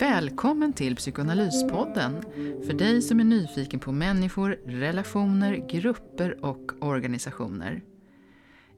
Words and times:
Välkommen 0.00 0.72
till 0.72 0.96
Psykoanalyspodden 0.96 2.22
för 2.66 2.72
dig 2.72 3.02
som 3.02 3.20
är 3.20 3.24
nyfiken 3.24 3.80
på 3.80 3.92
människor, 3.92 4.58
relationer, 4.66 5.68
grupper 5.68 6.44
och 6.44 6.72
organisationer. 6.80 7.82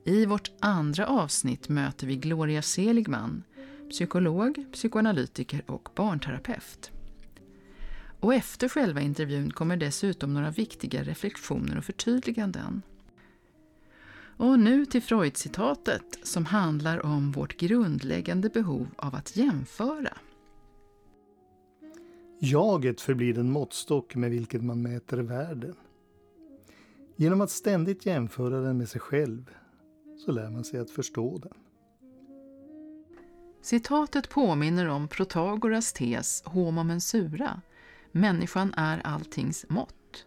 I 0.05 0.27
vårt 0.27 0.51
andra 0.61 1.07
avsnitt 1.07 1.69
möter 1.69 2.07
vi 2.07 2.17
Gloria 2.17 2.63
Seligman, 2.63 3.43
psykolog, 3.91 4.65
psykoanalytiker 4.73 5.63
och 5.67 5.89
barnterapeut. 5.95 6.91
Och 8.21 8.35
efter 8.35 8.69
själva 8.69 9.01
intervjun 9.01 9.51
kommer 9.51 9.77
dessutom 9.77 10.35
några 10.35 10.51
viktiga 10.51 11.03
reflektioner 11.03 11.79
och 11.79 11.85
förtydliganden. 11.85 12.83
Och 14.37 14.59
nu 14.59 14.87
till 14.87 15.03
Freud-citatet 15.03 16.19
som 16.23 16.47
handlar 16.47 17.07
om 17.07 17.33
vårt 17.33 17.57
grundläggande 17.57 18.49
behov 18.49 18.89
av 18.97 19.15
att 19.15 19.37
jämföra. 19.37 20.13
Jaget 22.41 23.01
förblir 23.01 23.35
den 23.35 23.51
måttstock 23.51 24.15
med 24.15 24.31
vilken 24.31 24.67
man 24.67 24.83
mäter 24.83 25.19
världen. 25.19 25.77
Genom 27.17 27.41
att 27.41 27.51
ständigt 27.51 28.07
jämföra 28.07 28.61
den 28.61 28.79
med 28.79 28.89
sig 28.89 29.01
själv 29.01 29.51
så 30.17 30.33
lär 30.33 30.51
man 30.51 30.65
sig 30.65 30.81
att 30.81 30.91
förstå 30.91 31.39
den. 31.39 31.53
Citatet 33.63 34.29
påminner 34.29 34.89
om 34.89 35.09
Protagoras 35.09 35.93
tes 35.93 36.43
Homo 36.45 36.83
mensura, 36.83 37.61
människan 38.13 38.75
är 38.77 39.01
alltings 39.07 39.67
mått. 39.69 40.27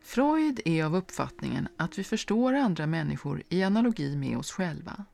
Freud 0.00 0.60
är 0.64 0.84
av 0.84 0.96
uppfattningen 0.96 1.68
att 1.76 1.98
vi 1.98 2.04
förstår 2.04 2.54
andra 2.54 2.86
människor 2.86 3.42
i 3.48 3.62
analogi 3.62 4.16
med 4.16 4.38
oss 4.38 4.50
själva. 4.50 5.04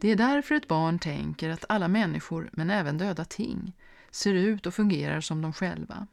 Det 0.00 0.10
är 0.10 0.16
därför 0.16 0.54
ett 0.54 0.68
barn 0.68 0.98
tänker 0.98 1.50
att 1.50 1.64
alla 1.68 1.88
människor, 1.88 2.50
men 2.52 2.70
även 2.70 2.98
döda 2.98 3.24
ting, 3.24 3.72
ser 4.12 4.34
ut 4.34 4.66
och 4.66 4.74
fungerar 4.74 5.20
som 5.20 5.42
de 5.42 5.52
själva. 5.52 6.06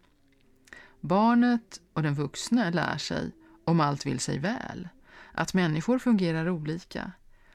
Barnet 1.01 1.81
och 1.93 2.03
den 2.03 2.15
vuxne 2.15 2.71
lär 2.71 2.97
sig, 2.97 3.31
om 3.65 3.79
allt 3.79 4.05
vill 4.05 4.19
sig 4.19 4.39
väl, 4.39 4.89
att 5.33 5.53
människor 5.53 5.99
fungerar 5.99 6.49
olika, 6.49 7.11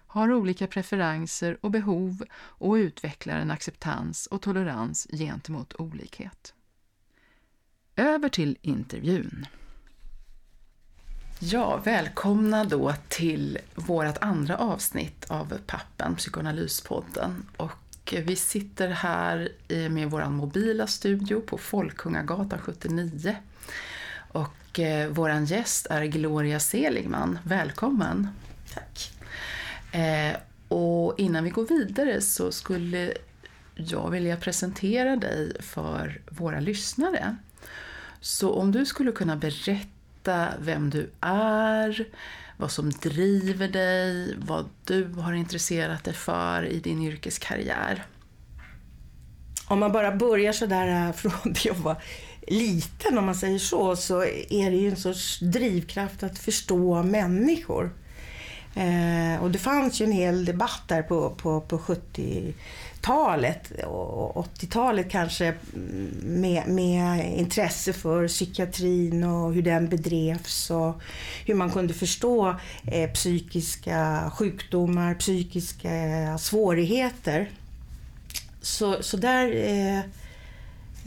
har 0.07 0.33
olika 0.33 0.67
preferenser 0.67 1.59
och 1.61 1.71
behov 1.71 2.25
och 2.35 2.75
utvecklar 2.75 3.39
en 3.39 3.51
acceptans 3.51 4.27
och 4.27 4.43
tolerans 4.43 5.07
gentemot 5.11 5.75
olikhet. 5.75 6.55
Över 7.97 8.29
till 8.29 8.59
intervjun. 8.63 9.47
Ja, 11.39 11.77
välkomna 11.85 12.65
då 12.65 12.95
till 13.09 13.59
vårt 13.75 14.19
andra 14.19 14.57
avsnitt 14.57 15.25
av 15.31 15.59
Pappen, 15.67 16.17
Psykoanalyspodden. 16.17 17.47
Och 17.57 17.84
vi 18.13 18.37
sitter 18.37 18.89
här 18.89 19.49
med 19.89 20.11
vår 20.11 20.25
mobila 20.25 20.87
studio 20.87 21.41
på 21.41 21.59
Folkungagatan 21.59 22.59
79. 22.59 23.37
Och 24.33 24.81
eh, 24.81 25.09
vår 25.09 25.31
gäst 25.31 25.87
är 25.91 26.05
Gloria 26.05 26.61
Seligman. 26.61 27.39
Välkommen! 27.45 28.29
Tack! 28.75 29.11
Eh, 29.93 30.37
och 30.69 31.15
innan 31.19 31.45
vi 31.45 31.51
går 31.51 31.67
vidare 31.67 32.21
så 32.21 32.53
skulle 32.53 33.13
jag 33.75 34.11
vilja 34.11 34.37
presentera 34.37 35.17
dig 35.17 35.63
för 35.63 36.21
våra 36.31 36.61
lyssnare. 36.61 37.37
Så 38.21 38.53
om 38.53 38.73
du 38.73 38.87
skulle 38.87 39.13
kunna 39.13 39.37
berätta 39.37 40.49
vem 40.61 40.91
du 40.91 41.11
är, 41.21 42.07
vad 42.57 42.71
som 42.71 42.91
driver 42.91 43.69
dig, 43.69 44.35
vad 44.39 44.69
du 44.85 45.05
har 45.09 45.33
intresserat 45.33 46.05
dig 46.05 46.15
för 46.15 46.65
i 46.65 46.81
din 46.81 47.03
yrkeskarriär. 47.03 48.07
Om 49.67 49.79
man 49.79 49.93
bara 49.93 50.17
börjar 50.17 50.53
sådär 50.53 51.07
äh, 51.07 51.13
från 51.17 51.53
det 51.53 51.65
jag 51.65 51.75
var 51.75 51.97
liten, 52.49 53.19
om 53.19 53.25
man 53.25 53.35
säger 53.35 53.59
så, 53.59 53.97
så 53.97 54.23
är 54.51 54.71
det 54.71 54.77
ju 54.77 54.91
en 54.91 54.97
sorts 54.97 55.39
drivkraft 55.41 56.23
att 56.23 56.39
förstå 56.39 57.03
människor. 57.03 57.91
Eh, 58.75 59.43
och 59.43 59.51
det 59.51 59.59
fanns 59.59 60.01
ju 60.01 60.05
en 60.05 60.13
hel 60.13 60.45
debatt 60.45 60.83
där 60.87 61.03
på, 61.03 61.31
på, 61.31 61.61
på 61.61 61.79
70 61.79 62.55
talet 63.05 63.71
och 63.85 64.47
80-talet 64.47 65.11
kanske 65.11 65.47
mm, 65.47 66.11
med, 66.23 66.69
med, 66.69 67.39
intresse 67.39 67.93
för 67.93 68.29
psykiatrin 68.29 69.25
och 69.25 69.55
hur 69.55 69.63
den 69.63 69.89
bedrevs 69.89 70.71
och 70.71 71.01
hur 71.47 71.55
man 71.55 71.71
kunde 71.71 71.95
förstå 71.95 72.57
eh, 72.87 73.11
psykiska 73.11 74.31
sjukdomar, 74.35 75.15
psykiska 75.15 76.39
svårigheter. 76.39 77.51
Så, 78.61 79.03
så 79.03 79.17
där 79.17 79.57
eh, 79.57 79.99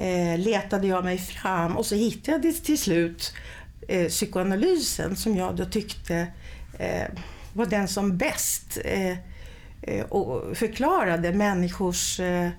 eh, 0.08 0.40
letade 0.40 0.88
jag 0.88 1.04
mig 1.04 1.18
fram 1.18 1.78
och 1.78 1.86
så 1.86 1.96
hittade 1.96 2.48
jag 2.48 2.64
till 2.64 2.80
slut 2.80 3.34
eh, 3.88 4.08
psykoanalysen 4.08 5.16
som 5.16 5.36
jag 5.36 5.56
då 5.56 5.66
tyckte 5.66 6.28
eh, 6.80 7.08
var 7.54 7.66
den 7.66 7.88
som 7.88 8.18
bäst 8.18 8.78
Eh, 8.86 9.18
och 10.10 10.58
förklarade 10.58 11.34
människors 11.34 12.20
eh, 12.20 12.50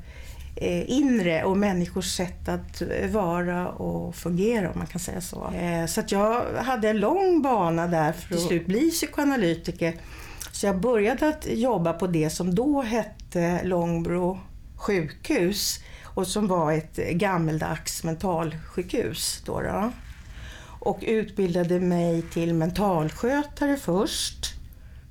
eh, 0.56 0.90
inre 0.90 1.44
och 1.44 1.56
människors 1.56 2.16
sätt 2.16 2.48
att 2.48 2.82
vara 3.10 3.68
och 3.68 4.14
fungera 4.14 4.70
om 4.70 4.78
man 4.78 4.86
kan 4.86 5.00
säga 5.00 5.20
så. 5.20 5.52
Så 5.88 6.00
att 6.00 6.12
jag 6.12 6.44
hade 6.56 6.88
en 6.88 7.00
lång 7.00 7.42
bana 7.42 7.86
där 7.86 8.12
för 8.12 8.22
att 8.22 8.28
till 8.28 8.48
slut 8.48 8.66
bli 8.66 8.90
psykoanalytiker. 8.90 9.94
Så 10.52 10.66
jag 10.66 10.80
började 10.80 11.28
att 11.28 11.46
jobba 11.50 11.92
på 11.92 12.06
det 12.06 12.30
som 12.30 12.54
då 12.54 12.82
hette 12.82 13.60
Långbro 13.64 14.38
sjukhus 14.76 15.80
och 16.04 16.26
som 16.26 16.48
var 16.48 16.72
ett 16.72 16.96
gammeldags 16.96 18.04
mentalsjukhus. 18.04 19.42
Då, 19.46 19.60
då. 19.60 19.92
Och 20.80 20.98
utbildade 21.02 21.80
mig 21.80 22.22
till 22.22 22.54
mentalskötare 22.54 23.76
först 23.76 24.57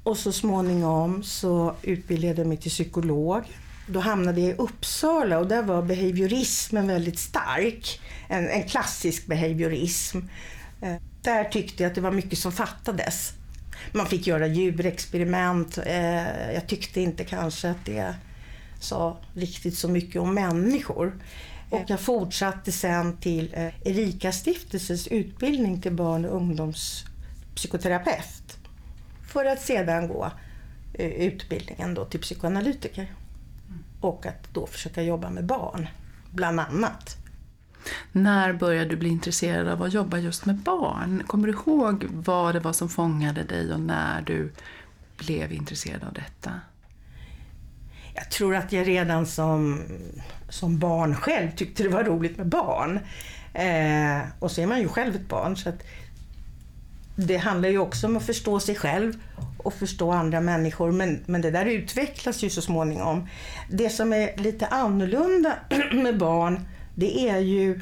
och 0.07 0.17
så 0.17 0.31
småningom 0.31 1.23
så 1.23 1.75
utbildade 1.81 2.41
jag 2.41 2.47
mig 2.47 2.57
till 2.57 2.71
psykolog. 2.71 3.43
Då 3.87 3.99
hamnade 3.99 4.41
jag 4.41 4.49
i 4.49 4.53
Uppsala 4.53 5.39
och 5.39 5.47
där 5.47 5.63
var 5.63 5.81
behaviorismen 5.81 6.87
väldigt 6.87 7.19
stark. 7.19 8.01
En, 8.27 8.49
en 8.49 8.63
klassisk 8.63 9.27
behaviorism. 9.27 10.17
Eh, 10.81 10.95
där 11.21 11.43
tyckte 11.43 11.83
jag 11.83 11.89
att 11.89 11.95
det 11.95 12.01
var 12.01 12.11
mycket 12.11 12.39
som 12.39 12.51
fattades. 12.51 13.33
Man 13.91 14.05
fick 14.05 14.27
göra 14.27 14.47
djurexperiment. 14.47 15.77
Eh, 15.77 16.53
jag 16.53 16.67
tyckte 16.67 17.01
inte 17.01 17.23
kanske 17.23 17.69
att 17.69 17.85
det 17.85 18.15
sa 18.79 19.17
riktigt 19.33 19.77
så 19.77 19.87
mycket 19.87 20.21
om 20.21 20.33
människor. 20.33 21.13
Och 21.69 21.83
jag 21.87 21.99
fortsatte 21.99 22.71
sen 22.71 23.17
till 23.17 23.53
eh, 23.53 23.67
Erika 23.83 24.31
stiftelsens 24.31 25.07
utbildning 25.07 25.81
till 25.81 25.93
barn 25.93 26.25
och 26.25 26.35
ungdomspsykoterapeut 26.35 28.56
för 29.27 29.45
att 29.45 29.61
sedan 29.61 30.07
gå 30.07 30.31
eh, 30.93 31.11
utbildningen 31.11 31.93
då 31.93 32.05
till 32.05 32.19
psykoanalytiker. 32.19 33.11
Och 34.01 34.25
att 34.25 34.53
då 34.53 34.67
försöka 34.67 35.01
jobba 35.01 35.29
med 35.29 35.45
barn, 35.45 35.87
bland 36.31 36.59
annat. 36.59 37.17
När 38.11 38.53
började 38.53 38.89
du 38.89 38.95
bli 38.95 39.09
intresserad 39.09 39.67
av 39.67 39.83
att 39.83 39.93
jobba 39.93 40.17
just 40.17 40.45
med 40.45 40.55
barn? 40.55 41.23
Kommer 41.27 41.47
du 41.47 41.53
ihåg 41.53 42.05
vad 42.09 42.55
det 42.55 42.59
var 42.59 42.73
som 42.73 42.89
fångade 42.89 43.43
dig 43.43 43.73
och 43.73 43.79
när 43.79 44.21
du 44.21 44.51
blev 45.17 45.53
intresserad 45.53 46.03
av 46.03 46.13
detta? 46.13 46.51
Jag 48.15 48.31
tror 48.31 48.55
att 48.55 48.71
jag 48.71 48.87
redan 48.87 49.25
som, 49.25 49.83
som 50.49 50.79
barn 50.79 51.15
själv 51.15 51.51
tyckte 51.55 51.83
det 51.83 51.89
var 51.89 52.03
roligt 52.03 52.37
med 52.37 52.47
barn. 52.47 52.99
Eh, 53.53 54.21
och 54.39 54.51
så 54.51 54.61
är 54.61 54.67
man 54.67 54.79
ju 54.79 54.87
själv 54.87 55.15
ett 55.15 55.29
barn. 55.29 55.57
Så 55.57 55.69
att 55.69 55.83
det 57.17 57.37
handlar 57.37 57.69
ju 57.69 57.77
också 57.77 58.07
om 58.07 58.17
att 58.17 58.25
förstå 58.25 58.59
sig 58.59 58.75
själv 58.75 59.13
och 59.57 59.73
förstå 59.73 60.11
andra 60.11 60.41
människor, 60.41 60.91
men, 60.91 61.23
men 61.25 61.41
det 61.41 61.51
där 61.51 61.65
utvecklas 61.65 62.43
ju 62.43 62.49
så 62.49 62.61
småningom. 62.61 63.27
Det 63.69 63.89
som 63.89 64.13
är 64.13 64.37
lite 64.37 64.67
annorlunda 64.67 65.53
med 65.93 66.17
barn, 66.17 66.67
det 66.95 67.29
är 67.29 67.37
ju 67.37 67.81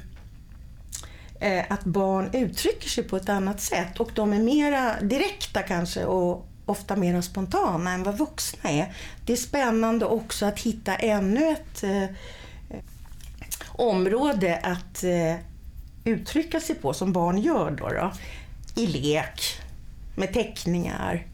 eh, 1.40 1.64
att 1.70 1.84
barn 1.84 2.30
uttrycker 2.34 2.90
sig 2.90 3.04
på 3.04 3.18
ett 3.18 3.30
annat 3.30 3.62
sätt 3.62 4.00
och 4.00 4.12
de 4.16 4.34
är 4.34 4.40
mera 4.40 5.02
direkta 5.02 5.62
kanske 5.62 6.06
och 6.06 6.48
ofta 6.66 6.96
mera 6.96 7.22
spontana 7.22 7.92
än 7.92 8.04
vad 8.04 8.18
vuxna 8.18 8.70
är. 8.70 8.94
Det 9.26 9.34
är 9.34 9.38
spännande 9.38 10.06
också 10.06 10.46
att 10.46 10.60
hitta 10.60 10.96
ännu 10.96 11.50
ett 11.50 11.84
eh, 11.84 12.06
område 13.68 14.60
att 14.64 15.04
eh, 15.04 15.36
uttrycka 16.04 16.60
sig 16.60 16.76
på 16.76 16.94
som 16.94 17.14
barn 17.14 17.38
gör. 17.38 17.72
Då, 17.72 17.90
då 17.90 18.12
i 18.76 18.88
lek, 18.88 19.60
med 20.16 20.34
teckningar, 20.34 21.28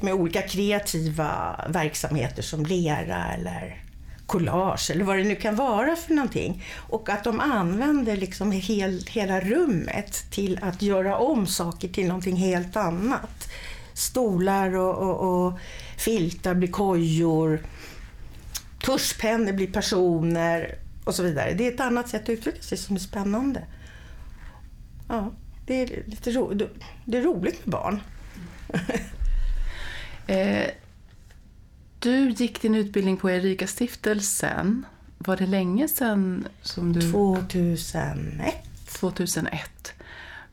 med 0.00 0.14
olika 0.14 0.42
kreativa 0.42 1.60
verksamheter 1.68 2.42
som 2.42 2.66
lera 2.66 3.34
eller 3.34 3.84
collage 4.26 4.90
eller 4.90 5.04
vad 5.04 5.16
det 5.16 5.24
nu 5.24 5.36
kan 5.36 5.56
vara 5.56 5.96
för 5.96 6.14
någonting. 6.14 6.64
Och 6.76 7.08
att 7.08 7.24
de 7.24 7.40
använder 7.40 8.16
liksom 8.16 8.52
hel, 8.52 9.04
hela 9.08 9.40
rummet 9.40 10.30
till 10.30 10.58
att 10.62 10.82
göra 10.82 11.18
om 11.18 11.46
saker 11.46 11.88
till 11.88 12.06
någonting 12.06 12.36
helt 12.36 12.76
annat. 12.76 13.48
Stolar 13.94 14.76
och, 14.76 14.94
och, 14.94 15.46
och 15.46 15.58
filtar 15.96 16.54
blir 16.54 16.68
kojor, 16.68 17.62
tuschpennor 18.84 19.52
blir 19.52 19.72
personer 19.72 20.78
och 21.04 21.14
så 21.14 21.22
vidare. 21.22 21.54
Det 21.54 21.66
är 21.66 21.72
ett 21.72 21.80
annat 21.80 22.08
sätt 22.08 22.22
att 22.22 22.28
uttrycka 22.28 22.62
sig 22.62 22.78
som 22.78 22.96
är 22.96 23.00
spännande. 23.00 23.64
Ja, 25.08 25.32
det 25.70 25.82
är, 25.82 26.02
lite 26.06 26.30
ro, 26.30 26.52
det 27.04 27.18
är 27.18 27.22
roligt 27.22 27.66
med 27.66 27.72
barn. 27.72 28.00
eh, 30.26 30.70
du 31.98 32.30
gick 32.30 32.62
din 32.62 32.74
utbildning 32.74 33.16
på 33.16 33.30
Erika 33.30 33.66
stiftelsen. 33.66 34.86
Var 35.18 35.36
det 35.36 35.46
länge 35.46 35.88
sedan 35.88 36.48
som 36.62 36.92
du... 36.92 37.00
2001. 37.12 38.54
2001. 38.86 39.92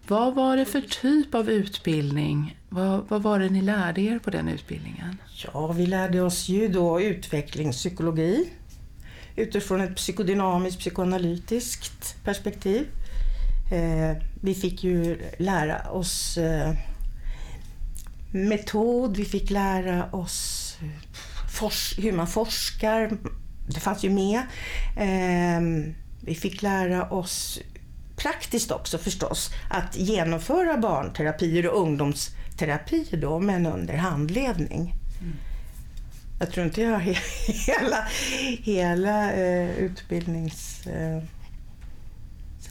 Vad 0.08 0.36
var 0.36 0.58
det 0.58 0.66
för 0.66 0.81
typ 0.81 1.36
av 1.36 1.50
utbildning? 1.50 2.58
Vad, 2.69 3.08
vad 3.08 3.24
var 3.24 3.40
det 3.40 3.50
ni 3.50 3.62
lärde 3.62 4.02
er 4.02 4.19
på 4.19 4.30
den 4.30 4.48
utbildningen? 4.48 5.18
Ja, 5.44 5.72
vi 5.72 5.86
lärde 5.86 6.22
oss 6.22 6.50
ju 6.50 6.68
då 6.68 7.02
utvecklingspsykologi 7.02 8.50
utifrån 9.36 9.81
ett 9.81 9.96
psykodynamiskt, 9.96 10.80
psykoanalytiskt 10.80 12.24
perspektiv. 12.24 12.88
Eh, 13.72 14.18
vi 14.42 14.56
fick 14.56 14.84
ju 14.84 15.22
lära 15.38 15.92
oss 15.92 16.38
eh, 16.38 16.74
metod, 18.31 19.18
vi 19.18 19.25
fick 19.25 19.50
lära 19.50 20.12
oss 20.12 20.78
hur 21.98 22.12
man 22.12 22.28
forskar. 22.28 23.18
Det 23.68 23.80
fanns 23.80 24.04
ju 24.04 24.10
med. 24.10 24.42
Eh, 24.98 25.62
vi 26.22 26.36
fick 26.36 26.62
lära 26.62 27.10
oss 27.10 27.60
praktiskt 28.16 28.72
också 28.72 28.98
förstås 28.98 29.50
att 29.69 29.98
genomföra 29.98 30.78
barnterapier 30.78 31.68
och 31.68 31.81
ungdomsterapier 31.81 33.22
då, 33.22 33.40
men 33.40 33.66
under 33.66 33.98
handledning. 33.98 34.96
Mm. 35.22 35.36
Jag 36.40 36.52
tror 36.52 36.66
inte 36.66 36.81
jag 36.81 36.92
har 36.92 37.00
hela, 37.68 38.08
hela 38.64 39.34
eh, 39.34 39.69
utbildnings... 39.69 40.88
Eh, 40.88 41.24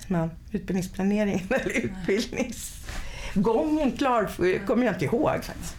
man, 0.08 0.30
utbildningsplaneringen 0.52 1.46
eller 1.50 1.70
utbildningsgången 1.70 3.92
klar, 3.92 4.30
kommer 4.66 4.86
jag 4.86 4.94
inte 4.94 5.04
ihåg 5.04 5.44
faktiskt. 5.44 5.76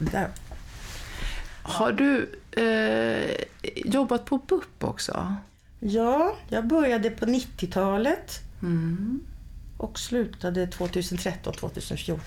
Har 1.62 1.92
du 1.92 2.30
eh, 2.52 3.36
jobbat 3.76 4.26
på 4.26 4.38
BUP 4.38 4.84
också? 4.84 5.36
Ja, 5.80 6.36
jag 6.50 6.68
började 6.68 7.10
på 7.10 7.26
90-talet. 7.26 8.40
Mm 8.62 9.22
och 9.78 10.00
slutade 10.00 10.66
2013-2014. 10.66 12.20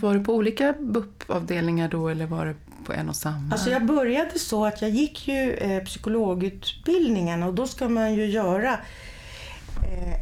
Var 0.00 0.14
du 0.14 0.24
på 0.24 0.34
olika 0.34 0.72
BUP-avdelningar 0.72 1.88
då 1.88 2.08
eller 2.08 2.26
var 2.26 2.46
det 2.46 2.54
på 2.84 2.92
en 2.92 3.08
och 3.08 3.16
samma? 3.16 3.52
Alltså 3.52 3.70
jag 3.70 3.86
började 3.86 4.38
så 4.38 4.66
att 4.66 4.82
jag 4.82 4.90
gick 4.90 5.28
ju 5.28 5.52
eh, 5.52 5.84
psykologutbildningen 5.84 7.42
och 7.42 7.54
då 7.54 7.66
ska 7.66 7.88
man 7.88 8.14
ju 8.14 8.26
göra 8.26 8.78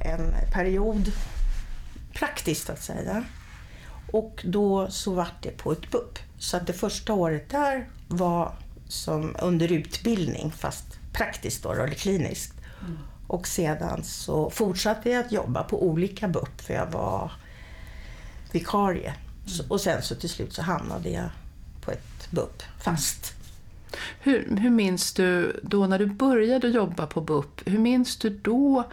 en 0.04 0.34
period 0.52 1.12
praktiskt 2.12 2.70
att 2.70 2.82
säga. 2.82 3.24
Och 4.12 4.44
då 4.44 4.90
så 4.90 5.12
vart 5.12 5.42
det 5.42 5.50
på 5.50 5.72
ett 5.72 5.90
BUP. 5.90 6.18
Så 6.38 6.56
att 6.56 6.66
det 6.66 6.72
första 6.72 7.12
året 7.12 7.50
där 7.50 7.88
var 8.08 8.52
som 8.88 9.36
under 9.42 9.72
utbildning 9.72 10.52
fast 10.52 10.84
praktiskt 11.12 11.62
då, 11.62 11.72
eller 11.72 11.94
kliniskt. 11.94 12.54
Mm. 12.80 12.98
Och 13.26 13.46
sedan 13.46 14.04
så 14.04 14.50
fortsatte 14.50 15.10
jag 15.10 15.24
att 15.24 15.32
jobba 15.32 15.62
på 15.62 15.82
olika 15.82 16.28
BUP 16.28 16.60
för 16.60 16.74
jag 16.74 16.86
var 16.86 17.32
vikarie. 18.52 19.14
Mm. 19.46 19.70
Och 19.70 19.80
sen 19.80 20.02
så 20.02 20.14
till 20.14 20.30
slut 20.30 20.52
så 20.52 20.62
hamnade 20.62 21.10
jag 21.10 21.28
på 21.80 21.90
ett 21.90 22.30
BUP 22.30 22.62
fast. 22.78 23.34
Hur, 24.20 24.56
hur 24.56 24.70
minns 24.70 25.12
du 25.12 25.60
då 25.62 25.86
när 25.86 25.98
du 25.98 26.06
började 26.06 26.68
jobba 26.68 27.06
på 27.06 27.20
BUP, 27.20 27.62
hur 27.64 27.78
minns 27.78 28.16
du 28.16 28.30
då 28.30 28.84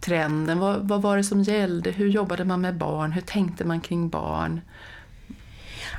trenden? 0.00 0.58
Vad, 0.58 0.88
vad 0.88 1.02
var 1.02 1.16
det 1.16 1.24
som 1.24 1.42
gällde? 1.42 1.90
Hur 1.90 2.08
jobbade 2.08 2.44
man 2.44 2.60
med 2.60 2.76
barn? 2.76 3.12
Hur 3.12 3.20
tänkte 3.20 3.64
man 3.64 3.80
kring 3.80 4.08
barn? 4.08 4.60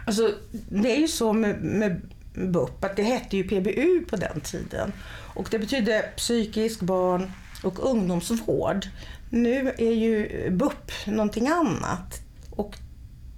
Alltså, 0.07 0.31
det 0.69 0.95
är 0.95 0.99
ju 0.99 1.07
så 1.07 1.33
med, 1.33 1.61
med 1.61 2.01
BUP 2.33 2.83
att 2.83 2.95
det 2.95 3.03
hette 3.03 3.37
ju 3.37 3.43
PBU 3.43 4.05
på 4.09 4.15
den 4.15 4.41
tiden. 4.41 4.91
Och 5.33 5.47
det 5.51 5.59
betydde 5.59 6.09
psykisk 6.17 6.81
barn 6.81 7.31
och 7.63 7.89
ungdomsvård. 7.89 8.87
Nu 9.29 9.73
är 9.77 9.91
ju 9.91 10.49
BUP 10.49 10.91
någonting 11.05 11.47
annat 11.47 12.21
och 12.49 12.75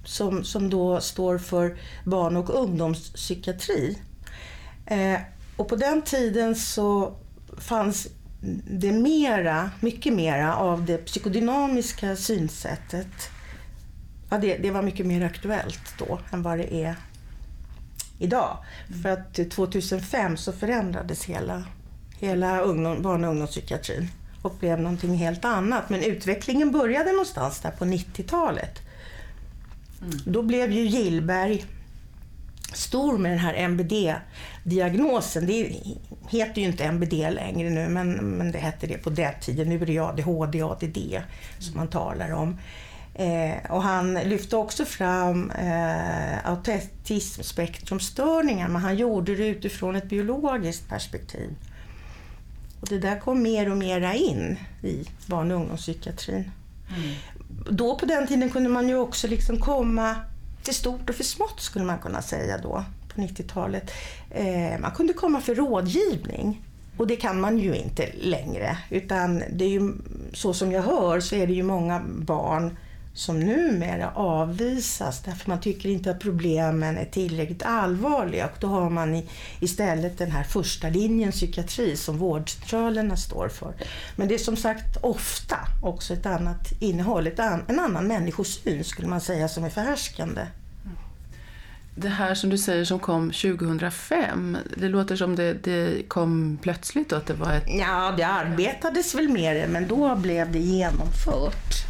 som, 0.05 0.43
som 0.43 0.69
då 0.69 1.01
står 1.01 1.37
för 1.37 1.77
barn 2.03 2.37
och 2.37 2.49
ungdomspsykiatri. 2.49 3.97
Eh, 4.87 5.19
och 5.55 5.67
på 5.67 5.75
den 5.75 6.01
tiden 6.01 6.55
så 6.55 7.15
fanns 7.57 8.07
det 8.69 8.91
mera, 8.91 9.71
mycket 9.79 10.13
mera 10.13 10.55
av 10.55 10.85
det 10.85 10.97
psykodynamiska 10.97 12.15
synsättet. 12.15 13.29
Ja, 14.29 14.37
det, 14.37 14.57
det 14.57 14.71
var 14.71 14.81
mycket 14.81 15.05
mer 15.05 15.25
aktuellt 15.25 15.93
då 15.97 16.19
än 16.31 16.43
vad 16.43 16.57
det 16.57 16.73
är 16.73 16.95
idag. 18.19 18.57
Mm. 18.87 19.01
För 19.01 19.09
att 19.09 19.51
2005 19.51 20.37
så 20.37 20.51
förändrades 20.51 21.25
hela 21.25 21.63
hela 22.19 22.61
ungdom, 22.61 23.01
barn 23.01 23.23
och 23.23 23.29
ungdomspsykiatrin 23.29 24.07
och 24.41 24.55
blev 24.59 24.79
någonting 24.79 25.15
helt 25.15 25.45
annat. 25.45 25.89
Men 25.89 26.03
utvecklingen 26.03 26.71
började 26.71 27.11
någonstans 27.11 27.59
där 27.59 27.71
på 27.71 27.85
90-talet. 27.85 28.81
Mm. 30.01 30.17
Då 30.25 30.41
blev 30.41 30.71
ju 30.71 30.85
Gillberg 30.85 31.65
stor 32.73 33.17
med 33.17 33.31
den 33.31 33.39
här 33.39 33.53
MBD-diagnosen. 33.53 35.45
Det 35.45 35.81
heter 36.29 36.61
ju 36.61 36.67
inte 36.67 36.83
MBD 36.83 37.13
längre 37.13 37.69
nu, 37.69 37.89
men, 37.89 38.13
men 38.13 38.51
det 38.51 38.57
hette 38.57 38.87
det 38.87 38.97
på 38.97 39.09
den 39.09 39.33
tiden. 39.41 39.69
Nu 39.69 39.81
är 39.81 39.85
det 39.85 39.99
ADHD, 39.99 40.61
ADD 40.61 40.97
som 41.59 41.77
man 41.77 41.87
talar 41.87 42.31
om. 42.31 42.57
Eh, 43.13 43.53
och 43.69 43.83
han 43.83 44.13
lyfte 44.13 44.57
också 44.57 44.85
fram 44.85 45.51
eh, 45.51 46.47
autismspektrumstörningar, 46.47 48.67
men 48.67 48.81
han 48.81 48.95
gjorde 48.95 49.35
det 49.35 49.47
utifrån 49.47 49.95
ett 49.95 50.09
biologiskt 50.09 50.89
perspektiv. 50.89 51.55
Och 52.81 52.87
det 52.87 52.99
där 52.99 53.19
kom 53.19 53.41
mer 53.41 53.71
och 53.71 53.77
mera 53.77 54.13
in 54.13 54.59
i 54.83 55.05
barn 55.25 55.51
och 55.51 55.57
ungdomspsykiatrin. 55.57 56.51
Mm. 56.97 57.13
Då 57.69 57.95
på 57.95 58.05
den 58.05 58.27
tiden 58.27 58.49
kunde 58.49 58.69
man 58.69 58.89
ju 58.89 58.97
också 58.97 59.27
liksom 59.27 59.59
komma 59.59 60.15
för 60.67 60.73
stort 60.73 61.09
och 61.09 61.15
för 61.15 61.23
smått 61.23 61.59
skulle 61.59 61.85
man 61.85 61.99
kunna 61.99 62.21
säga 62.21 62.57
då 62.57 62.83
på 63.07 63.21
90-talet. 63.21 63.91
Eh, 64.31 64.79
man 64.79 64.91
kunde 64.91 65.13
komma 65.13 65.41
för 65.41 65.55
rådgivning. 65.55 66.61
Och 66.97 67.07
det 67.07 67.15
kan 67.15 67.41
man 67.41 67.57
ju 67.57 67.75
inte 67.75 68.11
längre. 68.21 68.77
Utan 68.89 69.43
det 69.51 69.65
är 69.65 69.69
ju, 69.69 69.93
så 70.33 70.53
som 70.53 70.71
jag 70.71 70.81
hör 70.81 71.19
så 71.19 71.35
är 71.35 71.47
det 71.47 71.53
ju 71.53 71.63
många 71.63 72.01
barn 72.07 72.77
som 73.17 73.39
numera 73.39 74.11
avvisas 74.11 75.21
därför 75.21 75.49
man 75.49 75.61
tycker 75.61 75.89
inte 75.89 76.11
att 76.11 76.19
problemen 76.19 76.97
är 76.97 77.05
tillräckligt 77.05 77.63
allvarliga 77.63 78.45
och 78.45 78.57
då 78.59 78.67
har 78.67 78.89
man 78.89 79.23
istället 79.59 80.17
den 80.17 80.31
här 80.31 80.43
första 80.43 80.89
linjen 80.89 81.31
psykiatri 81.31 81.97
som 81.97 82.17
vårdcentralerna 82.17 83.17
står 83.17 83.49
för. 83.49 83.73
Men 84.15 84.27
det 84.27 84.33
är 84.33 84.37
som 84.39 84.55
sagt 84.55 84.97
ofta 85.01 85.57
också 85.83 86.13
ett 86.13 86.25
annat 86.25 86.71
innehåll, 86.79 87.27
ett 87.27 87.39
an, 87.39 87.63
en 87.67 87.79
annan 87.79 88.07
människosyn 88.07 88.83
skulle 88.83 89.07
man 89.07 89.21
säga 89.21 89.47
som 89.47 89.63
är 89.63 89.69
förhärskande. 89.69 90.41
Det 91.95 92.09
här 92.09 92.35
som 92.35 92.49
du 92.49 92.57
säger 92.57 92.85
som 92.85 92.99
kom 92.99 93.31
2005, 93.31 94.57
det 94.77 94.89
låter 94.89 95.15
som 95.15 95.35
det, 95.35 95.53
det 95.53 96.07
kom 96.07 96.57
plötsligt 96.61 97.11
och 97.11 97.17
att 97.17 97.27
det 97.27 97.33
var 97.33 97.53
ett... 97.53 97.65
Ja, 97.67 98.13
det 98.17 98.27
arbetades 98.27 99.15
väl 99.15 99.29
med 99.29 99.55
det 99.55 99.67
men 99.67 99.87
då 99.87 100.15
blev 100.15 100.51
det 100.51 100.59
genomfört 100.59 101.87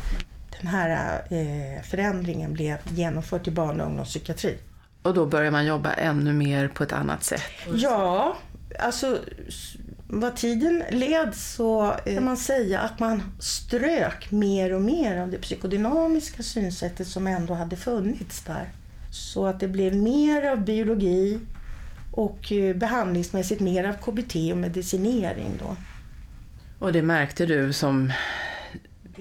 den 0.61 0.67
här 0.67 1.21
eh, 1.29 1.83
förändringen 1.83 2.53
blev 2.53 2.77
genomförd 2.89 3.47
i 3.47 3.51
barn 3.51 3.81
och 3.81 3.87
ungdomspsykiatri. 3.87 4.57
Och 5.01 5.13
då 5.13 5.25
börjar 5.25 5.51
man 5.51 5.65
jobba 5.65 5.93
ännu 5.93 6.33
mer 6.33 6.67
på 6.67 6.83
ett 6.83 6.93
annat 6.93 7.23
sätt? 7.23 7.41
Ja, 7.73 8.37
alltså 8.79 9.19
vad 10.09 10.35
tiden 10.35 10.83
led 10.89 11.35
så 11.35 11.93
eh, 12.05 12.13
kan 12.13 12.25
man 12.25 12.37
säga 12.37 12.79
att 12.79 12.99
man 12.99 13.23
strök 13.39 14.31
mer 14.31 14.73
och 14.73 14.81
mer 14.81 15.17
av 15.17 15.31
det 15.31 15.37
psykodynamiska 15.37 16.43
synsättet 16.43 17.07
som 17.07 17.27
ändå 17.27 17.53
hade 17.53 17.75
funnits 17.75 18.41
där. 18.41 18.69
Så 19.11 19.45
att 19.45 19.59
det 19.59 19.67
blev 19.67 19.95
mer 19.95 20.51
av 20.51 20.65
biologi 20.65 21.39
och 22.11 22.51
eh, 22.51 22.75
behandlingsmässigt 22.75 23.61
mer 23.61 23.83
av 23.83 23.93
KBT 23.93 24.35
och 24.51 24.57
medicinering 24.57 25.51
då. 25.59 25.75
Och 26.79 26.93
det 26.93 27.01
märkte 27.01 27.45
du 27.45 27.73
som 27.73 28.11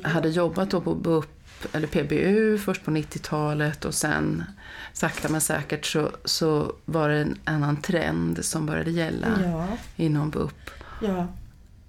hade 0.08 0.28
jobbat 0.28 0.70
då 0.70 0.80
på 0.80 0.94
BUP 0.94 1.30
eller 1.72 1.86
PBU 1.86 2.58
först 2.58 2.84
på 2.84 2.90
90-talet 2.90 3.84
och 3.84 3.94
sen 3.94 4.44
sakta 4.92 5.28
men 5.28 5.40
säkert 5.40 5.86
så, 5.86 6.10
så 6.24 6.72
var 6.84 7.08
det 7.08 7.18
en 7.18 7.38
annan 7.44 7.82
trend 7.82 8.44
som 8.44 8.66
började 8.66 8.90
gälla 8.90 9.26
ja. 9.44 9.68
inom 9.96 10.30
BUP. 10.30 10.70
Ja. 11.02 11.26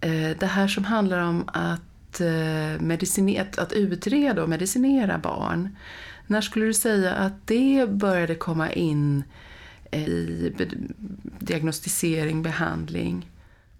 Eh, 0.02 0.38
det 0.40 0.46
här 0.46 0.68
som 0.68 0.84
handlar 0.84 1.20
om 1.20 1.44
att, 1.48 2.22
eh, 2.22 3.58
att 3.58 3.74
utreda 3.74 4.44
och 4.44 4.50
medicinera 4.50 5.18
barn. 5.18 5.76
När 6.28 6.42
skulle 6.42 6.66
du 6.66 6.74
säga 6.74 7.14
att 7.14 7.48
det 7.48 7.90
började 7.90 8.36
komma 8.36 8.72
in 8.72 9.24
i 9.92 10.52
diagnostisering, 11.40 12.44
behandling? 12.44 13.30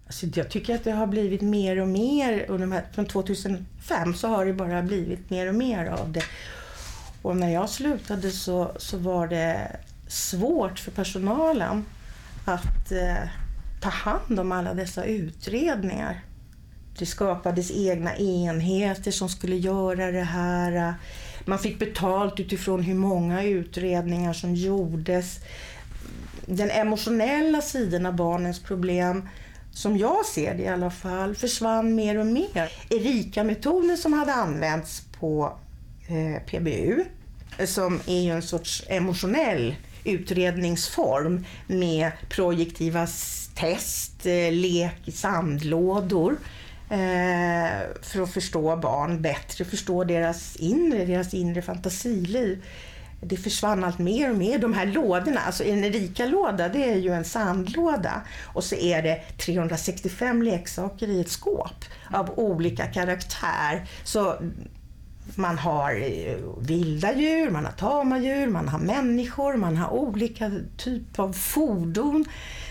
Alltså 0.08 0.26
jag 0.34 0.48
tycker 0.48 0.74
att 0.74 0.84
det 0.84 0.92
har 0.92 1.06
blivit 1.06 1.40
mer 1.40 1.80
och 1.80 1.88
mer. 1.88 2.50
Och 2.50 2.58
de 2.58 2.72
här, 2.72 2.84
från 2.92 3.06
2005 3.06 4.14
så 4.14 4.28
har 4.28 4.46
det 4.46 4.52
bara 4.52 4.82
blivit 4.82 5.30
mer 5.30 5.48
och 5.48 5.54
mer 5.54 5.86
av 5.86 6.12
det. 6.12 6.24
Och 7.22 7.36
när 7.36 7.52
jag 7.52 7.70
slutade 7.70 8.30
så, 8.30 8.72
så 8.76 8.98
var 8.98 9.28
det 9.28 9.76
svårt 10.08 10.78
för 10.78 10.90
personalen 10.90 11.84
att 12.44 12.92
eh, 12.92 13.28
ta 13.80 13.88
hand 13.88 14.40
om 14.40 14.52
alla 14.52 14.74
dessa 14.74 15.04
utredningar. 15.04 16.24
Det 16.98 17.06
skapades 17.06 17.70
egna 17.70 18.16
enheter 18.16 19.10
som 19.10 19.28
skulle 19.28 19.56
göra 19.56 20.10
det 20.10 20.24
här. 20.24 20.94
Man 21.44 21.58
fick 21.58 21.78
betalt 21.78 22.40
utifrån 22.40 22.82
hur 22.82 22.94
många 22.94 23.42
utredningar 23.42 24.32
som 24.32 24.54
gjordes. 24.54 25.40
Den 26.46 26.70
emotionella 26.70 27.60
sidan 27.60 28.06
av 28.06 28.16
barnens 28.16 28.62
problem 28.62 29.28
som 29.72 29.98
jag 29.98 30.26
ser 30.26 30.54
det 30.54 30.62
i 30.62 30.68
alla 30.68 30.90
fall, 30.90 31.34
försvann 31.34 31.94
mer 31.94 32.18
och 32.18 32.26
mer. 32.26 32.72
Erika-metoden 32.90 33.96
som 33.96 34.12
hade 34.12 34.32
använts 34.32 35.02
på 35.20 35.58
eh, 36.08 36.42
PBU, 36.42 37.04
som 37.66 38.00
är 38.06 38.20
ju 38.20 38.30
en 38.30 38.42
sorts 38.42 38.84
emotionell 38.88 39.74
utredningsform 40.04 41.44
med 41.66 42.10
projektiva 42.28 43.06
test, 43.54 44.26
eh, 44.26 44.52
lek 44.52 45.08
i 45.08 45.12
sandlådor 45.12 46.36
eh, 46.90 47.78
för 48.02 48.22
att 48.22 48.32
förstå 48.32 48.76
barn 48.76 49.22
bättre, 49.22 49.64
förstå 49.64 50.04
deras 50.04 50.56
inre, 50.56 51.04
deras 51.04 51.34
inre 51.34 51.62
fantasiliv 51.62 52.64
det 53.20 53.36
försvann 53.36 53.84
allt 53.84 53.98
mer 53.98 54.30
och 54.30 54.36
mer. 54.36 54.58
De 54.58 54.74
här 54.74 54.86
lådorna, 54.86 55.40
alltså 55.40 55.64
en 55.64 55.92
rika 55.92 56.26
låda 56.26 56.68
det 56.68 56.90
är 56.90 56.96
ju 56.96 57.12
en 57.12 57.24
sandlåda 57.24 58.22
och 58.44 58.64
så 58.64 58.74
är 58.74 59.02
det 59.02 59.16
365 59.16 60.42
leksaker 60.42 61.08
i 61.08 61.20
ett 61.20 61.30
skåp 61.30 61.84
av 62.10 62.38
olika 62.38 62.86
karaktär. 62.86 63.86
Så 64.04 64.34
man 65.34 65.58
har 65.58 65.94
eh, 65.94 66.36
vilda 66.60 67.14
djur, 67.14 67.50
man 67.50 67.64
har 67.64 67.72
tama 67.72 68.18
djur, 68.18 68.46
man 68.46 68.68
har 68.68 68.78
människor, 68.78 69.56
man 69.56 69.76
har 69.76 69.90
olika 69.90 70.50
typer 70.76 71.22
av 71.22 71.32
fordon 71.32 72.24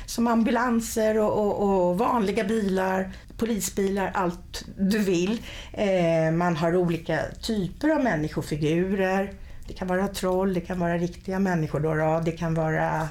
som 0.05 0.27
ambulanser 0.27 1.19
och, 1.19 1.37
och, 1.37 1.89
och, 1.89 1.97
vanliga 1.97 2.43
bilar, 2.43 3.11
polisbilar, 3.37 4.11
allt 4.13 4.65
du 4.77 4.99
vill. 4.99 5.41
Eh, 5.73 6.31
man 6.31 6.55
har 6.55 6.75
olika 6.75 7.19
typer 7.41 7.89
av 7.89 8.03
människofigurer. 8.03 9.33
Det 9.67 9.73
kan 9.73 9.87
vara 9.87 10.07
troll, 10.07 10.53
det 10.53 10.61
kan 10.61 10.79
vara 10.79 10.97
riktiga 10.97 11.39
människor, 11.39 11.79
då, 11.79 11.93
då 11.93 12.21
det 12.25 12.31
kan 12.31 12.53
vara 12.53 13.09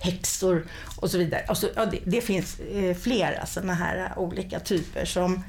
häxor 0.00 0.66
och 0.96 1.10
så 1.10 1.18
vidare. 1.18 1.44
Alltså, 1.48 1.70
ja, 1.76 1.86
det, 1.86 1.98
det, 2.04 2.20
finns 2.20 2.60
eh, 2.60 2.96
flera 2.96 3.46
sådana 3.46 3.74
här 3.74 4.18
olika 4.18 4.60
typer 4.60 5.04
som 5.04 5.44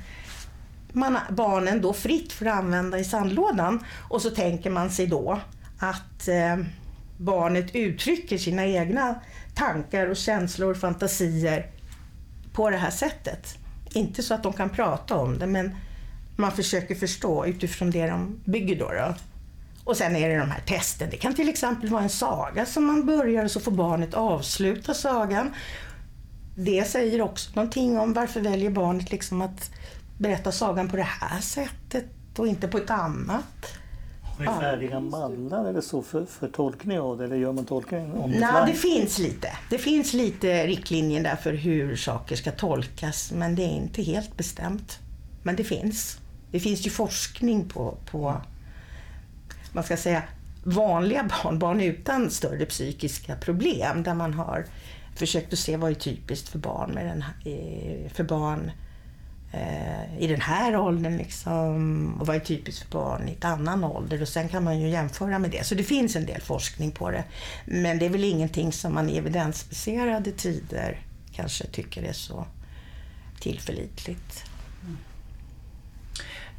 man, 0.93 1.17
barnen 1.29 1.81
då 1.81 1.93
fritt 1.93 2.33
får 2.33 2.47
använda 2.47 2.99
i 2.99 3.03
sandlådan. 3.03 3.85
Och 4.09 4.21
så 4.21 4.29
tänker 4.29 4.69
man 4.69 4.89
sig 4.89 5.07
då 5.07 5.39
att 5.79 6.27
eh, 6.27 6.57
barnet 7.17 7.75
uttrycker 7.75 8.37
sina 8.37 8.65
egna 8.65 9.15
tankar 9.55 10.07
och 10.07 10.17
känslor 10.17 10.71
och 10.71 10.77
fantasier 10.77 11.65
på 12.53 12.69
det 12.69 12.77
här 12.77 12.91
sättet. 12.91 13.57
Inte 13.93 14.23
så 14.23 14.33
att 14.33 14.43
de 14.43 14.53
kan 14.53 14.69
prata 14.69 15.15
om 15.15 15.39
det, 15.39 15.47
men 15.47 15.75
man 16.35 16.51
försöker 16.51 16.95
förstå 16.95 17.45
utifrån 17.45 17.91
det 17.91 18.07
de 18.07 18.39
bygger 18.45 18.79
då. 18.79 18.91
då. 18.91 19.15
Och 19.83 19.97
sen 19.97 20.15
är 20.15 20.29
det 20.29 20.37
de 20.37 20.51
här 20.51 20.61
testen. 20.61 21.07
Det 21.11 21.17
kan 21.17 21.33
till 21.35 21.49
exempel 21.49 21.89
vara 21.89 22.03
en 22.03 22.09
saga 22.09 22.65
som 22.65 22.85
man 22.85 23.05
börjar 23.05 23.45
och 23.45 23.51
så 23.51 23.59
får 23.59 23.71
barnet 23.71 24.13
avsluta 24.13 24.93
sagan. 24.93 25.53
Det 26.55 26.87
säger 26.87 27.21
också 27.21 27.51
någonting 27.55 27.99
om 27.99 28.13
varför 28.13 28.41
väljer 28.41 28.69
barnet 28.69 29.11
liksom 29.11 29.41
att 29.41 29.71
berätta 30.17 30.51
sagan 30.51 30.89
på 30.89 30.95
det 30.95 31.07
här 31.07 31.39
sättet 31.41 32.05
och 32.37 32.47
inte 32.47 32.67
på 32.67 32.77
ett 32.77 32.89
annat. 32.89 33.73
Har 34.21 34.45
ni 34.45 34.61
färdiga 34.61 34.99
mallar 34.99 35.65
eller 35.65 35.81
så 35.81 36.01
för, 36.01 36.25
för 36.25 36.47
tolkning 36.47 36.99
av 36.99 37.17
det? 37.17 37.23
Eller 37.23 37.35
gör 37.35 37.51
man 37.51 37.65
tolkning 37.65 38.13
om 38.13 38.31
det? 38.31 38.39
Nej, 38.39 38.63
det 38.67 38.73
finns 38.73 39.19
lite. 39.19 39.51
Det 39.69 39.77
finns 39.77 40.13
lite 40.13 40.67
riktlinjer 40.67 41.23
där 41.23 41.35
för 41.35 41.53
hur 41.53 41.95
saker 41.95 42.35
ska 42.35 42.51
tolkas, 42.51 43.31
men 43.31 43.55
det 43.55 43.63
är 43.63 43.75
inte 43.75 44.01
helt 44.01 44.37
bestämt. 44.37 44.99
Men 45.43 45.55
det 45.55 45.63
finns. 45.63 46.17
Det 46.51 46.59
finns 46.59 46.85
ju 46.85 46.89
forskning 46.89 47.69
på, 47.69 47.97
på 48.11 48.41
man 49.71 49.83
ska 49.83 49.97
säga, 49.97 50.23
vanliga 50.63 51.29
barn, 51.43 51.59
barn 51.59 51.81
utan 51.81 52.31
större 52.31 52.65
psykiska 52.65 53.35
problem, 53.35 54.03
där 54.03 54.13
man 54.13 54.33
har 54.33 54.65
försökt 55.15 55.53
att 55.53 55.59
se 55.59 55.77
vad 55.77 55.91
är 55.91 55.95
typiskt 55.95 56.49
för 56.49 56.59
barn, 56.59 56.91
med 56.91 57.05
den 57.05 57.21
här, 57.21 57.33
eh, 57.45 58.11
för 58.11 58.23
barn 58.23 58.71
eh, 59.51 60.19
i 60.19 60.27
den 60.27 60.41
här 60.41 60.77
åldern 60.77 61.17
liksom, 61.17 62.13
och 62.19 62.27
vad 62.27 62.35
är 62.35 62.39
typiskt 62.39 62.83
för 62.83 62.91
barn 62.91 63.29
i 63.29 63.31
ett 63.31 63.45
annan 63.45 63.83
ålder 63.83 64.21
och 64.21 64.27
sen 64.27 64.49
kan 64.49 64.63
man 64.63 64.79
ju 64.79 64.89
jämföra 64.89 65.39
med 65.39 65.51
det. 65.51 65.65
Så 65.65 65.75
det 65.75 65.83
finns 65.83 66.15
en 66.15 66.25
del 66.25 66.41
forskning 66.41 66.91
på 66.91 67.11
det. 67.11 67.23
Men 67.65 67.99
det 67.99 68.05
är 68.05 68.09
väl 68.09 68.23
ingenting 68.23 68.71
som 68.71 68.93
man 68.93 69.09
i 69.09 69.17
evidensbaserade 69.17 70.31
tider 70.31 71.01
kanske 71.31 71.65
tycker 71.65 72.03
är 72.03 72.13
så 72.13 72.45
tillförlitligt. 73.39 74.43
Mm. 74.83 74.97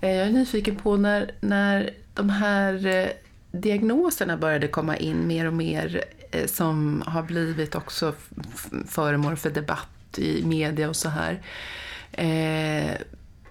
Eh, 0.00 0.10
jag 0.10 0.26
är 0.26 0.30
nyfiken 0.30 0.76
på 0.76 0.96
när, 0.96 1.34
när 1.40 1.94
de 2.20 2.30
här 2.30 2.86
eh, 2.86 3.08
diagnoserna 3.52 4.36
började 4.36 4.68
komma 4.68 4.96
in 4.96 5.26
mer 5.26 5.46
och 5.46 5.52
mer 5.52 6.04
eh, 6.30 6.46
som 6.46 7.02
har 7.06 7.22
blivit 7.22 7.74
också 7.74 8.14
föremål 8.86 9.36
för 9.36 9.50
debatt 9.50 10.18
i 10.18 10.44
media 10.44 10.88
och 10.88 10.96
så 10.96 11.08
här. 11.08 11.42
Eh, 12.12 12.94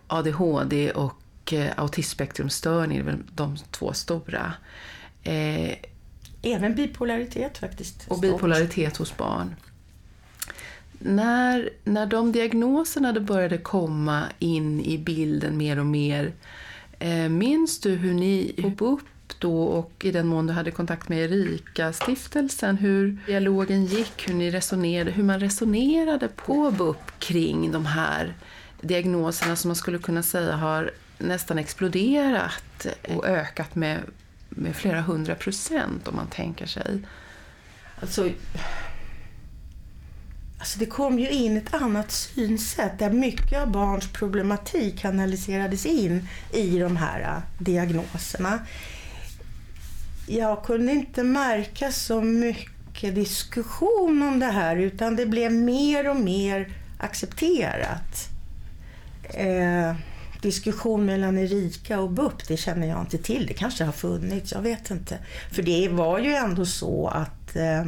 ADHD 0.07 0.91
och 0.91 1.53
autismspektrumstörning 1.75 2.97
är 2.97 3.03
väl 3.03 3.17
de 3.35 3.57
två 3.71 3.93
stora. 3.93 4.53
Även 6.41 6.75
bipolaritet 6.75 7.57
faktiskt. 7.57 8.05
Och 8.07 8.19
bipolaritet 8.19 8.97
hos 8.97 9.17
barn. 9.17 9.55
När, 10.99 11.69
när 11.83 12.05
de 12.05 12.31
diagnoserna 12.31 13.19
började 13.19 13.57
komma 13.57 14.23
in 14.39 14.81
i 14.81 14.97
bilden 14.97 15.57
mer 15.57 15.79
och 15.79 15.85
mer, 15.85 16.33
minns 17.29 17.79
du 17.79 17.95
hur 17.95 18.13
ni 18.13 18.53
ihop 18.57 18.81
upp 18.81 19.05
då 19.39 19.63
och 19.63 20.05
i 20.05 20.11
den 20.11 20.27
mån 20.27 20.47
du 20.47 20.53
hade 20.53 20.71
kontakt 20.71 21.09
med 21.09 21.19
Erika-stiftelsen, 21.19 22.77
hur 22.77 23.17
dialogen 23.25 23.85
gick, 23.85 24.29
hur 24.29 24.33
ni 24.33 24.51
resonerade, 24.51 25.11
hur 25.11 25.23
man 25.23 25.39
resonerade 25.39 26.27
på 26.27 26.71
BUP 26.71 27.19
kring 27.19 27.71
de 27.71 27.85
här 27.85 28.33
diagnoserna 28.81 29.55
som 29.55 29.69
man 29.69 29.75
skulle 29.75 29.99
kunna 29.99 30.23
säga 30.23 30.55
har 30.55 30.91
nästan 31.17 31.57
exploderat 31.57 32.87
och 33.15 33.27
ökat 33.27 33.75
med, 33.75 33.99
med 34.49 34.75
flera 34.75 35.01
hundra 35.01 35.35
procent 35.35 36.07
om 36.07 36.15
man 36.15 36.27
tänker 36.27 36.65
sig. 36.65 37.01
Alltså, 38.01 38.29
Alltså 40.59 40.79
det 40.79 40.85
kom 40.85 41.19
ju 41.19 41.29
in 41.29 41.57
ett 41.57 41.73
annat 41.73 42.11
synsätt 42.11 42.99
där 42.99 43.09
mycket 43.09 43.61
av 43.61 43.71
barns 43.71 44.07
problematik 44.07 44.99
kanaliserades 44.99 45.85
in 45.85 46.27
i 46.53 46.79
de 46.79 46.97
här 46.97 47.21
äh, 47.21 47.63
diagnoserna. 47.63 48.59
Jag 50.27 50.63
kunde 50.63 50.91
inte 50.91 51.23
märka 51.23 51.91
så 51.91 52.21
mycket 52.21 53.15
diskussion 53.15 54.23
om 54.23 54.39
det 54.39 54.45
här 54.45 54.75
utan 54.75 55.15
det 55.15 55.25
blev 55.25 55.51
mer 55.51 56.09
och 56.09 56.15
mer 56.15 56.73
accepterat. 56.97 58.29
Eh, 59.23 59.95
diskussion 60.41 61.05
mellan 61.05 61.37
Erika 61.37 61.99
och 61.99 62.09
BUP, 62.09 62.47
det 62.47 62.57
känner 62.57 62.87
jag 62.87 63.01
inte 63.01 63.17
till. 63.17 63.45
Det 63.45 63.53
kanske 63.53 63.83
har 63.83 63.91
funnits, 63.91 64.51
jag 64.51 64.61
vet 64.61 64.91
inte. 64.91 65.17
För 65.51 65.63
det 65.63 65.89
var 65.89 66.19
ju 66.19 66.33
ändå 66.33 66.65
så 66.65 67.07
att 67.07 67.55
eh, 67.55 67.85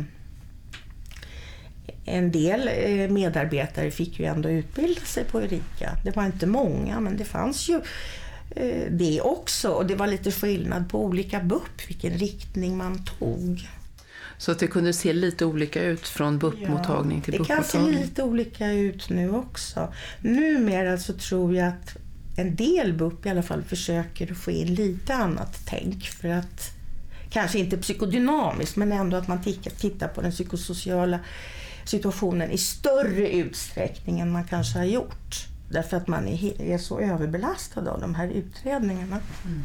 en 2.05 2.31
del 2.31 2.67
eh, 2.67 3.09
medarbetare 3.09 3.91
fick 3.91 4.19
ju 4.19 4.25
ändå 4.25 4.49
utbilda 4.49 5.01
sig 5.01 5.23
på 5.23 5.41
Erika. 5.41 5.97
Det 6.03 6.15
var 6.15 6.25
inte 6.25 6.45
många, 6.45 6.99
men 6.99 7.17
det 7.17 7.25
fanns 7.25 7.69
ju 7.69 7.81
eh, 8.55 8.91
det 8.91 9.21
också. 9.21 9.69
Och 9.69 9.85
det 9.85 9.95
var 9.95 10.07
lite 10.07 10.31
skillnad 10.31 10.89
på 10.89 11.05
olika 11.05 11.39
BUP, 11.39 11.89
vilken 11.89 12.13
riktning 12.13 12.77
man 12.77 13.05
tog. 13.05 13.69
Så 14.37 14.51
att 14.51 14.59
det 14.59 14.67
kunde 14.67 14.93
se 14.93 15.13
lite 15.13 15.45
olika 15.45 15.83
ut 15.83 16.07
från 16.07 16.39
BUP-mottagning 16.39 17.17
ja, 17.17 17.23
till 17.23 17.33
BUP-mottagning? 17.33 17.37
Det 17.37 17.45
kan 17.45 17.63
se 17.63 18.01
lite 18.01 18.23
olika 18.23 18.71
ut 18.71 19.09
nu 19.09 19.31
också. 19.31 19.93
Numera 20.21 20.97
så 20.97 21.13
tror 21.13 21.55
jag 21.55 21.67
att 21.67 21.97
en 22.35 22.55
del 22.55 22.93
BUP 22.93 23.25
i 23.25 23.29
alla 23.29 23.43
fall 23.43 23.63
försöker 23.63 24.33
få 24.33 24.51
in 24.51 24.75
lite 24.75 25.13
annat 25.13 25.59
tänk 25.65 26.03
för 26.05 26.27
att 26.27 26.71
kanske 27.29 27.59
inte 27.59 27.77
psykodynamiskt 27.77 28.75
men 28.75 28.91
ändå 28.91 29.17
att 29.17 29.27
man 29.27 29.43
tittar 29.77 30.07
på 30.07 30.21
den 30.21 30.31
psykosociala 30.31 31.19
situationen 31.85 32.51
i 32.51 32.57
större 32.57 33.31
utsträckning 33.31 34.19
än 34.19 34.31
man 34.31 34.43
kanske 34.43 34.77
har 34.77 34.85
gjort. 34.85 35.47
Därför 35.69 35.97
att 35.97 36.07
man 36.07 36.27
är, 36.27 36.77
så 36.77 36.99
överbelastad 36.99 37.91
av 37.91 38.01
de 38.01 38.15
här 38.15 38.27
utredningarna. 38.27 39.19
Mm. 39.45 39.63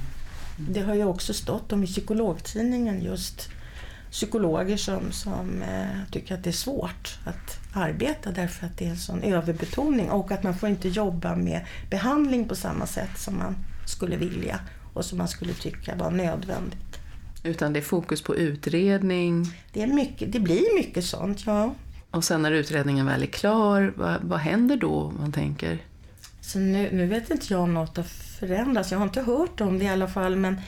Det 0.59 0.81
har 0.81 0.95
ju 0.95 1.05
också 1.05 1.35
stått 1.35 1.73
om 1.73 1.85
i 1.85 1.87
psykologtidningen 1.87 3.03
just 3.03 3.49
psykologer 4.11 4.77
som, 4.77 5.13
som 5.13 5.63
eh, 5.63 6.11
tycker 6.11 6.35
att 6.35 6.45
det 6.45 6.51
är 6.51 6.53
svårt 6.53 7.19
att 7.25 7.59
arbeta 7.75 8.31
därför 8.31 8.67
att 8.67 8.79
det 8.79 8.87
är 8.87 8.91
en 8.91 8.97
sån 8.97 9.23
överbetoning 9.23 10.11
och 10.11 10.33
att 10.33 10.43
man 10.43 10.59
får 10.59 10.69
inte 10.69 10.89
jobba 10.89 11.37
med 11.37 11.67
behandling 11.91 12.49
på 12.49 12.55
samma 12.55 12.87
sätt 12.87 13.19
som 13.19 13.39
man 13.39 13.57
skulle 13.87 14.17
vilja 14.17 14.61
och 14.95 15.05
som 15.05 15.19
man 15.19 15.29
skulle 15.29 15.53
tycka 15.53 15.95
var 15.95 16.11
nödvändigt. 16.11 17.01
Utan 17.43 17.73
det 17.73 17.79
är 17.79 17.83
fokus 17.83 18.23
på 18.23 18.37
utredning. 18.37 19.55
Det, 19.73 19.83
är 19.83 19.87
mycket, 19.87 20.33
det 20.33 20.41
blir 20.41 20.79
mycket 20.79 21.05
sånt, 21.05 21.47
ja. 21.47 21.75
Och 22.17 22.25
sen 22.25 22.43
när 22.43 22.53
utredningen 22.53 23.07
väl 23.07 23.23
är 23.23 23.27
klar, 23.27 23.93
vad, 23.97 24.23
vad 24.23 24.39
händer 24.39 24.77
då 24.77 25.13
man 25.21 25.33
tänker? 25.33 25.79
Så 26.41 26.59
nu, 26.59 26.89
nu 26.93 27.07
vet 27.07 27.31
inte 27.31 27.47
jag 27.53 27.63
om 27.63 27.75
något 27.75 27.97
har 27.97 28.05
förändrats. 28.39 28.91
Jag 28.91 28.99
har 28.99 29.07
inte 29.07 29.23
hört 29.23 29.61
om 29.61 29.79
det 29.79 29.85
i 29.85 29.89
alla 29.89 30.09
fall. 30.09 30.37
Men 30.37 30.61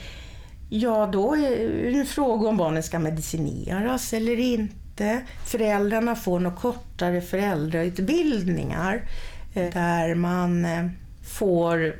ja, 0.69 1.09
då 1.13 1.35
är 1.35 1.91
det 1.91 1.99
en 1.99 2.05
fråga 2.05 2.49
om 2.49 2.57
barnen 2.57 2.83
ska 2.83 2.99
medicineras 2.99 4.13
eller 4.13 4.39
inte. 4.39 5.21
Föräldrarna 5.45 6.15
får 6.15 6.39
några 6.39 6.57
kortare 6.57 7.21
föräldrautbildningar 7.21 9.01
eh, 9.53 9.73
där 9.73 10.15
man 10.15 10.65
eh, 10.65 10.87
får 11.23 11.95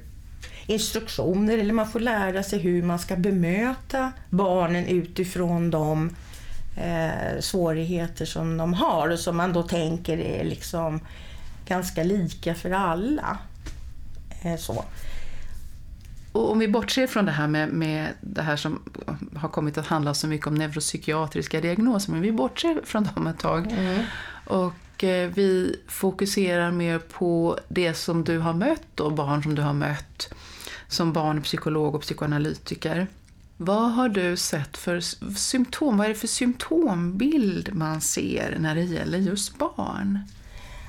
instruktioner 0.67 1.57
eller 1.57 1.73
man 1.73 1.89
får 1.89 1.99
lära 1.99 2.43
sig 2.43 2.59
hur 2.59 2.83
man 2.83 2.99
ska 2.99 3.15
bemöta 3.15 4.11
barnen 4.29 4.85
utifrån 4.85 5.71
de 5.71 6.09
eh, 6.75 7.39
svårigheter 7.39 8.25
som 8.25 8.57
de 8.57 8.73
har 8.73 9.09
och 9.09 9.19
som 9.19 9.37
man 9.37 9.53
då 9.53 9.63
tänker 9.63 10.17
är 10.17 10.43
liksom 10.43 10.99
ganska 11.65 12.03
lika 12.03 12.55
för 12.55 12.71
alla. 12.71 13.37
Eh, 14.41 14.57
så. 14.57 14.85
Och 16.31 16.51
om 16.51 16.59
vi 16.59 16.67
bortser 16.67 17.07
från 17.07 17.25
det 17.25 17.31
här 17.31 17.47
med, 17.47 17.69
med 17.69 18.07
det 18.21 18.41
här 18.41 18.55
som 18.55 18.83
har 19.35 19.49
kommit 19.49 19.77
att 19.77 19.87
handla 19.87 20.13
så 20.13 20.27
mycket 20.27 20.47
om 20.47 20.55
neuropsykiatriska 20.55 21.61
diagnoser, 21.61 22.11
men 22.11 22.21
vi 22.21 22.31
bortser 22.31 22.81
från 22.83 23.03
dem 23.03 23.27
ett 23.27 23.39
tag. 23.39 23.71
Mm. 23.71 24.03
Och 24.45 25.03
eh, 25.03 25.29
vi 25.29 25.79
fokuserar 25.87 26.71
mer 26.71 26.99
på 26.99 27.59
det 27.67 27.93
som 27.93 28.23
du 28.23 28.39
har 28.39 28.53
mött 28.53 28.99
och 28.99 29.13
barn 29.13 29.43
som 29.43 29.55
du 29.55 29.61
har 29.61 29.73
mött 29.73 30.33
som 30.87 31.13
barnpsykolog 31.13 31.95
och 31.95 32.01
psykoanalytiker. 32.01 33.07
Vad 33.61 33.91
har 33.91 34.09
du 34.09 34.37
sett 34.37 34.77
för 34.77 34.99
symptom? 35.35 35.97
Vad 35.97 36.05
är 36.05 36.09
det 36.09 36.15
för 36.15 36.27
symptombild 36.27 37.73
man 37.73 38.01
ser 38.01 38.57
när 38.59 38.75
det 38.75 38.83
gäller 38.83 39.17
just 39.17 39.57
barn? 39.57 40.19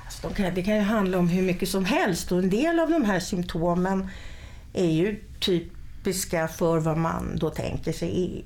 Alltså, 0.05 0.51
det 0.55 0.63
kan 0.63 0.75
ju 0.75 0.81
handla 0.81 1.17
om 1.17 1.27
hur 1.27 1.41
mycket 1.41 1.69
som 1.69 1.85
helst 1.85 2.31
och 2.31 2.39
en 2.39 2.49
del 2.49 2.79
av 2.79 2.89
de 2.89 3.05
här 3.05 3.19
symptomen 3.19 4.07
är 4.73 4.91
ju 4.91 5.23
typiska 5.39 6.47
för 6.47 6.79
vad 6.79 6.97
man 6.97 7.37
då 7.37 7.49
tänker 7.49 7.93
sig 7.93 8.43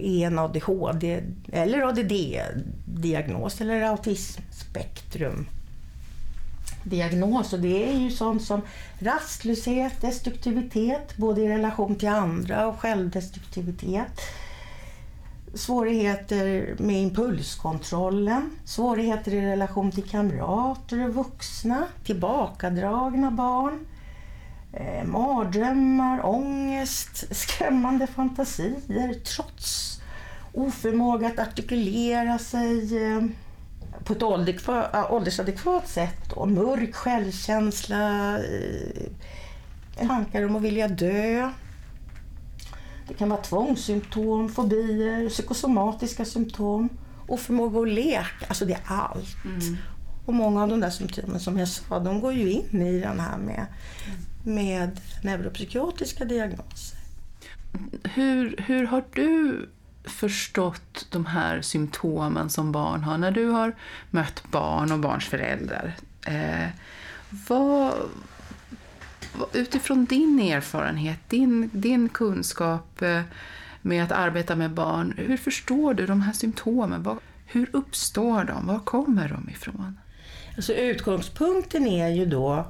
är 0.00 0.26
en 0.26 0.38
ADHD 0.38 1.22
eller 1.52 1.82
ADD-diagnos 1.82 3.60
eller 3.60 3.82
autismspektrum 3.82 5.46
diagnos. 6.86 7.52
Och 7.52 7.60
det 7.60 7.92
är 7.92 7.98
ju 7.98 8.10
sånt 8.10 8.42
som 8.42 8.62
rastlöshet, 8.98 10.00
destruktivitet, 10.00 11.16
både 11.16 11.40
i 11.40 11.48
relation 11.48 11.96
till 11.96 12.08
andra 12.08 12.66
och 12.66 12.80
självdestruktivitet. 12.80 14.20
Svårigheter 15.54 16.74
med 16.78 17.02
impulskontrollen, 17.02 18.50
svårigheter 18.64 19.34
i 19.34 19.40
relation 19.40 19.92
till 19.92 20.08
kamrater 20.08 21.04
och 21.04 21.14
vuxna, 21.14 21.86
tillbakadragna 22.04 23.30
barn, 23.30 23.86
eh, 24.72 25.04
mardrömmar, 25.04 26.26
ångest, 26.26 27.36
skrämmande 27.36 28.06
fantasier, 28.06 29.14
trots, 29.14 30.00
oförmåga 30.52 31.26
att 31.26 31.38
artikulera 31.38 32.38
sig, 32.38 33.04
eh, 33.04 33.22
på 34.06 34.12
ett 34.12 34.22
åldersadekvat 35.10 35.88
sätt. 35.88 36.32
Och 36.32 36.48
mörk 36.48 36.94
självkänsla, 36.94 38.38
eh, 38.38 39.06
tankar 40.06 40.46
om 40.46 40.56
att 40.56 40.62
vilja 40.62 40.88
dö. 40.88 41.50
Det 43.08 43.14
kan 43.14 43.28
vara 43.28 43.40
tvångssymptom, 43.40 44.48
fobier, 44.48 45.28
psykosomatiska 45.28 46.24
symptom, 46.24 46.88
oförmåga 47.26 47.80
att 47.80 47.88
leka. 47.88 48.46
Alltså 48.48 48.64
det 48.64 48.72
är 48.72 48.80
allt. 48.86 49.44
Mm. 49.44 49.76
Och 50.26 50.34
många 50.34 50.62
av 50.62 50.68
de 50.68 50.80
där 50.80 50.90
symptomen 50.90 51.40
som 51.40 51.58
jag 51.58 51.68
sa, 51.68 51.98
de 51.98 52.20
går 52.20 52.32
ju 52.32 52.50
in 52.50 52.82
i 52.82 53.00
den 53.00 53.20
här 53.20 53.38
med, 53.38 53.66
med 54.44 55.00
neuropsykiatriska 55.22 56.24
diagnoser. 56.24 56.98
Hur, 58.04 58.56
hur 58.66 58.86
har 58.86 59.04
du 59.14 59.68
förstått 60.06 61.06
de 61.10 61.26
här 61.26 61.62
symptomen 61.62 62.50
som 62.50 62.72
barn 62.72 63.02
har 63.02 63.18
när 63.18 63.30
du 63.30 63.48
har 63.48 63.74
mött 64.10 64.42
barn 64.50 64.92
och 64.92 64.98
barns 64.98 65.24
föräldrar? 65.24 65.94
Eh, 66.26 66.68
vad, 67.48 67.94
utifrån 69.52 70.04
din 70.04 70.40
erfarenhet, 70.40 71.18
din, 71.28 71.70
din 71.72 72.08
kunskap 72.08 73.02
eh, 73.02 73.22
med 73.82 74.04
att 74.04 74.12
arbeta 74.12 74.56
med 74.56 74.70
barn, 74.70 75.14
hur 75.16 75.36
förstår 75.36 75.94
du 75.94 76.06
de 76.06 76.22
här 76.22 76.32
symptomen? 76.32 77.02
Vad, 77.02 77.18
hur 77.46 77.70
uppstår 77.72 78.44
de? 78.44 78.66
Var 78.66 78.78
kommer 78.78 79.28
de 79.28 79.50
ifrån? 79.50 79.98
Alltså 80.56 80.72
utgångspunkten 80.72 81.86
är 81.86 82.08
ju 82.08 82.26
då 82.26 82.66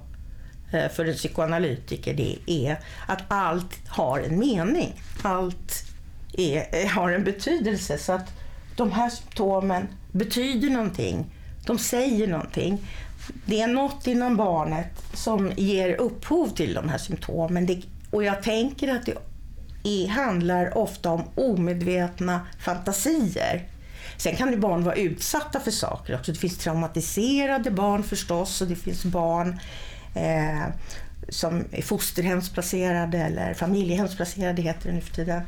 eh, 0.73 0.89
för 0.89 1.05
en 1.05 1.15
psykoanalytiker 1.15 2.15
det 2.15 2.39
är 2.47 2.79
att 3.07 3.23
allt 3.29 3.89
har 3.89 4.21
en 4.21 4.39
mening. 4.39 5.01
Allt 5.23 5.96
är, 6.37 6.67
eh, 6.73 6.89
har 6.89 7.11
en 7.11 7.25
betydelse. 7.25 7.99
Så 7.99 8.13
att 8.13 8.33
de 8.77 8.93
här 8.93 9.11
symptomen 9.11 9.89
betyder 10.13 10.71
någonting. 10.71 11.27
De 11.67 11.79
säger 11.79 12.27
någonting. 12.27 12.79
Det 13.45 13.61
är 13.61 13.67
något 13.67 14.07
inom 14.07 14.37
barnet 14.37 15.03
som 15.15 15.53
ger 15.57 15.95
upphov 15.95 16.49
till 16.49 16.75
de 16.75 16.89
här 16.89 16.99
symptomen. 16.99 17.67
Det, 17.67 17.83
och 18.11 18.25
jag 18.25 18.43
tänker 18.43 18.95
att 18.95 19.07
det 19.07 19.15
är, 19.85 20.09
handlar 20.09 20.79
ofta 20.79 21.11
om 21.11 21.23
omedvetna 21.35 22.41
fantasier. 22.61 23.69
Sen 24.17 24.37
kan 24.37 24.51
ju 24.51 24.57
barn 24.57 24.85
vara 24.85 24.95
utsatta 24.95 25.61
för 25.61 25.71
saker 25.71 26.15
också. 26.15 26.33
Det 26.33 26.39
finns 26.39 26.59
traumatiserade 26.59 27.71
barn 27.71 28.03
förstås 28.03 28.61
och 28.61 28.69
det 28.69 28.77
finns 28.77 29.05
barn 29.05 29.61
eh, 30.15 30.67
som 31.29 31.65
är 31.71 31.83
fosterhemsplacerade 31.83 33.19
eller 33.19 33.55
familjehemsplacerade 33.55 34.63
heter 34.63 34.89
det 34.89 34.95
nu 34.95 35.01
för 35.01 35.15
tiden. 35.15 35.43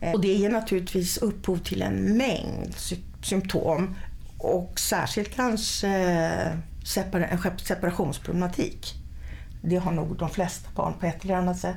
Eh, 0.00 0.12
och 0.12 0.20
det 0.20 0.34
ger 0.34 0.50
naturligtvis 0.50 1.18
upphov 1.18 1.58
till 1.58 1.82
en 1.82 2.16
mängd 2.16 2.74
symptom 3.22 3.94
och 4.38 4.80
särskilt 4.80 5.34
kanske 5.34 5.88
eh, 5.88 7.32
en 7.32 7.58
separationsproblematik. 7.58 8.94
Det 9.62 9.76
har 9.76 9.92
nog 9.92 10.16
de 10.16 10.30
flesta 10.30 10.68
barn 10.74 10.94
på 11.00 11.06
ett 11.06 11.24
eller 11.24 11.34
annat 11.34 11.58
sätt. 11.58 11.76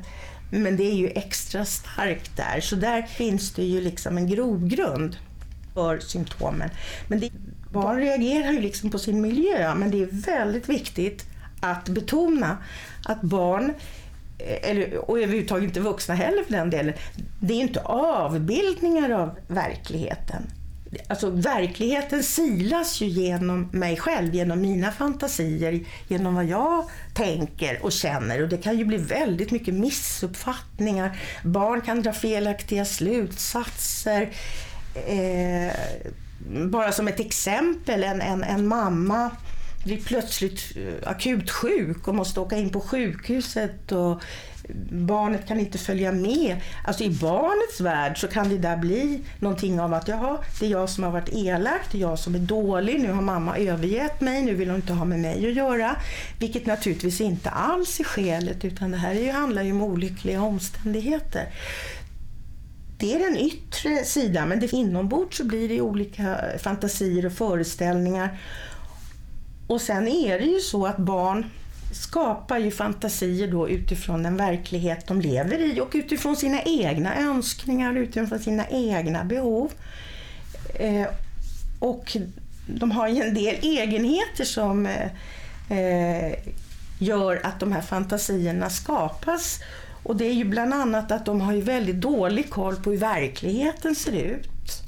Men 0.52 0.78
det 0.78 0.84
är 0.84 0.96
ju 0.96 1.08
extra 1.08 1.66
starkt 1.66 2.38
där, 2.38 2.62
så 2.62 2.76
där 2.76 3.02
finns 3.02 3.54
det 3.54 3.64
ju 3.64 3.82
liksom 3.82 4.18
en 4.18 4.28
grogrund 4.28 5.18
för 5.74 6.00
symptomen. 6.00 6.70
Men 7.08 7.20
det, 7.20 7.32
barn 7.72 7.98
reagerar 7.98 8.52
ju 8.52 8.62
liksom 8.62 8.90
på 8.90 9.00
sin 9.00 9.22
miljö, 9.22 9.76
men 9.76 9.92
det 9.92 10.02
är 10.02 10.10
väldigt 10.12 10.70
viktigt 10.70 11.26
att 11.60 11.90
betona 11.90 12.58
att 13.06 13.22
barn 13.22 13.74
eller, 14.38 15.10
och 15.10 15.20
överhuvudtaget 15.20 15.64
inte 15.64 15.80
vuxna 15.80 16.16
heller 16.16 16.44
för 16.44 16.52
den 16.52 16.70
delen, 16.70 16.94
det 17.40 17.54
är 17.54 17.58
ju 17.58 17.64
inte 17.64 17.82
avbildningar 17.82 19.10
av 19.10 19.40
verkligheten. 19.48 20.44
Alltså 21.08 21.30
verkligheten 21.30 22.24
silas 22.24 23.02
ju 23.02 23.06
genom 23.06 23.70
mig 23.72 23.98
själv, 23.98 24.36
genom 24.36 24.62
mina 24.62 24.92
fantasier, 24.92 25.80
genom 26.08 26.36
vad 26.36 26.46
jag 26.46 26.86
tänker 27.14 27.84
och 27.84 27.92
känner. 27.92 28.42
Och 28.44 28.50
det 28.50 28.58
kan 28.58 28.78
ju 28.78 28.86
bli 28.86 28.98
väldigt 28.98 29.52
mycket 29.52 29.74
missuppfattningar. 29.74 31.20
Barn 31.44 31.82
kan 31.82 32.02
dra 32.02 32.14
felaktiga 32.14 32.86
slutsatser. 32.86 34.30
Eh, 35.08 35.74
bara 36.70 36.92
som 36.92 37.08
ett 37.08 37.20
exempel, 37.20 38.04
en, 38.04 38.22
en, 38.22 38.44
en 38.44 38.68
mamma 38.68 39.32
blir 39.84 40.02
plötsligt 40.02 40.78
eh, 40.78 41.10
akut 41.10 41.52
sjuk 41.52 42.08
och 42.08 42.16
måste 42.16 42.40
åka 42.40 42.58
in 42.58 42.70
på 42.70 42.82
sjukhuset 42.82 43.92
och 43.92 44.22
barnet 44.90 45.48
kan 45.48 45.60
inte 45.60 45.78
följa 45.78 46.12
med. 46.12 46.58
Alltså 46.84 47.04
i 47.04 47.10
barnets 47.10 47.82
värld 47.82 48.18
så 48.18 48.28
kan 48.28 48.50
det 48.50 48.58
där 48.58 48.78
bli 48.78 49.22
någonting 49.40 49.80
av 49.80 49.94
att 49.94 50.08
jaha, 50.08 50.38
det 50.60 50.66
är 50.66 50.70
jag 50.70 50.90
som 50.90 51.04
har 51.04 51.12
varit 51.12 51.30
elak, 51.34 51.82
det 51.92 51.98
är 51.98 52.02
jag 52.02 52.20
som 52.20 52.36
är 52.36 52.40
dålig, 52.40 53.00
nu 53.00 53.12
har 53.12 53.22
mamma 53.22 53.58
övergett 53.58 54.22
mig, 54.22 54.42
nu 54.42 54.54
vill 54.54 54.70
hon 54.70 54.76
inte 54.76 54.94
ha 54.94 55.06
med 55.06 55.20
mig 55.20 55.48
att 55.48 55.54
göra. 55.54 55.96
Vilket 56.40 56.66
naturligtvis 56.66 57.22
inte 57.22 57.50
alls 57.50 58.00
är 58.00 58.04
skälet 58.04 58.66
utan 58.66 58.92
det 58.92 58.98
här 58.98 59.32
handlar 59.32 59.64
ju 59.64 59.72
om 59.72 59.82
olyckliga 59.82 60.42
omständigheter. 60.42 61.50
Det 62.98 63.14
är 63.14 63.20
den 63.20 63.38
yttre 63.38 64.04
sidan 64.04 64.50
men 64.50 64.60
det, 64.60 64.74
inombords 64.74 65.38
så 65.38 65.46
blir 65.46 65.70
det 65.70 65.82
olika 65.82 66.38
fantasier 66.60 67.26
och 67.26 67.34
föreställningar 67.34 68.40
och 69.68 69.82
sen 69.82 70.08
är 70.08 70.40
det 70.40 70.46
ju 70.46 70.60
så 70.60 70.86
att 70.86 70.98
barn 70.98 71.46
skapar 71.92 72.58
ju 72.58 72.72
fantasier 72.72 73.52
då 73.52 73.70
utifrån 73.70 74.24
den 74.24 74.38
verklighet 74.38 75.08
de 75.08 75.22
lever 75.22 75.60
i 75.60 75.82
och 75.82 75.92
utifrån 75.94 76.36
sina 76.36 76.62
egna 76.62 77.20
önskningar, 77.20 77.96
utifrån 77.96 78.40
sina 78.40 78.68
egna 78.68 79.24
behov. 79.24 79.72
Eh, 80.76 81.08
och 81.80 82.18
de 82.68 82.92
har 82.92 83.08
ju 83.08 83.22
en 83.22 83.34
del 83.34 83.56
egenheter 83.62 84.46
som 84.46 84.86
eh, 84.86 85.78
eh 85.78 86.34
gör 87.00 87.42
att 87.44 87.60
de 87.60 87.72
här 87.72 87.82
fantasierna 87.82 88.70
skapas. 88.70 89.60
Och 90.04 90.16
det 90.16 90.26
är 90.26 90.34
ju 90.34 90.44
bland 90.44 90.74
annat 90.74 91.12
att 91.12 91.26
de 91.26 91.42
har 91.42 91.54
ju 91.54 91.62
väldigt 91.62 92.02
dålig 92.02 92.50
koll 92.50 92.76
på 92.76 92.92
hur 92.92 92.98
verkligheten 92.98 93.96
ser 93.96 94.12
ut. 94.12 94.84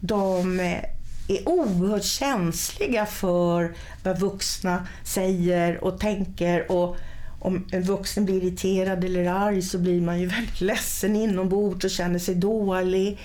De 0.00 0.60
eh, 0.60 0.80
är 1.28 1.48
oerhört 1.48 2.04
känsliga 2.04 3.06
för 3.06 3.74
vad 4.02 4.20
vuxna 4.20 4.86
säger 5.04 5.84
och 5.84 6.00
tänker. 6.00 6.72
Och 6.72 6.96
om 7.40 7.66
en 7.72 7.82
vuxen 7.82 8.24
blir 8.24 8.42
irriterad 8.42 9.04
eller 9.04 9.30
arg 9.30 9.62
så 9.62 9.78
blir 9.78 10.00
man 10.00 10.20
ju 10.20 10.26
väldigt 10.36 10.60
ledsen 10.60 11.16
inombords 11.16 11.84
och 11.84 11.90
känner 11.90 12.18
sig 12.18 12.34
dålig. 12.34 13.18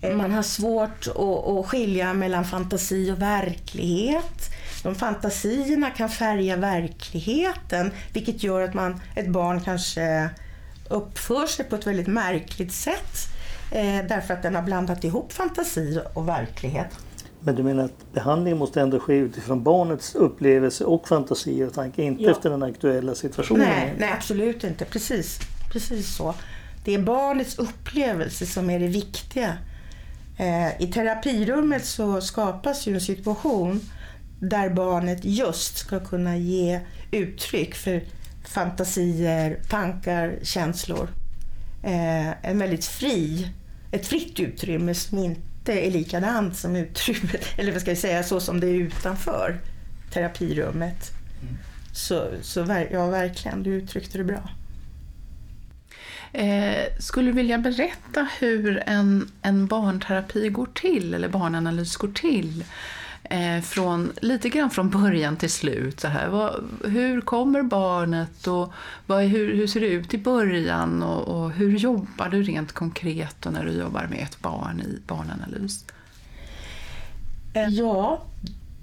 Eh, 0.00 0.16
man 0.16 0.32
har 0.32 0.42
svårt 0.42 1.06
att, 1.08 1.66
skilja 1.66 2.14
mellan 2.14 2.44
fantasi 2.44 3.10
och 3.10 3.22
verklighet. 3.22 4.50
De 4.82 4.94
fantasierna 4.94 5.90
kan 5.90 6.08
färga 6.08 6.56
verkligheten 6.56 7.90
vilket 8.12 8.42
gör 8.42 8.62
att 8.62 8.74
man, 8.74 9.00
ett 9.14 9.28
barn 9.28 9.60
kanske 9.60 10.28
uppför 10.88 11.46
sig 11.46 11.64
på 11.64 11.76
ett 11.76 11.86
väldigt 11.86 12.06
märkligt 12.06 12.72
sätt 12.72 13.16
eh, 13.72 14.06
därför 14.08 14.34
att 14.34 14.42
den 14.42 14.54
har 14.54 14.62
blandat 14.62 15.04
ihop 15.04 15.32
fantasi 15.32 16.00
och 16.14 16.28
verklighet. 16.28 16.98
Men 17.46 17.54
du 17.54 17.62
menar 17.62 17.84
att 17.84 18.12
behandlingen 18.12 18.58
måste 18.58 18.80
ändå 18.80 18.98
ske 18.98 19.14
utifrån 19.14 19.62
barnets 19.62 20.14
upplevelse 20.14 20.84
och 20.84 21.08
fantasi 21.08 21.64
och 21.64 21.74
tanke, 21.74 22.02
inte 22.02 22.22
ja. 22.22 22.30
efter 22.30 22.50
den 22.50 22.62
aktuella 22.62 23.14
situationen? 23.14 23.68
Nej, 23.68 23.94
nej, 23.98 24.12
absolut 24.12 24.64
inte. 24.64 24.84
Precis, 24.84 25.38
precis 25.72 26.16
så. 26.16 26.34
Det 26.84 26.94
är 26.94 26.98
barnets 26.98 27.58
upplevelse 27.58 28.46
som 28.46 28.70
är 28.70 28.80
det 28.80 28.86
viktiga. 28.86 29.58
Eh, 30.38 30.82
I 30.82 30.92
terapirummet 30.92 31.84
så 31.84 32.20
skapas 32.20 32.86
ju 32.86 32.94
en 32.94 33.00
situation 33.00 33.80
där 34.40 34.70
barnet 34.70 35.20
just 35.22 35.78
ska 35.78 36.00
kunna 36.00 36.36
ge 36.36 36.80
uttryck 37.10 37.74
för 37.74 38.02
fantasier, 38.44 39.60
tankar, 39.70 40.38
känslor. 40.42 41.08
Eh, 41.82 42.50
en 42.50 42.58
väldigt 42.58 42.84
fri, 42.84 43.48
ett 43.90 44.06
fritt 44.06 44.40
utrymme 44.40 44.94
som 44.94 45.18
inte 45.18 45.55
är 45.72 45.90
likadant 45.90 46.56
som 46.56 46.76
utrymmet, 46.76 47.46
eller 47.56 47.72
vad 47.72 47.80
ska 47.80 47.90
jag 47.90 47.98
säga, 47.98 48.22
så 48.22 48.40
som 48.40 48.60
det 48.60 48.66
är 48.66 48.74
utanför 48.74 49.58
terapirummet. 50.12 51.10
Mm. 51.42 51.54
Så, 51.92 52.28
så 52.42 52.86
ja, 52.90 53.06
verkligen, 53.06 53.62
du 53.62 53.70
uttryckte 53.70 54.18
det 54.18 54.24
bra. 54.24 54.50
Eh, 56.32 56.84
skulle 56.98 57.30
du 57.30 57.32
vilja 57.32 57.58
berätta 57.58 58.28
hur 58.38 58.82
en, 58.86 59.30
en 59.42 59.66
barnterapi 59.66 60.48
går 60.48 60.68
till, 60.74 61.14
eller 61.14 61.28
barnanalys 61.28 61.96
går 61.96 62.08
till? 62.08 62.64
Eh, 63.30 63.60
från, 63.60 64.12
lite 64.20 64.48
grann 64.48 64.70
från 64.70 64.90
början 64.90 65.36
till 65.36 65.50
slut. 65.50 66.00
Så 66.00 66.08
här. 66.08 66.28
Vad, 66.28 66.64
hur 66.84 67.20
kommer 67.20 67.62
barnet 67.62 68.46
och 68.46 68.72
vad, 69.06 69.22
hur, 69.24 69.54
hur 69.54 69.66
ser 69.66 69.80
det 69.80 69.86
ut 69.86 70.14
i 70.14 70.18
början 70.18 71.02
och, 71.02 71.22
och, 71.28 71.50
hur 71.50 71.76
jobbar 71.78 72.28
du 72.28 72.42
rent 72.42 72.72
konkret 72.72 73.46
när 73.50 73.64
du 73.64 73.72
jobbar 73.72 74.06
med 74.10 74.22
ett 74.22 74.40
barn 74.40 74.80
i 74.80 75.00
barnanalys? 75.06 75.84
Eh, 77.54 77.68
ja, 77.68 78.22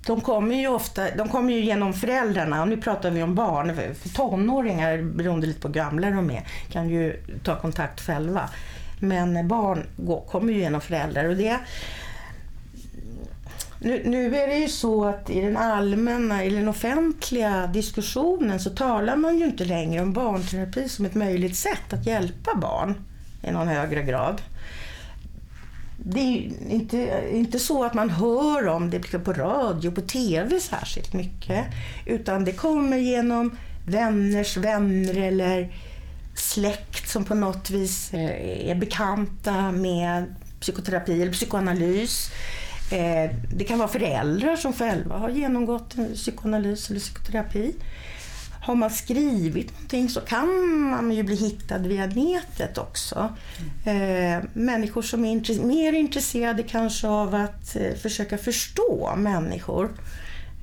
de 0.06 0.22
kommer 0.22 0.56
ju 0.56 0.68
ofta 0.68 1.16
de 1.16 1.30
kommer 1.30 1.54
ju 1.54 1.60
genom 1.60 1.94
föräldrarna. 1.94 2.62
Och 2.62 2.68
nu 2.68 2.78
pratar 2.78 3.12
vi 3.12 3.24
om 3.24 3.36
barn. 3.36 3.76
För 3.76 4.10
tonåringar, 4.10 5.02
beroende 5.02 5.48
lite 5.48 5.60
på 5.60 5.68
hur 5.68 5.76
gamla 5.76 6.10
de 6.10 6.32
är, 6.32 6.48
kan 6.72 6.90
ju 6.90 7.24
ta 7.44 7.60
kontakt 7.60 8.02
själva. 8.02 8.50
Men 9.00 9.48
barn 9.48 9.84
går, 9.98 10.22
kommer 10.22 10.54
ju 10.54 10.60
genom 10.60 10.82
föräldrar. 10.82 11.26
Och 11.26 11.36
det, 11.36 11.60
nu, 13.84 14.02
nu, 14.06 14.36
är 14.36 14.48
det 14.48 14.58
ju 14.58 14.68
så 14.68 15.06
att 15.06 15.30
i 15.30 15.42
den 15.42 15.58
allmänna, 15.58 16.44
i 16.44 16.50
den 16.50 16.68
offentliga 16.68 17.68
diskussionen 17.68 18.60
så 18.60 18.70
talar 18.70 19.16
man 19.16 19.40
ju 19.40 19.46
inte 19.46 19.66
längre 19.66 20.02
om 20.02 20.14
barnterapi 20.14 20.90
som 20.90 21.06
ett 21.06 21.16
möjligt 21.16 21.58
sätt 21.58 21.94
att 21.94 22.06
hjälpa 22.06 22.56
barn 22.56 22.96
i 23.44 23.52
någon 23.52 23.68
högre 23.68 24.04
grad. 24.04 24.42
Det 25.98 26.20
är 26.20 26.52
inte, 26.70 27.24
inte 27.34 27.60
så 27.60 27.84
att 27.84 27.94
man 27.94 28.10
hör 28.10 28.68
om 28.68 28.90
det 28.90 29.00
på 29.00 29.34
radio, 29.34 29.92
på 29.92 30.02
TV 30.02 30.60
särskilt 30.60 31.14
mycket. 31.14 31.66
Utan 32.06 32.46
det 32.46 32.52
kommer 32.52 32.98
genom 32.98 33.58
vänners 33.88 34.58
vänner 34.58 35.18
eller 35.18 35.74
släkt 36.36 37.10
som 37.10 37.26
på 37.26 37.36
något 37.36 37.70
vis 37.70 38.14
eh, 38.14 38.70
är 38.70 38.76
bekanta 38.76 39.72
med 39.72 40.36
psykoterapi 40.60 41.22
eller 41.22 41.32
psykoanalys. 41.32 42.32
Eh, 42.94 43.32
det 43.50 43.64
kan 43.64 43.80
vara 43.80 43.90
föräldrar 43.90 44.56
som 44.56 44.74
själva 44.74 45.18
har 45.18 45.30
genomgått 45.30 45.96
psykoanalys 46.14 46.90
eller 46.90 47.00
psykoterapi. 47.00 47.76
Har 48.62 48.76
man 48.76 48.90
skrivit 48.90 49.72
någonting 49.72 50.10
så 50.10 50.22
kan 50.22 50.80
man 50.90 51.12
ju 51.12 51.24
bli 51.24 51.36
hittad 51.36 51.78
via 51.78 52.06
nätet 52.06 52.78
också. 52.78 53.36
Mm. 53.86 54.48
människor 54.54 55.02
som 55.02 55.26
är 55.26 55.66
mer 55.66 55.94
intresserade 55.94 56.64
kanske 56.64 57.08
av 57.08 57.36
att 57.36 57.76
eh, 57.76 57.94
försöka 57.94 58.38
förstå 58.38 59.14
människor 59.18 59.90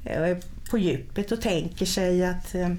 eh, 0.05 0.37
på 0.71 0.79
djupet 0.79 1.33
och 1.33 1.41
tänker 1.41 1.87
sig 1.87 2.25
att 2.25 2.55
eh, 2.55 2.71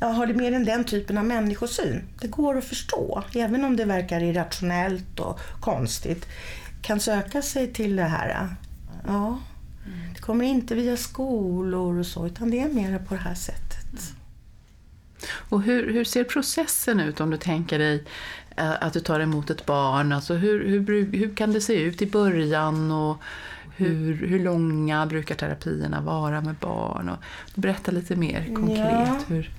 ja, 0.00 0.06
har 0.06 0.26
det 0.26 0.34
mer 0.34 0.52
än 0.52 0.64
den 0.64 0.84
typen 0.84 1.18
av 1.18 1.24
människosyn. 1.24 2.02
Det 2.20 2.28
går 2.28 2.58
att 2.58 2.64
förstå, 2.64 3.22
även 3.34 3.64
om 3.64 3.76
det 3.76 3.84
verkar 3.84 4.22
irrationellt 4.22 5.20
och 5.20 5.38
konstigt 5.60 6.26
kan 6.82 7.00
söka 7.00 7.42
sig 7.42 7.72
till 7.72 7.96
det 7.96 8.02
här. 8.02 8.56
Ja. 9.06 9.38
Det 10.14 10.20
kommer 10.20 10.44
inte 10.44 10.74
via 10.74 10.96
skolor 10.96 11.98
och 11.98 12.06
så, 12.06 12.26
utan 12.26 12.50
det 12.50 12.60
är 12.60 12.68
mer 12.68 12.98
på 12.98 13.14
det 13.14 13.20
här 13.20 13.34
sättet. 13.34 14.14
Och 15.30 15.62
hur, 15.62 15.92
hur 15.92 16.04
ser 16.04 16.24
processen 16.24 17.00
ut 17.00 17.20
om 17.20 17.30
du 17.30 17.36
tänker 17.36 17.78
dig 17.78 18.04
eh, 18.56 18.72
att 18.80 18.92
du 18.92 19.00
tar 19.00 19.20
emot 19.20 19.50
ett 19.50 19.66
barn? 19.66 20.12
Alltså 20.12 20.34
hur, 20.34 20.66
hur, 20.66 21.12
hur 21.12 21.36
kan 21.36 21.52
det 21.52 21.60
se 21.60 21.74
ut 21.74 22.02
i 22.02 22.06
början? 22.06 22.90
och 22.90 23.22
hur, 23.76 24.26
hur 24.26 24.38
långa 24.38 25.06
brukar 25.06 25.34
terapierna 25.34 26.00
vara 26.00 26.40
med 26.40 26.54
barn? 26.54 27.08
Och 27.08 27.18
berätta 27.54 27.90
lite 27.90 28.16
mer 28.16 28.54
konkret. 28.54 29.08
Ja. 29.08 29.20
Hur... 29.26 29.50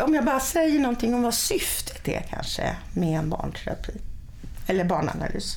Om 0.00 0.14
jag 0.14 0.24
bara 0.24 0.40
säger 0.40 0.80
någonting 0.80 1.14
om 1.14 1.22
vad 1.22 1.34
syftet 1.34 2.08
är 2.08 2.26
kanske 2.30 2.76
med 2.94 3.18
en 3.18 3.30
barnterapi 3.30 3.92
eller 4.66 4.84
barnanalys, 4.84 5.56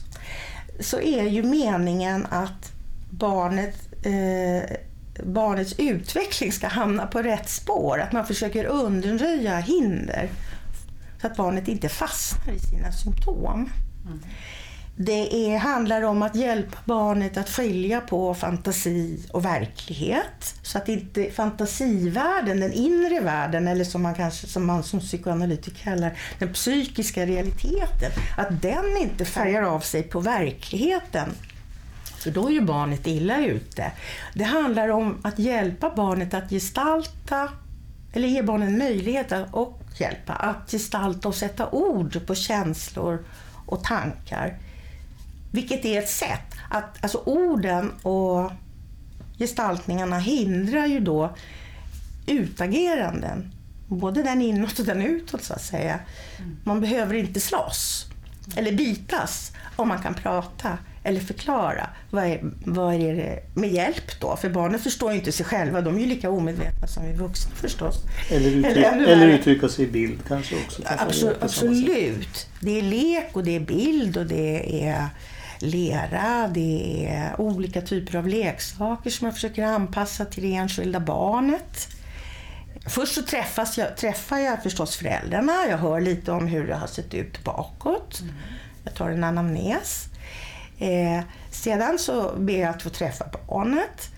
så 0.80 1.00
är 1.00 1.24
ju 1.24 1.44
meningen 1.44 2.26
att 2.30 2.72
barnet, 3.10 3.76
eh, 4.06 4.78
barnets 5.24 5.76
utveckling 5.78 6.52
ska 6.52 6.68
hamna 6.68 7.08
på 7.08 7.22
rätt 7.22 7.50
spår. 7.50 8.00
Att 8.00 8.12
man 8.12 8.28
försöker 8.28 8.66
undanröja 8.66 9.58
hinder 9.58 10.30
så 11.22 11.28
att 11.28 11.38
barnet 11.38 11.68
inte 11.68 11.90
fastnar 11.90 12.54
i 12.54 12.60
sina 12.60 12.92
symptom. 12.92 13.70
Mm. 14.06 14.20
Det 15.00 15.54
är, 15.54 15.58
handlar 15.58 16.02
om 16.02 16.22
att 16.22 16.36
hjälpa 16.36 16.78
barnet 16.86 17.38
att 17.38 17.50
skilja 17.50 18.02
på 18.02 18.34
fantasi 18.34 19.28
och 19.32 19.46
verklighet. 19.46 20.56
Så 20.62 20.78
att 20.78 20.90
inte 20.90 21.32
fantasivärlden, 21.32 22.60
den 22.60 22.74
inre 22.74 23.20
världen, 23.20 23.68
eller 23.68 23.84
som 23.84 24.02
man 24.02 24.16
kanske 24.16 24.48
som 24.48 24.66
man 24.66 24.84
som 24.84 25.00
psykoanalytiker 25.00 25.84
kallar 25.84 26.20
den 26.40 26.54
psykiska 26.54 27.26
realiteten, 27.26 28.12
att 28.38 28.62
den 28.62 28.98
inte 28.98 29.26
färgar 29.26 29.64
av 29.64 29.80
sig 29.80 30.04
på 30.04 30.20
verkligheten. 30.20 31.30
För 32.18 32.32
då 32.32 32.48
är 32.48 32.52
ju 32.52 32.62
barnet 32.62 33.08
illa 33.08 33.46
ute. 33.46 33.92
Det 34.34 34.44
handlar 34.44 34.90
om 34.90 35.18
att 35.24 35.40
hjälpa 35.40 35.94
barnet 35.96 36.34
att 36.34 36.50
gestalta, 36.50 37.50
eller 38.14 38.28
ge 38.28 38.44
barnet 38.44 38.70
en 38.70 38.78
möjlighet 38.78 39.34
och 39.52 39.82
hjälpa, 40.00 40.34
att 40.34 40.72
gestalta 40.72 41.28
och 41.28 41.36
sätta 41.36 41.70
ord 41.70 42.26
på 42.28 42.36
känslor 42.36 43.26
och 43.66 43.84
tankar 43.84 44.58
vilket 45.58 45.86
är 45.86 46.00
ett 46.00 46.10
sätt 46.10 46.56
att, 46.70 47.04
alltså 47.04 47.18
orden 47.26 47.92
och 48.02 48.52
gestaltningarna 49.38 50.20
hindrar 50.20 50.86
ju 50.86 51.00
då 51.00 51.36
utageranden. 52.28 53.52
Både 53.88 54.24
den 54.24 54.42
inåt 54.42 54.80
och 54.80 54.86
den 54.86 55.02
utåt 55.02 55.44
så 55.44 55.54
att 55.54 55.62
säga. 55.62 56.00
Man 56.64 56.82
behöver 56.82 57.14
inte 57.14 57.40
slåss 57.40 58.06
eller 58.56 58.72
bitas 58.72 59.52
om 59.76 59.88
man 59.88 60.02
kan 60.02 60.14
prata 60.14 60.78
eller 61.04 61.20
förklara. 61.20 61.90
Vad 62.10 62.24
är, 62.24 62.40
vad 62.66 62.94
är 62.94 63.16
det 63.16 63.44
med 63.54 63.72
hjälp 63.72 64.20
då? 64.22 64.36
För 64.36 64.50
barnen 64.50 64.80
förstår 64.80 65.12
ju 65.12 65.18
inte 65.18 65.32
sig 65.32 65.46
själva. 65.46 65.82
De 65.82 65.96
är 65.96 66.00
ju 66.00 66.06
lika 66.06 66.30
omedvetna 66.30 66.88
som 66.88 67.06
vi 67.06 67.14
vuxna 67.14 67.56
förstås. 67.56 67.96
Eller, 68.32 68.50
uttryck, 68.50 68.86
eller, 68.86 69.08
eller 69.08 69.28
uttrycka 69.28 69.70
sig 69.70 69.86
i 69.86 69.88
bild 69.88 70.20
kanske 70.28 70.56
också. 70.56 70.82
Absolut. 70.86 71.44
absolut. 71.44 72.48
Det 72.60 72.80
är 72.80 72.82
lek 72.82 73.30
och 73.34 73.44
det 73.44 73.56
är 73.56 73.60
bild 73.60 74.18
och 74.18 74.26
det 74.26 74.84
är 74.84 75.10
lera, 75.60 76.48
det 76.48 77.06
är 77.10 77.42
olika 77.42 77.82
typer 77.82 78.18
av 78.18 78.28
leksaker 78.28 79.10
som 79.10 79.26
man 79.26 79.34
försöker 79.34 79.64
anpassa 79.64 80.26
till 80.26 80.44
det 80.44 80.56
enskilda 80.56 81.00
barnet. 81.00 81.88
Först 82.86 83.14
så 83.14 83.24
träffas 83.24 83.78
jag, 83.78 83.98
träffar 83.98 84.38
jag 84.38 84.64
förstås 84.64 84.96
föräldrarna, 84.96 85.54
jag 85.70 85.78
hör 85.78 86.02
lite 86.02 86.32
om 86.32 86.48
hur 86.48 86.68
det 86.68 86.76
har 86.76 86.88
sett 86.88 87.14
ut 87.14 87.44
bakåt. 87.44 88.20
Mm. 88.22 88.34
Jag 88.84 88.96
tar 88.96 89.10
en 89.10 89.24
anamnes. 89.24 90.06
Eh, 90.80 91.24
sedan 91.52 92.00
så 92.00 92.34
ber 92.38 92.60
jag 92.60 92.70
att 92.70 92.82
få 92.82 92.90
träffa 92.90 93.26
barnet, 93.48 94.10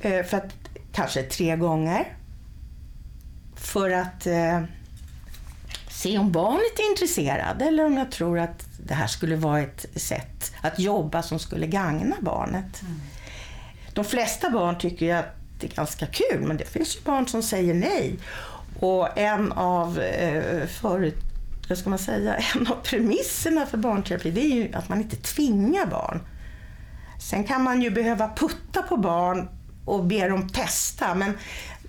eh, 0.00 0.24
för 0.24 0.36
att, 0.36 0.52
kanske 0.92 1.22
tre 1.22 1.56
gånger. 1.56 2.16
För 3.56 3.90
att 3.90 4.26
eh, 4.26 4.62
se 6.04 6.18
om 6.18 6.32
barnet 6.32 6.78
är 6.78 6.90
intresserad 6.90 7.62
eller 7.62 7.86
om 7.86 7.96
jag 7.96 8.10
tror 8.10 8.38
att 8.38 8.66
det 8.78 8.94
här 8.94 9.06
skulle 9.06 9.36
vara 9.36 9.60
ett 9.60 9.86
sätt 9.96 10.52
att 10.60 10.78
jobba 10.78 11.22
som 11.22 11.38
skulle 11.38 11.66
gagna 11.66 12.16
barnet. 12.20 12.82
Mm. 12.82 13.00
De 13.92 14.04
flesta 14.04 14.50
barn 14.50 14.78
tycker 14.78 15.06
ju 15.06 15.12
att 15.12 15.36
det 15.60 15.66
är 15.66 15.76
ganska 15.76 16.06
kul, 16.06 16.40
men 16.40 16.56
det 16.56 16.64
finns 16.64 16.96
ju 16.96 17.00
barn 17.00 17.26
som 17.26 17.42
säger 17.42 17.74
nej. 17.74 18.18
Och 18.80 19.18
en 19.18 19.52
av 19.52 20.00
eh, 20.00 20.66
förut, 20.66 21.16
vad 21.68 21.78
ska 21.78 21.90
man 21.90 21.98
säga, 21.98 22.36
en 22.54 22.66
av 22.66 22.76
premisserna 22.82 23.66
för 23.66 23.78
barnterapi 23.78 24.30
det 24.30 24.40
är 24.40 24.54
ju 24.54 24.74
att 24.74 24.88
man 24.88 25.00
inte 25.00 25.16
tvingar 25.16 25.86
barn. 25.86 26.20
Sen 27.20 27.44
kan 27.44 27.62
man 27.62 27.82
ju 27.82 27.90
behöva 27.90 28.30
putta 28.36 28.82
på 28.82 28.96
barn 28.96 29.48
och 29.84 30.04
be 30.04 30.28
dem 30.28 30.48
testa, 30.48 31.14
men 31.14 31.38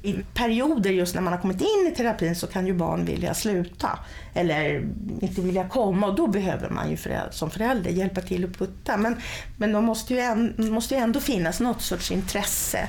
i 0.05 0.25
perioder 0.33 0.91
just 0.91 1.15
när 1.15 1.21
man 1.21 1.33
har 1.33 1.39
kommit 1.39 1.61
in 1.61 1.91
i 1.91 1.95
terapin 1.95 2.35
så 2.35 2.47
kan 2.47 2.67
ju 2.67 2.73
barn 2.73 3.05
vilja 3.05 3.33
sluta 3.33 3.99
eller 4.33 4.75
inte 5.21 5.41
vilja 5.41 5.69
komma 5.69 6.07
och 6.07 6.15
då 6.15 6.27
behöver 6.27 6.69
man 6.69 6.89
ju 6.89 6.97
förälder, 6.97 7.31
som 7.31 7.51
förälder 7.51 7.89
hjälpa 7.91 8.21
till 8.21 8.45
att 8.45 8.57
putta. 8.57 8.97
Men, 8.97 9.21
men 9.57 9.71
då 9.71 9.81
måste 9.81 10.13
ju, 10.13 10.19
en, 10.19 10.55
måste 10.57 10.95
ju 10.95 11.01
ändå 11.01 11.19
finnas 11.19 11.59
något 11.59 11.81
sorts 11.81 12.11
intresse. 12.11 12.87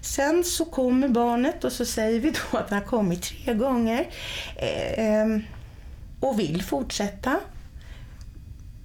Sen 0.00 0.44
så 0.44 0.64
kommer 0.64 1.08
barnet 1.08 1.64
och 1.64 1.72
så 1.72 1.84
säger 1.84 2.20
vi 2.20 2.30
då 2.30 2.58
att 2.58 2.68
det 2.68 2.74
har 2.74 2.82
kommit 2.82 3.22
tre 3.22 3.54
gånger 3.54 4.08
eh, 4.56 5.06
ehm, 5.06 5.42
och 6.20 6.40
vill 6.40 6.62
fortsätta. 6.62 7.40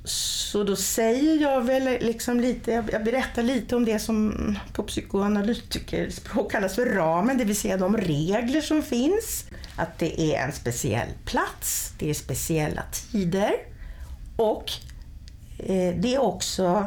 Så 0.04 0.64
då 0.64 0.76
säger 0.76 1.42
jag 1.42 1.62
väl 1.62 1.84
liksom 1.84 2.40
lite, 2.40 2.84
jag 2.92 3.04
berättar 3.04 3.44
lite 3.44 3.76
om 3.76 3.86
det 3.86 4.00
som 4.00 4.36
på 4.74 4.84
psykoanalytikerspråk 4.84 6.52
kallas 6.52 6.76
för 6.76 6.86
ramen, 6.86 7.38
det 7.38 7.46
vill 7.46 7.56
säga 7.56 7.78
de 7.78 7.98
regler 7.98 8.62
som 8.62 8.82
finns. 8.82 9.46
Att 9.76 10.00
det 10.00 10.22
är 10.22 10.46
en 10.46 10.52
speciell 10.52 11.08
plats, 11.26 11.94
det 12.00 12.10
är 12.10 12.14
speciella 12.14 12.84
tider 12.92 13.54
och 14.36 14.72
eh, 15.58 15.96
det 15.96 16.16
är 16.16 16.22
också 16.22 16.86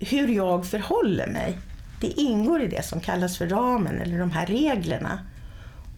hur 0.00 0.28
jag 0.28 0.66
förhåller 0.66 1.26
mig. 1.26 1.58
Det 2.00 2.20
ingår 2.20 2.62
i 2.62 2.66
det 2.66 2.84
som 2.84 3.00
kallas 3.00 3.38
för 3.38 3.46
ramen 3.46 4.00
eller 4.00 4.18
de 4.18 4.30
här 4.30 4.46
reglerna. 4.46 5.26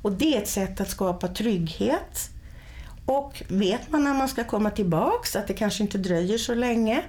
Och 0.02 0.12
det 0.12 0.36
är 0.36 0.42
ett 0.42 0.48
sätt 0.48 0.80
att 0.80 0.90
skapa 0.90 1.28
trygghet 1.28 2.30
och 3.06 3.42
vet 3.48 3.90
man 3.90 4.04
när 4.04 4.14
man 4.14 4.28
ska 4.28 4.44
komma 4.44 4.70
tillbaks, 4.70 5.36
att 5.36 5.46
det 5.46 5.54
kanske 5.54 5.82
inte 5.82 5.98
dröjer 5.98 6.38
så 6.38 6.54
länge, 6.54 7.02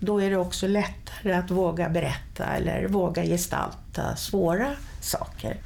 då 0.00 0.22
är 0.22 0.30
det 0.30 0.36
också 0.36 0.66
lättare 0.66 1.32
att 1.32 1.50
våga 1.50 1.88
berätta 1.88 2.44
eller 2.44 2.88
våga 2.88 3.24
gestalta 3.24 4.16
svåra 4.16 4.72
saker. 5.00 5.56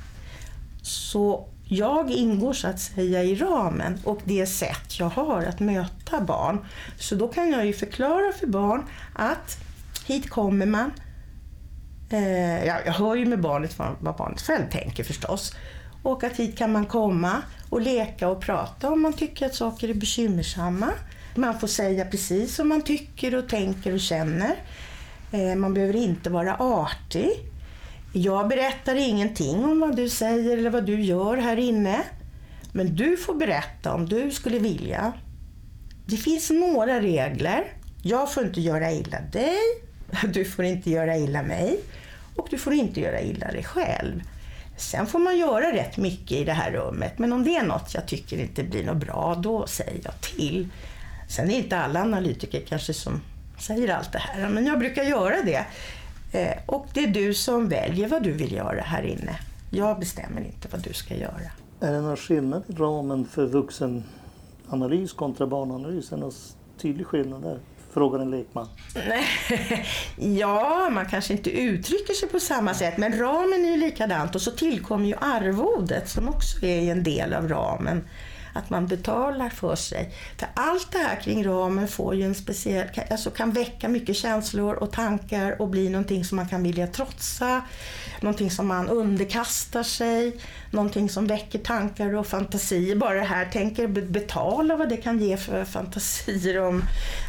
Så 0.82 1.48
jag 1.64 2.10
ingår 2.10 2.52
så 2.52 2.68
att 2.68 2.80
säga 2.80 3.22
i 3.22 3.34
ramen 3.34 3.98
och 4.04 4.20
det 4.24 4.46
sätt 4.46 4.98
jag 4.98 5.08
har 5.08 5.42
att 5.42 5.60
möta 5.60 6.20
barn. 6.20 6.66
Så 6.98 7.14
då 7.14 7.28
kan 7.28 7.50
jag 7.50 7.66
ju 7.66 7.72
förklara 7.72 8.32
för 8.32 8.46
barn 8.46 8.84
att 9.14 9.58
hit 10.06 10.30
kommer 10.30 10.66
man. 10.66 10.92
Eh, 12.10 12.64
jag 12.64 12.92
hör 12.92 13.16
ju 13.16 13.26
med 13.26 13.40
barnet 13.40 13.78
vad 13.78 14.16
barnet 14.16 14.40
själv 14.40 14.70
tänker 14.70 15.04
förstås. 15.04 15.54
Och 16.02 16.24
att 16.24 16.36
hit 16.36 16.58
kan 16.58 16.72
man 16.72 16.86
komma 16.86 17.42
och 17.70 17.80
leka 17.80 18.28
och 18.28 18.40
prata 18.40 18.90
om 18.90 19.02
man 19.02 19.12
tycker 19.12 19.46
att 19.46 19.54
saker 19.54 19.88
är 19.88 19.94
bekymmersamma. 19.94 20.90
Man 21.34 21.60
får 21.60 21.66
säga 21.66 22.04
precis 22.04 22.54
som 22.54 22.68
man 22.68 22.82
tycker 22.82 23.34
och 23.34 23.48
tänker 23.48 23.92
och 23.94 24.00
känner. 24.00 24.56
Eh, 25.32 25.54
man 25.54 25.74
behöver 25.74 25.96
inte 25.96 26.30
vara 26.30 26.56
artig. 26.56 27.30
Jag 28.12 28.48
berättar 28.48 28.94
ingenting 28.94 29.64
om 29.64 29.80
vad 29.80 29.96
du 29.96 30.08
säger 30.08 30.58
eller 30.58 30.70
vad 30.70 30.86
du 30.86 31.00
gör 31.00 31.36
här 31.36 31.56
inne. 31.56 32.02
Men 32.72 32.96
du 32.96 33.16
får 33.16 33.34
berätta 33.34 33.94
om 33.94 34.08
du 34.08 34.30
skulle 34.30 34.58
vilja. 34.58 35.12
Det 36.06 36.16
finns 36.16 36.50
några 36.50 37.00
regler. 37.00 37.64
Jag 38.02 38.32
får 38.32 38.44
inte 38.44 38.60
göra 38.60 38.92
illa 38.92 39.20
dig. 39.20 39.56
Du 40.32 40.44
får 40.44 40.64
inte 40.64 40.90
göra 40.90 41.16
illa 41.16 41.42
mig. 41.42 41.80
Och 42.36 42.48
du 42.50 42.58
får 42.58 42.72
inte 42.72 43.00
göra 43.00 43.20
illa 43.20 43.46
dig 43.46 43.64
själv. 43.64 44.22
Sen 44.80 45.06
får 45.06 45.18
man 45.18 45.38
göra 45.38 45.72
rätt 45.72 45.96
mycket 45.96 46.32
i 46.32 46.44
det 46.44 46.52
här 46.52 46.70
rummet, 46.70 47.18
men 47.18 47.32
om 47.32 47.44
det 47.44 47.56
är 47.56 47.62
något 47.62 47.94
jag 47.94 48.06
tycker 48.06 48.38
inte 48.38 48.62
blir 48.62 48.84
något 48.84 48.96
bra, 48.96 49.34
då 49.34 49.66
säger 49.66 50.00
jag 50.04 50.20
till. 50.20 50.68
Sen 51.28 51.50
är 51.50 51.58
inte 51.58 51.78
alla 51.78 52.00
analytiker 52.02 52.62
kanske 52.68 52.94
som 52.94 53.20
säger 53.58 53.88
allt 53.88 54.12
det 54.12 54.18
här, 54.18 54.48
men 54.48 54.66
jag 54.66 54.78
brukar 54.78 55.02
göra 55.02 55.36
det. 55.44 55.66
Eh, 56.32 56.58
och 56.66 56.86
det 56.94 57.04
är 57.04 57.08
du 57.08 57.34
som 57.34 57.68
väljer 57.68 58.08
vad 58.08 58.22
du 58.22 58.32
vill 58.32 58.52
göra 58.52 58.80
här 58.80 59.02
inne. 59.02 59.38
Jag 59.70 59.98
bestämmer 59.98 60.40
inte 60.40 60.68
vad 60.70 60.80
du 60.80 60.92
ska 60.92 61.14
göra. 61.14 61.50
Är 61.80 61.92
det 61.92 62.00
någon 62.00 62.16
skillnad 62.16 62.62
i 62.66 62.72
ramen 62.72 63.24
för 63.24 63.46
vuxenanalys 63.46 65.12
kontra 65.12 65.46
barnanalys? 65.46 66.12
Är 66.12 66.16
det 66.16 66.22
någon 66.22 66.32
tydlig 66.78 67.06
skillnad 67.06 67.42
där? 67.42 67.58
Frågar 67.92 68.18
en 68.18 68.30
lekman. 68.30 68.68
ja, 70.16 70.88
man 70.90 71.06
kanske 71.06 71.32
inte 71.32 71.50
uttrycker 71.50 72.14
sig 72.14 72.28
på 72.28 72.40
samma 72.40 72.74
sätt, 72.74 72.98
men 72.98 73.18
ramen 73.18 73.64
är 73.64 73.70
ju 73.70 73.76
likadant. 73.76 74.34
Och 74.34 74.42
så 74.42 74.50
tillkommer 74.50 75.06
ju 75.06 75.14
arvodet 75.20 76.08
som 76.08 76.28
också 76.28 76.66
är 76.66 76.92
en 76.92 77.02
del 77.02 77.34
av 77.34 77.48
ramen 77.48 78.04
att 78.52 78.70
man 78.70 78.86
betalar 78.86 79.48
för 79.48 79.76
sig. 79.76 80.14
För 80.38 80.48
allt 80.54 80.92
det 80.92 80.98
här 80.98 81.16
kring 81.16 81.44
ramen 81.44 81.88
får 81.88 82.14
ju 82.14 82.22
en 82.22 82.34
speciell, 82.34 82.88
alltså 83.10 83.30
kan 83.30 83.50
väcka 83.50 83.88
mycket 83.88 84.16
känslor 84.16 84.74
och 84.74 84.92
tankar 84.92 85.62
och 85.62 85.68
bli 85.68 85.88
någonting 85.88 86.24
som 86.24 86.36
man 86.36 86.48
kan 86.48 86.62
vilja 86.62 86.86
trotsa, 86.86 87.62
någonting 88.20 88.50
som 88.50 88.66
man 88.66 88.88
underkastar 88.88 89.82
sig, 89.82 90.40
någonting 90.70 91.08
som 91.08 91.26
väcker 91.26 91.58
tankar 91.58 92.14
och 92.14 92.26
fantasier. 92.26 92.96
Bara 92.96 93.14
det 93.14 93.20
här, 93.20 93.44
tänker 93.44 93.86
betala 93.86 94.76
vad 94.76 94.88
det 94.88 94.96
kan 94.96 95.18
ge 95.18 95.36
för 95.36 95.64
fantasier 95.64 96.60
om, 96.60 96.84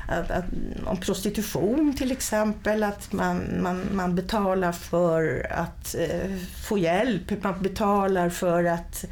att, 0.09 0.31
att, 0.31 0.45
om 0.85 0.97
prostitution 0.97 1.95
till 1.97 2.11
exempel, 2.11 2.83
att 2.83 3.13
man, 3.13 3.61
man, 3.61 3.87
man 3.93 4.15
betalar 4.15 4.71
för 4.71 5.47
att 5.51 5.95
eh, 5.95 6.35
få 6.67 6.77
hjälp, 6.77 7.43
man 7.43 7.61
betalar 7.61 8.29
för 8.29 8.63
att 8.63 9.05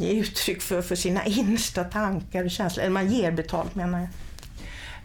ge 0.00 0.20
uttryck 0.20 0.62
för, 0.62 0.82
för 0.82 0.96
sina 0.96 1.24
innersta 1.24 1.84
tankar 1.84 2.44
och 2.44 2.50
känslor. 2.50 2.82
Eller 2.82 2.92
man 2.92 3.10
ger 3.10 3.32
betalt 3.32 3.74
menar 3.74 4.08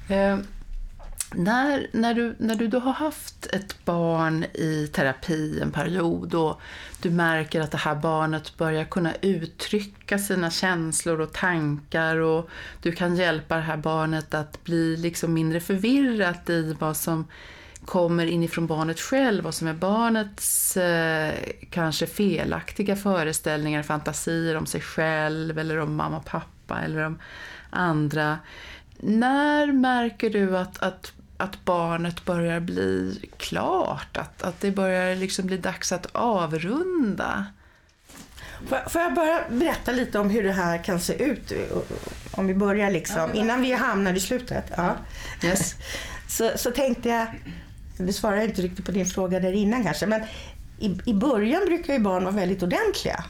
jag. 0.07 0.31
Eh, 0.31 0.39
när, 1.31 1.87
när, 1.91 2.13
du, 2.13 2.35
när 2.39 2.55
du 2.55 2.67
då 2.67 2.79
har 2.79 2.93
haft 2.93 3.45
ett 3.45 3.85
barn 3.85 4.43
i 4.53 4.87
terapi 4.93 5.59
en 5.61 5.71
period 5.71 6.33
och 6.33 6.61
du 7.01 7.09
märker 7.09 7.61
att 7.61 7.71
det 7.71 7.77
här 7.77 7.95
barnet 7.95 8.57
börjar 8.57 8.85
kunna 8.85 9.13
uttrycka 9.21 10.19
sina 10.19 10.51
känslor 10.51 11.21
och 11.21 11.33
tankar 11.33 12.17
och 12.17 12.49
du 12.81 12.91
kan 12.91 13.15
hjälpa 13.15 13.55
det 13.55 13.61
här 13.61 13.77
barnet 13.77 14.33
att 14.33 14.63
bli 14.63 14.97
liksom 14.97 15.33
mindre 15.33 15.59
förvirrat 15.59 16.49
i 16.49 16.75
vad 16.79 16.97
som 16.97 17.27
kommer 17.85 18.25
inifrån 18.25 18.67
barnet 18.67 18.99
själv, 18.99 19.43
vad 19.43 19.53
som 19.53 19.67
är 19.67 19.73
barnets 19.73 20.77
eh, 20.77 21.33
kanske 21.69 22.07
felaktiga 22.07 22.95
föreställningar, 22.95 23.83
fantasier 23.83 24.57
om 24.57 24.65
sig 24.65 24.81
själv 24.81 25.59
eller 25.59 25.77
om 25.77 25.95
mamma 25.95 26.17
och 26.17 26.25
pappa 26.25 26.81
eller 26.81 27.05
om 27.05 27.19
andra. 27.69 28.39
När 28.97 29.71
märker 29.71 30.29
du 30.29 30.57
att, 30.57 30.83
att, 30.83 31.13
att 31.37 31.65
barnet 31.65 32.25
börjar 32.25 32.59
bli 32.59 33.19
klart? 33.37 34.17
Att, 34.17 34.41
att 34.41 34.61
det 34.61 34.71
börjar 34.71 35.15
liksom 35.15 35.47
bli 35.47 35.57
dags 35.57 35.91
att 35.91 36.07
avrunda? 36.11 37.45
Får 38.87 39.01
jag 39.01 39.13
bara 39.13 39.39
berätta 39.49 39.91
lite 39.91 40.19
om 40.19 40.29
hur 40.29 40.43
det 40.43 40.51
här 40.51 40.83
kan 40.83 40.99
se 40.99 41.23
ut? 41.23 41.53
Om 42.31 42.47
vi 42.47 42.53
börjar 42.53 42.91
liksom, 42.91 43.33
innan 43.33 43.61
vi 43.61 43.71
hamnar 43.73 44.13
i 44.13 44.19
slutet. 44.19 44.71
Ja. 44.77 44.95
Yes. 45.43 45.75
Så, 46.27 46.51
så 46.55 46.71
tänkte 46.71 47.09
jag, 47.09 47.27
du 47.97 48.13
svarade 48.13 48.45
inte 48.45 48.61
riktigt 48.61 48.85
på 48.85 48.91
din 48.91 49.05
fråga 49.05 49.39
där 49.39 49.53
innan 49.53 49.83
kanske, 49.83 50.05
men 50.05 50.21
i, 50.79 50.97
i 51.05 51.13
början 51.13 51.65
brukar 51.65 51.93
ju 51.93 51.99
barn 51.99 52.23
vara 52.23 52.35
väldigt 52.35 52.63
ordentliga. 52.63 53.23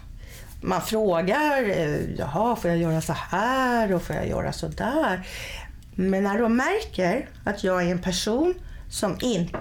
Man 0.62 0.82
frågar, 0.82 1.70
eh, 1.70 2.18
jaha, 2.18 2.56
får 2.56 2.72
jag 2.72 2.80
göra 2.80 3.02
så 3.02 3.14
här 3.14 3.94
och 3.94 4.02
får 4.02 4.16
jag 4.16 4.28
göra 4.28 4.54
så 4.54 4.68
där? 4.68 5.28
Men 5.96 6.24
när 6.24 6.40
de 6.40 6.56
märker 6.56 7.30
att 7.44 7.64
jag 7.64 7.84
är 7.84 7.92
en 7.92 8.02
person 8.02 8.54
som 8.90 9.18
inte 9.22 9.58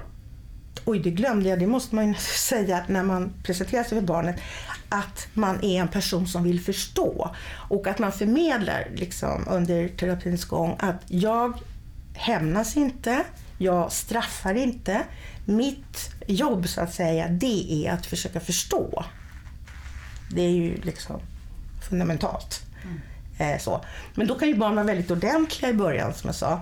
Oj, 0.87 0.99
det 0.99 1.11
glömde 1.11 1.49
jag. 1.49 1.59
Det 1.59 1.67
måste 1.67 1.95
man 1.95 2.09
ju 2.09 2.15
säga 2.39 2.85
när 2.89 3.03
man 3.03 3.33
presenterar 3.43 3.85
sig 3.85 3.99
för 3.99 4.07
barnet. 4.07 4.41
Att 4.89 5.27
man 5.35 5.65
är 5.65 5.81
en 5.81 5.89
person 5.89 6.27
som 6.27 6.45
vill 6.45 6.61
förstå. 6.61 7.35
Och 7.69 7.87
att 7.87 7.99
man 7.99 8.13
förmedlar 8.13 8.89
liksom, 8.95 9.45
under 9.49 9.89
terapins 9.89 10.45
gång 10.45 10.77
att 10.79 11.03
jag 11.07 11.61
hämnas 12.15 12.77
inte. 12.77 13.25
Jag 13.59 13.93
straffar 13.93 14.55
inte. 14.55 15.03
Mitt 15.45 16.11
jobb 16.27 16.69
så 16.69 16.81
att 16.81 16.95
säga, 16.95 17.29
det 17.29 17.87
är 17.87 17.93
att 17.93 18.07
försöka 18.07 18.41
förstå. 18.41 19.05
Det 20.31 20.43
är 20.43 20.51
ju 20.51 20.77
liksom 20.77 21.21
fundamentalt. 21.89 22.63
Mm. 22.85 23.55
Eh, 23.55 23.61
så. 23.61 23.85
Men 24.15 24.27
då 24.27 24.39
kan 24.39 24.49
ju 24.49 24.55
barn 24.55 24.75
vara 24.75 24.87
väldigt 24.87 25.11
ordentliga 25.11 25.71
i 25.71 25.75
början 25.75 26.15
som 26.15 26.29
jag 26.29 26.35
sa. 26.35 26.61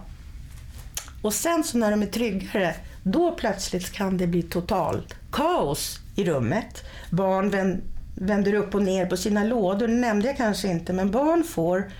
Och 1.22 1.34
sen 1.34 1.64
så 1.64 1.78
när 1.78 1.90
de 1.90 2.02
är 2.02 2.06
tryggare, 2.06 2.74
då 3.02 3.32
plötsligt 3.32 3.92
kan 3.92 4.16
det 4.16 4.26
bli 4.26 4.42
totalt 4.42 5.14
kaos 5.30 6.00
i 6.16 6.24
rummet. 6.24 6.84
Barn 7.10 7.80
vänder 8.14 8.54
upp 8.54 8.74
och 8.74 8.82
ner 8.82 9.06
på 9.06 9.16
sina 9.16 9.44
lådor, 9.44 9.88
det 9.88 9.94
nämnde 9.94 10.26
jag 10.26 10.36
kanske 10.36 10.68
inte, 10.68 10.92
men 10.92 11.10
barn 11.10 11.44
får 11.44 11.90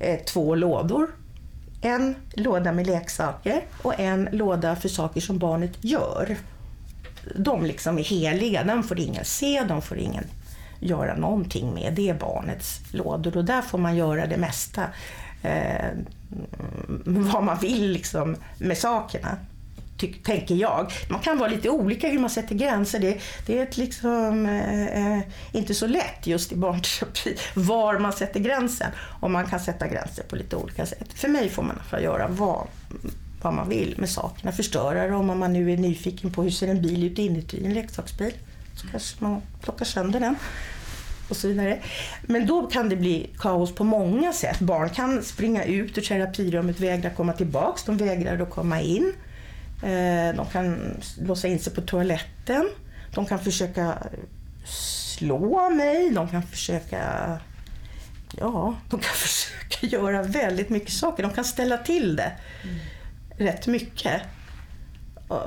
eh, 0.00 0.20
två 0.24 0.54
lådor. 0.54 1.10
En 1.84 2.14
låda 2.32 2.72
med 2.72 2.86
leksaker 2.86 3.62
och 3.82 4.00
en 4.00 4.28
låda 4.32 4.76
för 4.76 4.88
saker 4.88 5.20
som 5.20 5.38
barnet 5.38 5.84
gör. 5.84 6.36
De 7.36 7.64
liksom 7.64 7.98
är 7.98 8.02
heliga, 8.02 8.64
de 8.64 8.82
får 8.82 9.00
ingen 9.00 9.24
se, 9.24 9.64
de 9.68 9.82
får 9.82 9.98
ingen 9.98 10.24
göra 10.80 11.16
någonting 11.16 11.74
med. 11.74 11.92
Det 11.94 12.08
är 12.08 12.14
barnets 12.14 12.80
lådor 12.92 13.36
och 13.36 13.44
där 13.44 13.62
får 13.62 13.78
man 13.78 13.96
göra 13.96 14.26
det 14.26 14.36
mesta. 14.36 14.82
Eh, 15.42 15.90
vad 17.04 17.44
man 17.44 17.58
vill 17.58 17.90
liksom, 17.90 18.36
med 18.58 18.78
sakerna 18.78 19.36
tänker 20.24 20.54
jag. 20.54 20.92
Man 21.08 21.20
kan 21.20 21.38
vara 21.38 21.48
lite 21.48 21.70
olika 21.70 22.08
hur 22.08 22.18
man 22.18 22.30
sätter 22.30 22.54
gränser. 22.54 22.98
Det, 22.98 23.20
det 23.46 23.58
är 23.58 23.68
liksom, 23.74 24.46
eh, 24.46 25.16
eh, 25.16 25.22
inte 25.52 25.74
så 25.74 25.86
lätt 25.86 26.26
just 26.26 26.52
i 26.52 26.56
barnterapi 26.56 27.36
var 27.54 27.98
man 27.98 28.12
sätter 28.12 28.40
gränsen. 28.40 28.90
Och 29.20 29.30
man 29.30 29.46
kan 29.46 29.60
sätta 29.60 29.88
gränser 29.88 30.24
på 30.24 30.36
lite 30.36 30.56
olika 30.56 30.86
sätt. 30.86 31.12
För 31.14 31.28
mig 31.28 31.48
får 31.48 31.62
man 31.62 31.80
få 31.90 32.00
göra 32.00 32.28
vad, 32.28 32.66
vad 33.42 33.54
man 33.54 33.68
vill 33.68 33.94
med 33.98 34.08
sakerna. 34.10 34.52
Förstöra 34.52 35.08
dem 35.08 35.30
om 35.30 35.38
man 35.38 35.52
nu 35.52 35.72
är 35.72 35.76
nyfiken 35.76 36.32
på 36.32 36.42
hur 36.42 36.50
ser 36.50 36.68
en 36.68 36.82
bil 36.82 37.04
ut 37.04 37.18
inuti 37.18 37.66
en 37.66 37.74
leksaksbil. 37.74 38.32
Så 38.74 38.86
kanske 38.88 39.24
man 39.24 39.42
plockar 39.60 39.84
sönder 39.84 40.20
den 40.20 40.36
och 41.28 41.36
så 41.36 41.48
vidare. 41.48 41.78
Men 42.22 42.46
då 42.46 42.66
kan 42.66 42.88
det 42.88 42.96
bli 42.96 43.30
kaos 43.38 43.74
på 43.74 43.84
många 43.84 44.32
sätt. 44.32 44.60
Barn 44.60 44.90
kan 44.90 45.22
springa 45.22 45.64
ut 45.64 45.98
ur 45.98 46.02
terapirummet, 46.02 46.80
vägra 46.80 47.10
komma 47.10 47.32
tillbaks, 47.32 47.84
de 47.84 47.96
vägrar 47.96 48.42
att 48.42 48.50
komma 48.50 48.80
in. 48.80 49.12
Eh, 49.84 50.36
de 50.36 50.46
kan 50.52 50.96
låsa 51.20 51.48
in 51.48 51.58
sig 51.58 51.74
på 51.74 51.80
toaletten. 51.80 52.68
De 53.14 53.26
kan 53.26 53.38
försöka 53.38 53.98
slå 54.64 55.70
mig, 55.70 56.10
de 56.10 56.28
kan 56.28 56.42
försöka 56.42 57.00
Ja, 58.38 58.74
de 58.90 59.00
kan 59.00 59.14
försöka 59.14 59.86
göra 59.86 60.22
väldigt 60.22 60.68
mycket 60.68 60.92
saker. 60.92 61.22
De 61.22 61.32
kan 61.32 61.44
ställa 61.44 61.78
till 61.78 62.16
det 62.16 62.32
mm. 62.62 62.76
rätt 63.38 63.66
mycket. 63.66 64.22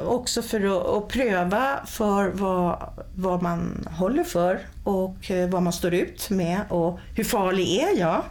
Också 0.05 0.41
för 0.41 0.59
att, 0.59 0.87
att, 0.87 1.07
pröva 1.07 1.79
för 1.85 2.29
vad, 2.29 2.89
vad 3.15 3.41
man 3.41 3.87
håller 3.91 4.23
för 4.23 4.59
och 4.83 5.31
eh, 5.31 5.49
vad 5.49 5.63
man 5.63 5.73
står 5.73 5.93
ut 5.93 6.29
med 6.29 6.61
och 6.69 6.99
hur 7.15 7.23
farlig 7.23 7.77
är 7.77 7.99
jag? 7.99 8.23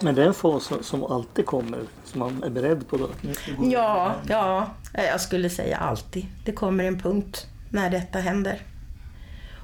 Men 0.00 0.14
det 0.14 0.22
är 0.22 0.26
en 0.26 0.34
fas 0.34 0.72
som 0.80 1.04
alltid 1.04 1.46
kommer, 1.46 1.80
som 2.04 2.18
man 2.18 2.42
är 2.42 2.50
beredd 2.50 2.88
på? 2.88 2.96
Då. 2.96 3.08
Ja, 3.62 4.14
ja, 4.28 4.70
jag 4.92 5.20
skulle 5.20 5.50
säga 5.50 5.76
alltid. 5.76 6.26
Det 6.44 6.52
kommer 6.52 6.84
en 6.84 6.98
punkt 6.98 7.46
när 7.70 7.90
detta 7.90 8.18
händer. 8.18 8.62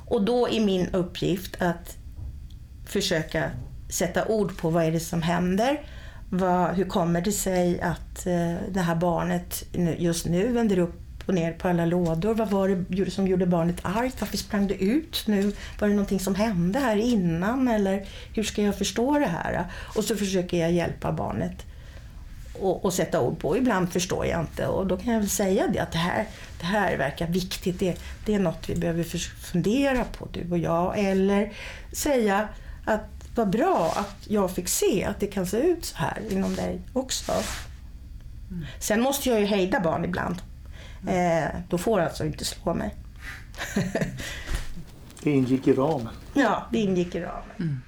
Och 0.08 0.22
då 0.22 0.48
är 0.48 0.60
min 0.60 0.88
uppgift 0.88 1.62
att 1.62 1.96
försöka 2.86 3.50
sätta 3.88 4.26
ord 4.26 4.56
på 4.56 4.70
vad 4.70 4.84
är 4.84 4.92
det 4.92 5.00
som 5.00 5.22
händer. 5.22 5.80
Vad, 6.30 6.74
hur 6.74 6.84
kommer 6.84 7.20
det 7.20 7.32
sig 7.32 7.80
att 7.80 8.26
eh, 8.26 8.54
det 8.68 8.80
här 8.80 8.94
barnet 8.94 9.64
just 9.98 10.26
nu 10.26 10.52
vänder 10.52 10.78
upp 10.78 11.03
och 11.26 11.34
ner 11.34 11.52
på 11.52 11.68
alla 11.68 11.86
lådor. 11.86 12.34
Vad 12.34 12.50
var 12.50 12.84
det 12.88 13.10
som 13.10 13.26
gjorde 13.26 13.46
barnet 13.46 13.80
argt? 13.82 14.20
Varför 14.20 14.36
sprang 14.36 14.66
det 14.66 14.82
ut 14.82 15.24
nu? 15.26 15.52
Var 15.78 15.88
det 15.88 15.94
någonting 15.94 16.20
som 16.20 16.34
hände 16.34 16.78
här 16.78 16.96
innan? 16.96 17.68
Eller 17.68 18.06
hur 18.34 18.42
ska 18.42 18.62
jag 18.62 18.78
förstå 18.78 19.18
det 19.18 19.26
här? 19.26 19.64
Och 19.72 20.04
så 20.04 20.16
försöker 20.16 20.56
jag 20.56 20.72
hjälpa 20.72 21.12
barnet 21.12 21.66
och, 22.60 22.84
och 22.84 22.92
sätta 22.94 23.20
ord 23.20 23.38
på. 23.38 23.56
Ibland 23.56 23.92
förstår 23.92 24.26
jag 24.26 24.40
inte 24.40 24.66
och 24.66 24.86
då 24.86 24.96
kan 24.96 25.12
jag 25.12 25.20
väl 25.20 25.28
säga 25.28 25.66
det 25.72 25.78
att 25.78 25.92
det 25.92 25.98
här, 25.98 26.26
det 26.60 26.66
här 26.66 26.96
verkar 26.96 27.26
viktigt. 27.26 27.78
Det, 27.78 27.96
det 28.26 28.34
är 28.34 28.38
något 28.38 28.68
vi 28.68 28.74
behöver 28.76 29.04
fundera 29.52 30.04
på 30.04 30.28
du 30.32 30.50
och 30.50 30.58
jag. 30.58 30.98
Eller 30.98 31.52
säga 31.92 32.48
att 32.84 33.10
vad 33.34 33.50
bra 33.50 33.92
att 33.96 34.16
jag 34.28 34.50
fick 34.50 34.68
se 34.68 35.04
att 35.04 35.20
det 35.20 35.26
kan 35.26 35.46
se 35.46 35.56
ut 35.56 35.84
så 35.84 35.96
här 35.96 36.18
inom 36.30 36.54
dig 36.54 36.80
också. 36.92 37.32
Mm. 38.50 38.66
Sen 38.78 39.00
måste 39.00 39.28
jag 39.28 39.40
ju 39.40 39.46
hejda 39.46 39.80
barn 39.80 40.04
ibland. 40.04 40.36
Eh, 41.08 41.60
då 41.68 41.78
får 41.78 42.00
alltså 42.00 42.24
inte 42.24 42.44
slå 42.44 42.74
mig. 42.74 42.94
det 45.22 45.30
ingick 45.30 45.68
i 45.68 45.72
ramen. 45.72 46.14
Ja, 46.34 46.66
det 46.72 46.78
ingick 46.78 47.14
i 47.14 47.20
ramen. 47.20 47.50
Mm. 47.58 47.80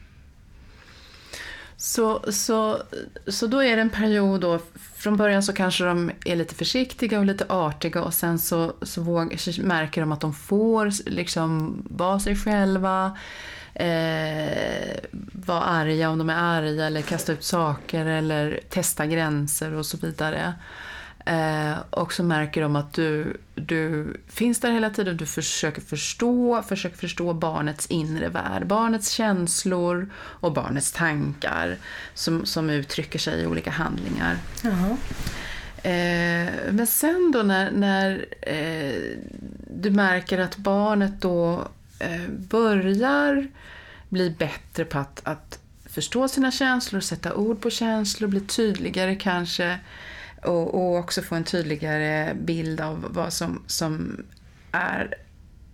Så, 1.77 2.33
så, 2.33 2.83
så 3.27 3.47
då 3.47 3.63
är 3.63 3.77
det 3.77 3.83
en 3.83 3.91
period 3.91 4.41
då, 4.41 4.59
från 4.95 5.17
början 5.17 5.43
så 5.43 5.53
kanske 5.53 5.85
de 5.85 6.11
är 6.25 6.37
lite 6.37 6.55
försiktiga 6.55 7.19
och 7.19 7.25
lite 7.25 7.45
artiga 7.49 8.03
och 8.03 8.15
sen 8.15 8.39
så, 8.39 8.73
så 8.83 9.03
våg, 9.03 9.37
märker 9.63 10.01
de 10.01 10.13
att 10.13 10.21
de 10.21 10.35
får 10.35 11.11
liksom 11.11 11.83
vara 11.91 12.21
sig 12.21 12.37
själva, 12.37 13.19
eh, 13.75 14.97
vara 15.33 15.63
arga 15.63 16.11
om 16.11 16.19
de 16.19 16.31
är 16.31 16.37
arga 16.37 16.87
eller 16.87 17.03
kasta 17.03 17.33
ut 17.33 17.45
saker 17.45 18.07
eller 18.07 18.61
testa 18.69 19.07
gränser 19.07 19.73
och 19.73 19.87
så 19.87 19.97
vidare. 19.97 20.55
Eh, 21.27 21.79
och 21.91 22.13
så 22.13 22.23
märker 22.23 22.63
de 22.63 22.77
att 22.77 22.93
du, 22.93 23.37
du 23.55 24.07
finns 24.29 24.61
där 24.61 24.71
hela 24.71 24.91
tiden, 24.91 25.17
du 25.17 25.27
försöker 25.27 25.81
förstå, 25.81 26.63
försöker 26.63 26.97
förstå 26.97 27.33
barnets 27.33 27.87
inre 27.87 28.29
värld, 28.29 28.67
barnets 28.67 29.11
känslor 29.11 30.11
och 30.17 30.53
barnets 30.53 30.93
tankar 30.93 31.77
som, 32.15 32.47
som 32.47 32.71
uttrycker 32.71 33.19
sig 33.19 33.43
i 33.43 33.47
olika 33.47 33.71
handlingar. 33.71 34.37
Eh, 35.83 36.73
men 36.73 36.87
sen 36.87 37.33
då 37.33 37.43
när, 37.43 37.71
när 37.71 38.27
eh, 38.43 39.19
du 39.71 39.91
märker 39.91 40.39
att 40.39 40.57
barnet 40.57 41.21
då 41.21 41.69
eh, 41.99 42.29
börjar 42.29 43.49
bli 44.09 44.31
bättre 44.31 44.85
på 44.85 44.99
att, 44.99 45.21
att 45.25 45.59
förstå 45.85 46.29
sina 46.29 46.51
känslor, 46.51 47.01
sätta 47.01 47.35
ord 47.35 47.61
på 47.61 47.71
känslor, 47.71 48.29
bli 48.29 48.41
tydligare 48.41 49.15
kanske 49.15 49.79
och, 50.47 50.75
och 50.75 50.97
också 50.97 51.23
få 51.23 51.35
en 51.35 51.45
tydligare 51.45 52.35
bild 52.35 52.81
av 52.81 53.07
vad 53.11 53.33
som, 53.33 53.63
som 53.67 54.23
är 54.73 55.15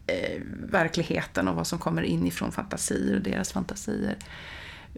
eh, 0.06 0.40
verkligheten 0.70 1.48
och 1.48 1.56
vad 1.56 1.66
som 1.66 1.78
kommer 1.78 2.02
inifrån 2.02 2.52
fantasier 2.52 3.16
och 3.16 3.22
deras 3.22 3.52
fantasier. 3.52 4.16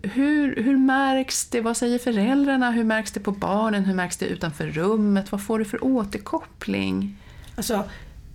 Hur, 0.03 0.63
hur 0.63 0.77
märks 0.77 1.47
det? 1.47 1.61
Vad 1.61 1.77
säger 1.77 1.99
föräldrarna? 1.99 2.71
Hur 2.71 2.85
märks 2.85 3.13
det 3.13 3.21
på 3.21 3.33
barnen? 3.33 3.85
Hur 3.85 3.95
märks 3.95 4.17
det 4.17 4.27
utanför 4.27 4.67
rummet? 4.67 5.33
Vad 5.33 5.43
får 5.43 5.59
du 5.59 5.65
för 5.65 5.85
återkoppling? 5.85 7.17
Alltså, 7.57 7.85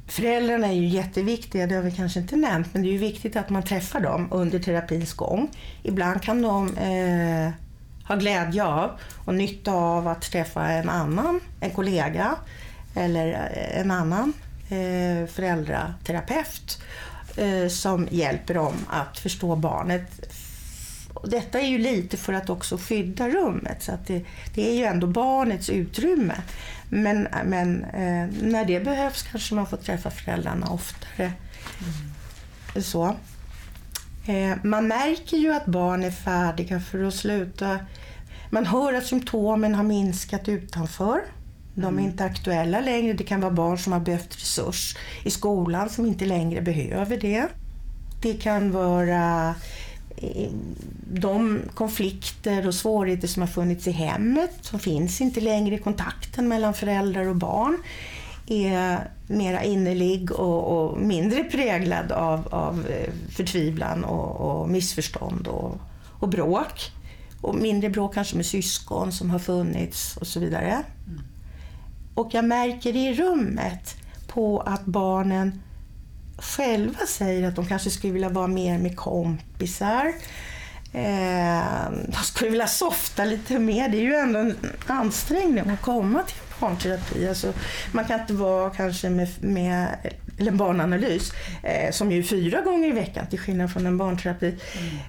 föräldrarna 0.07 0.67
är 0.67 0.73
ju 0.73 0.87
jätteviktiga, 0.87 1.67
det 1.67 1.75
har 1.75 1.83
vi 1.83 1.91
kanske 1.91 2.19
inte 2.19 2.35
nämnt, 2.35 2.73
men 2.73 2.81
det 2.81 2.89
är 2.89 2.91
ju 2.91 2.97
viktigt 2.97 3.35
att 3.35 3.49
man 3.49 3.63
träffar 3.63 3.99
dem 3.99 4.27
under 4.31 4.59
terapins 4.59 5.13
gång. 5.13 5.51
Ibland 5.83 6.21
kan 6.21 6.41
de 6.41 6.77
eh, 6.77 7.51
har 8.09 8.17
glädje 8.17 8.63
av 8.63 8.91
och 9.25 9.35
nytta 9.35 9.71
av 9.71 10.07
att 10.07 10.21
träffa 10.21 10.67
en 10.67 10.89
annan, 10.89 11.41
en 11.59 11.71
kollega 11.71 12.35
eller 12.95 13.33
en 13.73 13.91
annan 13.91 14.33
eh, 14.69 15.27
föräldraterapeut 15.27 16.81
eh, 17.37 17.67
som 17.67 18.07
hjälper 18.11 18.53
dem 18.53 18.73
att 18.89 19.19
förstå 19.19 19.55
barnet. 19.55 20.35
Detta 21.23 21.59
är 21.59 21.67
ju 21.67 21.77
lite 21.77 22.17
för 22.17 22.33
att 22.33 22.49
också 22.49 22.77
skydda 22.77 23.29
rummet, 23.29 23.83
så 23.83 23.91
att 23.91 24.07
det, 24.07 24.25
det 24.53 24.69
är 24.69 24.73
ju 24.73 24.83
ändå 24.83 25.07
barnets 25.07 25.69
utrymme. 25.69 26.35
Men, 26.89 27.27
men 27.45 27.83
eh, 27.83 28.27
när 28.41 28.65
det 28.65 28.79
behövs 28.79 29.23
kanske 29.23 29.55
man 29.55 29.67
får 29.67 29.77
träffa 29.77 30.11
föräldrarna 30.11 30.69
oftare. 30.69 31.33
Mm. 31.81 32.83
Så. 32.83 33.15
Eh, 34.29 34.57
man 34.63 34.87
märker 34.87 35.37
ju 35.37 35.53
att 35.53 35.65
barn 35.65 36.03
är 36.03 36.11
färdiga 36.11 36.79
för 36.79 37.03
att 37.03 37.13
sluta. 37.13 37.79
Man 38.49 38.65
hör 38.65 38.93
att 38.93 39.05
symptomen 39.05 39.75
har 39.75 39.83
minskat 39.83 40.49
utanför. 40.49 41.21
De 41.73 41.83
är 41.83 41.89
mm. 41.89 42.05
inte 42.05 42.23
aktuella 42.25 42.79
längre. 42.79 43.13
Det 43.13 43.23
kan 43.23 43.41
vara 43.41 43.51
barn 43.51 43.77
som 43.77 43.93
har 43.93 43.99
behövt 43.99 44.35
resurs 44.35 44.97
i 45.23 45.29
skolan 45.29 45.89
som 45.89 46.05
inte 46.05 46.25
längre 46.25 46.61
behöver 46.61 47.17
det. 47.17 47.47
Det 48.21 48.33
kan 48.33 48.71
vara 48.71 49.55
eh, 50.17 50.51
de 51.11 51.59
konflikter 51.73 52.67
och 52.67 52.75
svårigheter 52.75 53.27
som 53.27 53.41
har 53.41 53.47
funnits 53.47 53.87
i 53.87 53.91
hemmet, 53.91 54.51
som 54.61 54.79
finns 54.79 55.21
inte 55.21 55.41
längre. 55.41 55.77
Kontakten 55.77 56.47
mellan 56.47 56.73
föräldrar 56.73 57.27
och 57.27 57.35
barn 57.35 57.77
är 58.49 59.11
mera 59.27 59.63
innerlig 59.63 60.31
och, 60.31 60.63
och 60.63 60.97
mindre 60.97 61.43
präglad 61.43 62.11
av, 62.11 62.47
av 62.51 62.87
eh, 62.87 63.13
förtvivlan 63.29 64.03
och, 64.03 64.61
och 64.61 64.69
missförstånd 64.69 65.47
och, 65.47 65.77
och, 66.19 66.29
bråk. 66.29 66.91
Och 67.41 67.55
mindre 67.55 67.89
bråk 67.89 68.13
kanske 68.13 68.35
med 68.35 68.45
syskon 68.45 69.11
som 69.11 69.29
har 69.29 69.39
funnits 69.39 70.17
och 70.17 70.27
så 70.27 70.39
vidare. 70.39 70.83
Mm. 71.07 71.21
Och 72.13 72.33
jag 72.33 72.45
märker 72.45 72.95
i 72.95 73.13
rummet 73.13 73.95
på 74.27 74.59
att 74.59 74.85
barnen 74.85 75.61
själva 76.37 77.05
säger 77.07 77.47
att 77.47 77.55
de 77.55 77.65
kanske 77.65 77.89
skulle 77.89 78.13
vilja 78.13 78.29
vara 78.29 78.47
mer 78.47 78.77
med 78.77 78.97
kompisar. 78.97 80.13
Eh, 80.93 81.91
jag 82.11 82.25
skulle 82.25 82.51
vilja 82.51 82.67
softa 82.67 83.25
lite 83.25 83.59
mer. 83.59 83.89
Det 83.89 83.97
är 83.97 84.01
ju 84.01 84.15
ändå 84.15 84.39
en 84.39 84.57
ansträngning 84.87 85.69
att 85.69 85.81
komma 85.81 86.23
till 86.23 86.35
barnterapi. 86.59 87.27
Alltså, 87.27 87.53
man 87.91 88.05
kan 88.05 88.19
inte 88.19 88.33
vara 88.33 88.69
kanske 88.69 89.09
med, 89.09 89.27
med 89.39 89.97
eller 90.39 90.51
en 90.51 90.57
barnanalys, 90.57 91.33
eh, 91.63 91.91
som 91.91 92.11
ju 92.11 92.19
är 92.19 92.23
fyra 92.23 92.61
gånger 92.61 92.89
i 92.89 92.91
veckan 92.91 93.27
till 93.27 93.39
skillnad 93.39 93.71
från 93.71 93.85
en 93.85 93.97
barnterapi. 93.97 94.55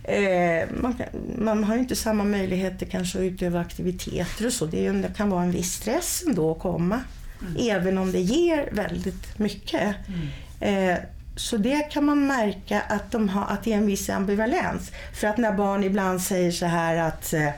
Mm. 0.04 0.62
Eh, 0.62 0.68
man, 0.80 1.02
man, 1.38 1.64
har 1.64 1.74
ju 1.74 1.80
inte 1.80 1.96
samma 1.96 2.24
möjligheter 2.24 2.86
kanske 2.86 3.18
att 3.18 3.22
utöva 3.22 3.60
aktiviteter 3.60 4.46
och 4.46 4.52
så. 4.52 4.66
Det, 4.66 4.80
ju, 4.80 4.92
det 4.92 5.16
kan 5.16 5.30
vara 5.30 5.42
en 5.42 5.50
viss 5.50 5.72
stress 5.72 6.24
ändå 6.26 6.52
att 6.52 6.58
komma, 6.58 7.00
mm. 7.40 7.76
även 7.76 7.98
om 7.98 8.12
det 8.12 8.20
ger 8.20 8.68
väldigt 8.72 9.38
mycket. 9.38 9.94
Mm. 10.08 10.90
Eh, 10.90 10.98
så 11.36 11.56
det 11.56 11.80
kan 11.80 12.04
man 12.04 12.26
märka 12.26 12.80
att, 12.80 13.10
de 13.10 13.28
har, 13.28 13.46
att 13.46 13.64
det 13.64 13.72
är 13.72 13.76
en 13.76 13.86
viss 13.86 14.10
ambivalens. 14.10 14.92
För 15.14 15.26
att 15.28 15.38
när 15.38 15.52
barn 15.52 15.84
ibland 15.84 16.22
säger 16.22 16.50
så 16.50 16.66
här 16.66 16.96
att 16.96 17.32
eh, 17.32 17.48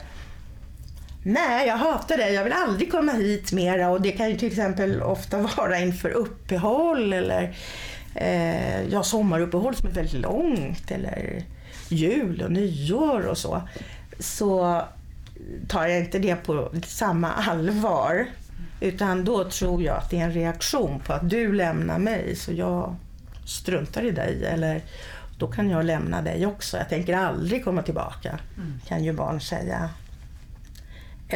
Nej, 1.23 1.67
jag 1.67 1.77
hatar 1.77 2.17
dig, 2.17 2.33
jag 2.33 2.43
vill 2.43 2.53
aldrig 2.53 2.91
komma 2.91 3.11
hit 3.11 3.51
mera. 3.51 3.89
Och 3.89 4.01
det 4.01 4.11
kan 4.11 4.29
ju 4.29 4.37
till 4.37 4.47
exempel 4.47 5.01
ofta 5.01 5.37
vara 5.57 5.79
inför 5.79 6.09
uppehåll 6.09 7.13
eller 7.13 7.55
eh, 8.15 8.83
ja, 8.83 9.03
sommaruppehåll 9.03 9.75
som 9.75 9.89
är 9.89 9.93
väldigt 9.93 10.21
långt 10.21 10.91
eller 10.91 11.43
jul 11.89 12.41
och 12.41 12.51
nyår 12.51 13.25
och 13.27 13.37
så. 13.37 13.61
Så 14.19 14.81
tar 15.67 15.87
jag 15.87 15.99
inte 15.99 16.19
det 16.19 16.35
på 16.35 16.71
samma 16.85 17.31
allvar. 17.31 18.25
Utan 18.81 19.25
då 19.25 19.49
tror 19.49 19.83
jag 19.83 19.97
att 19.97 20.09
det 20.09 20.19
är 20.19 20.23
en 20.23 20.33
reaktion 20.33 20.99
på 20.99 21.13
att 21.13 21.29
du 21.29 21.53
lämnar 21.53 21.99
mig 21.99 22.35
så 22.35 22.53
jag 22.53 22.95
struntar 23.45 24.05
i 24.05 24.11
dig. 24.11 24.45
Eller 24.45 24.81
då 25.39 25.47
kan 25.47 25.69
jag 25.69 25.85
lämna 25.85 26.21
dig 26.21 26.45
också. 26.45 26.77
Jag 26.77 26.89
tänker 26.89 27.17
aldrig 27.17 27.63
komma 27.63 27.81
tillbaka. 27.81 28.39
Mm. 28.57 28.79
Kan 28.87 29.03
ju 29.03 29.13
barn 29.13 29.41
säga 29.41 29.89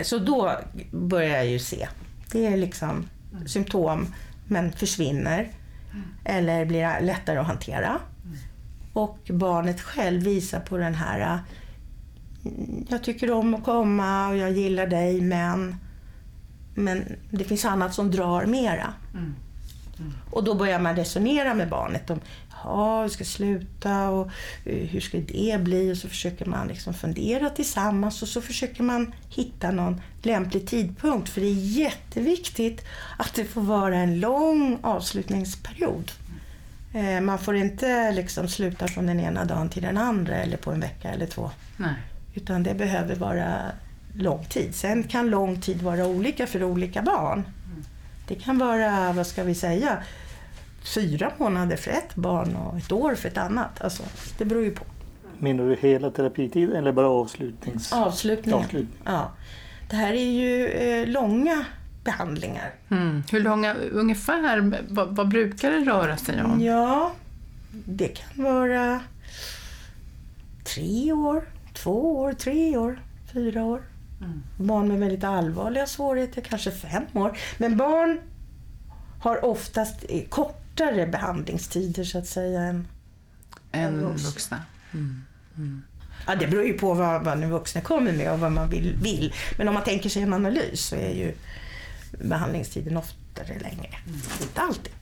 så 0.03 0.19
då 0.19 0.51
börjar 0.91 1.35
jag 1.35 1.47
ju 1.47 1.59
se. 1.59 1.87
Det 2.31 2.45
är 2.45 2.57
liksom 2.57 3.09
mm. 3.33 3.47
symptom, 3.47 4.13
men 4.47 4.71
försvinner. 4.71 5.51
Mm. 5.91 6.05
Eller 6.25 6.65
blir 6.65 7.01
lättare 7.01 7.39
att 7.39 7.47
hantera. 7.47 7.99
Mm. 8.25 8.37
Och 8.93 9.19
barnet 9.33 9.81
själv 9.81 10.23
visar 10.23 10.59
på 10.59 10.77
den 10.77 10.95
här, 10.95 11.39
mm, 12.45 12.85
jag 12.89 13.03
tycker 13.03 13.31
om 13.31 13.53
att 13.53 13.63
komma 13.63 14.27
och 14.27 14.37
jag 14.37 14.51
gillar 14.51 14.87
dig, 14.87 15.21
men, 15.21 15.75
men 16.75 17.15
det 17.31 17.43
finns 17.43 17.65
annat 17.65 17.93
som 17.93 18.11
drar 18.11 18.45
mera. 18.45 18.93
Mm. 19.13 19.35
Mm. 19.99 20.13
Och 20.31 20.43
då 20.43 20.55
börjar 20.55 20.79
man 20.79 20.95
resonera 20.95 21.53
med 21.53 21.69
barnet 21.69 22.09
om 22.09 22.19
ja, 22.63 23.03
vi 23.03 23.09
ska 23.09 23.23
sluta 23.23 24.09
och 24.09 24.31
eh, 24.65 24.87
hur 24.87 24.99
ska 24.99 25.17
det 25.17 25.63
bli? 25.63 25.91
Och 25.91 25.97
så 25.97 26.07
försöker 26.07 26.45
man 26.45 26.67
liksom 26.67 26.93
fundera 26.93 27.49
tillsammans 27.49 28.21
och 28.21 28.27
så 28.27 28.41
försöker 28.41 28.83
man 28.83 29.13
hitta 29.29 29.71
någon 29.71 30.01
lämplig 30.21 30.67
tidpunkt. 30.67 31.29
För 31.29 31.41
det 31.41 31.47
är 31.47 31.77
jätteviktigt 31.77 32.85
att 33.17 33.33
det 33.33 33.45
får 33.45 33.61
vara 33.61 33.97
en 33.97 34.19
lång 34.19 34.79
avslutningsperiod. 34.81 36.11
Eh, 36.93 37.21
man 37.21 37.39
får 37.39 37.55
inte 37.55 38.11
liksom 38.11 38.47
sluta 38.47 38.87
från 38.87 39.05
den 39.05 39.19
ena 39.19 39.45
dagen 39.45 39.69
till 39.69 39.83
den 39.83 39.97
andra 39.97 40.35
eller 40.35 40.57
på 40.57 40.71
en 40.71 40.79
vecka 40.79 41.09
eller 41.09 41.25
två. 41.25 41.51
Nej. 41.77 41.95
Utan 42.33 42.63
det 42.63 42.73
behöver 42.73 43.15
vara 43.15 43.71
lång 44.13 44.45
tid. 44.45 44.75
Sen 44.75 45.03
kan 45.03 45.29
lång 45.29 45.61
tid 45.61 45.81
vara 45.81 46.05
olika 46.05 46.47
för 46.47 46.63
olika 46.63 47.01
barn. 47.01 47.39
Mm. 47.65 47.83
Det 48.27 48.35
kan 48.35 48.57
vara, 48.57 49.13
vad 49.13 49.27
ska 49.27 49.43
vi 49.43 49.55
säga, 49.55 50.03
fyra 50.93 51.31
månader 51.37 51.77
för 51.77 51.91
ett 51.91 52.15
barn 52.15 52.55
och 52.55 52.77
ett 52.77 52.91
år 52.91 53.15
för 53.15 53.29
ett 53.29 53.37
annat. 53.37 53.81
Alltså, 53.81 54.03
det 54.37 54.45
beror 54.45 54.63
ju 54.63 54.71
på. 54.71 54.85
Menar 55.39 55.69
du 55.69 55.75
hela 55.75 56.11
terapitiden 56.11 56.75
eller 56.75 56.91
bara 56.91 57.07
avslutnings... 57.07 57.93
Avslutningen. 57.93 58.59
Avslutning. 58.59 59.01
Ja. 59.03 59.31
Det 59.89 59.95
här 59.95 60.13
är 60.13 60.31
ju 60.31 60.67
eh, 60.67 61.07
långa 61.07 61.65
behandlingar. 62.03 62.73
Mm. 62.89 63.23
Hur 63.31 63.39
långa 63.39 63.73
ungefär? 63.73 64.73
Vad, 64.89 65.15
vad, 65.15 65.27
brukar 65.27 65.71
det 65.71 65.79
röra 65.79 66.17
sig 66.17 66.43
om? 66.43 66.61
Ja, 66.61 67.11
det 67.71 68.07
kan 68.07 68.43
vara 68.43 68.99
tre 70.63 71.11
år, 71.11 71.49
två 71.73 72.19
år, 72.19 72.33
tre 72.33 72.77
år, 72.77 73.01
fyra 73.33 73.63
år. 73.63 73.81
Mm. 74.21 74.43
Barn 74.57 74.87
med 74.87 74.99
väldigt 74.99 75.23
allvarliga 75.23 75.85
svårigheter, 75.85 76.41
kanske 76.41 76.71
fem 76.71 77.03
år. 77.13 77.37
Men 77.57 77.77
barn 77.77 78.19
har 79.21 79.45
oftast 79.45 80.05
kort 80.29 80.66
kortare 80.77 81.07
behandlingstider 81.07 82.03
så 82.03 82.17
att 82.17 82.27
säga 82.27 82.61
än, 82.61 82.87
än 83.71 84.01
vuxna. 84.01 84.29
vuxna. 84.29 84.61
Mm. 84.93 85.23
Mm. 85.57 85.83
Ja, 86.27 86.35
det 86.35 86.47
beror 86.47 86.63
ju 86.65 86.73
på 86.73 86.93
vad, 86.93 87.23
vad 87.23 87.39
den 87.39 87.49
vuxna 87.49 87.81
kommer 87.81 88.11
med 88.11 88.31
och 88.31 88.39
vad 88.39 88.51
man 88.51 88.69
vill, 88.69 88.95
vill. 89.01 89.33
Men 89.57 89.67
om 89.67 89.73
man 89.73 89.83
tänker 89.83 90.09
sig 90.09 90.21
en 90.21 90.33
analys 90.33 90.85
så 90.85 90.95
är 90.95 91.13
ju 91.13 91.33
behandlingstiden 92.11 92.97
oftare 92.97 93.59
längre. 93.59 93.97
Mm. 94.07 94.19
Inte 94.41 94.61
alltid. 94.61 94.93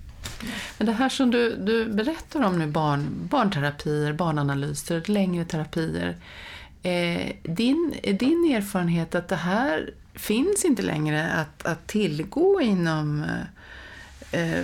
Men 0.78 0.88
det 0.88 0.94
här 0.94 1.10
som 1.10 1.32
du, 1.32 1.56
du 1.56 1.86
berättar 1.86 2.44
om 2.44 2.60
nu, 2.60 2.68
barn, 2.68 3.28
barnterapier, 3.32 4.14
barnanalyser, 4.14 5.04
längre 5.06 5.46
terapier. 5.46 6.16
Eh, 6.84 7.32
din, 7.44 7.96
är 8.04 8.14
din 8.14 8.54
erfarenhet 8.56 9.16
att 9.16 9.28
det 9.28 9.36
här 9.36 9.94
finns 10.14 10.66
inte 10.66 10.82
längre 10.82 11.28
att, 11.28 11.66
att 11.66 11.88
tillgå 11.88 12.62
inom 12.62 13.24
eh, 13.24 13.30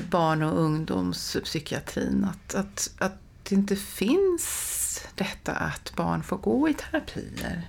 barn 0.10 0.44
och 0.44 0.60
ungdomspsykiatrin. 0.60 2.28
Att, 2.30 2.56
att, 2.56 2.92
att 2.98 3.14
det 3.44 3.56
inte 3.56 3.76
finns 3.76 5.08
detta 5.16 5.52
att 5.52 5.94
barn 5.96 6.24
får 6.24 6.38
gå 6.38 6.70
i 6.70 6.74
terapier. 6.74 7.68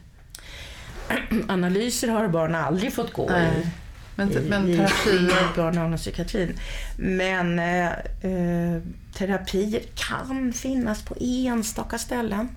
Analyser 1.49 2.09
har 2.09 2.29
barn 2.29 2.55
aldrig 2.55 2.93
fått 2.93 3.13
gå 3.13 3.29
Nej. 3.29 3.63
i. 3.63 3.67
Men, 4.15 4.29
men 4.29 4.77
terapier... 4.77 5.57
barn 5.57 5.79
och 5.79 5.85
ungdomspsykiatrin. 5.85 6.59
Men 6.97 7.59
eh, 7.59 7.89
eh, 8.23 8.83
terapier 9.15 9.83
kan 9.95 10.53
finnas 10.53 11.03
på 11.03 11.17
enstaka 11.21 11.99
ställen. 11.99 12.49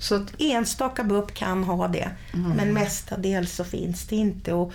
Så 0.00 0.14
att 0.14 0.32
enstaka 0.38 1.04
BUP 1.04 1.34
kan 1.34 1.64
ha 1.64 1.88
det, 1.88 2.10
mm. 2.34 2.50
men 2.50 2.72
mestadels 2.72 3.52
så 3.52 3.64
finns 3.64 4.06
det 4.06 4.16
inte. 4.16 4.52
Och 4.52 4.72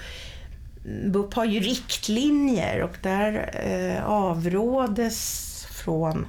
BUP 0.86 1.34
har 1.34 1.46
ju 1.46 1.60
riktlinjer 1.60 2.82
och 2.82 2.98
där 3.02 3.50
eh, 3.66 4.06
avrådes 4.06 5.68
från 5.72 6.28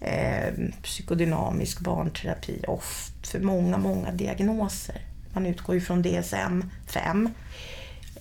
eh, 0.00 0.54
psykodynamisk 0.82 1.80
barnterapi 1.80 2.64
ofta 2.68 3.14
för 3.26 3.40
många, 3.40 3.78
många 3.78 4.12
diagnoser. 4.12 5.00
Man 5.32 5.46
utgår 5.46 5.74
ju 5.74 5.80
från 5.80 6.04
DSM-5. 6.04 7.30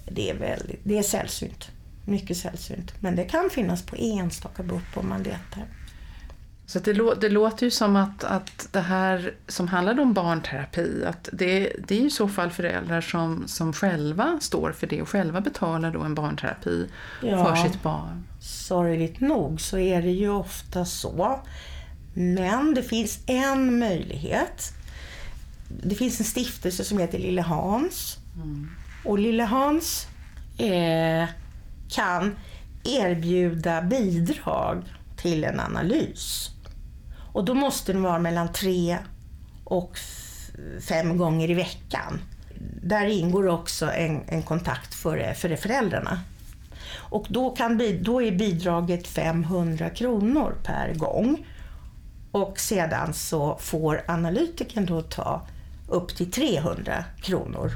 Det 0.06 0.30
är, 0.30 0.36
väldigt, 0.36 0.80
det 0.84 0.98
är 0.98 1.04
sällsynt, 1.04 1.72
mycket 2.06 2.38
sällsynt. 2.38 2.94
Men 3.00 3.16
det 3.16 3.24
kan 3.24 3.50
finnas 3.50 3.82
på 3.82 3.96
enstaka 3.96 4.64
BUP 4.64 4.98
om 4.98 5.10
man 5.10 5.24
letar. 5.24 5.66
Så 6.66 6.80
det, 6.80 6.94
lå 6.94 7.14
det, 7.14 7.30
låter 7.30 7.66
ju 7.66 7.72
som 7.72 7.96
att, 7.96 8.24
att 8.24 8.68
det 8.72 8.80
här 8.80 9.34
som 9.48 9.68
handlar 9.68 10.00
om 10.00 10.14
barnterapi, 10.14 11.06
att 11.06 11.30
det, 11.34 11.74
det 11.88 11.96
är 11.96 12.02
i 12.02 12.10
så 12.10 12.28
fall 12.28 12.50
föräldrar 12.50 13.02
som, 13.02 13.48
som 13.48 13.74
själva 13.74 14.38
står 14.42 14.72
för 14.72 14.88
det 14.88 15.02
och 15.02 15.10
själva 15.10 15.42
betalar 15.42 15.92
då 15.92 16.02
en 16.02 16.16
barnterapi 16.16 16.88
ja, 17.22 17.46
för 17.46 17.56
sitt 17.56 17.84
barn. 17.84 18.24
Sorgligt 18.42 19.20
nog 19.20 19.62
så 19.62 19.78
är 19.78 20.02
det 20.02 20.12
ju 20.12 20.30
ofta 20.30 20.86
så. 20.86 21.40
Men 22.14 22.74
det 22.74 22.84
finns 22.84 23.20
en 23.26 23.80
möjlighet. 23.80 24.74
Det 25.84 25.96
finns 25.96 26.20
en 26.20 26.26
stiftelse 26.26 26.84
som 26.84 26.98
heter 26.98 27.20
Lille 27.20 27.42
Hans. 27.42 28.18
Mm. 28.36 28.70
Och 29.06 29.20
Lille 29.20 29.44
Hans 29.44 30.08
eh, 30.58 31.30
kan 31.90 32.36
erbjuda 32.84 33.82
bidrag 33.82 34.84
till 35.18 35.44
en 35.44 35.60
analys. 35.60 36.53
Och 37.34 37.46
då 37.46 37.54
måste 37.54 37.94
den 37.94 38.04
vara 38.04 38.20
mellan 38.20 38.54
tre 38.54 38.98
och 39.64 39.98
fem 40.88 41.18
gånger 41.18 41.50
i 41.50 41.54
veckan. 41.54 42.22
Där 42.84 43.06
ingår 43.06 43.48
också 43.48 43.92
en, 43.92 44.22
en 44.28 44.44
kontakt 44.44 44.94
för, 44.94 45.34
för 45.34 45.56
föräldrarna. 45.56 46.20
Och 46.96 47.26
då, 47.30 47.50
kan, 47.50 47.82
då 48.02 48.22
är 48.22 48.32
bidraget 48.32 49.08
500 49.08 49.90
kronor 49.90 50.56
per 50.64 50.94
gång. 50.94 51.46
Och 52.32 52.60
sedan 52.60 53.14
så 53.14 53.58
får 53.60 54.04
analytikern 54.08 54.86
då 54.86 55.02
ta 55.02 55.48
upp 55.88 56.16
till 56.16 56.32
300 56.32 57.04
kronor 57.22 57.72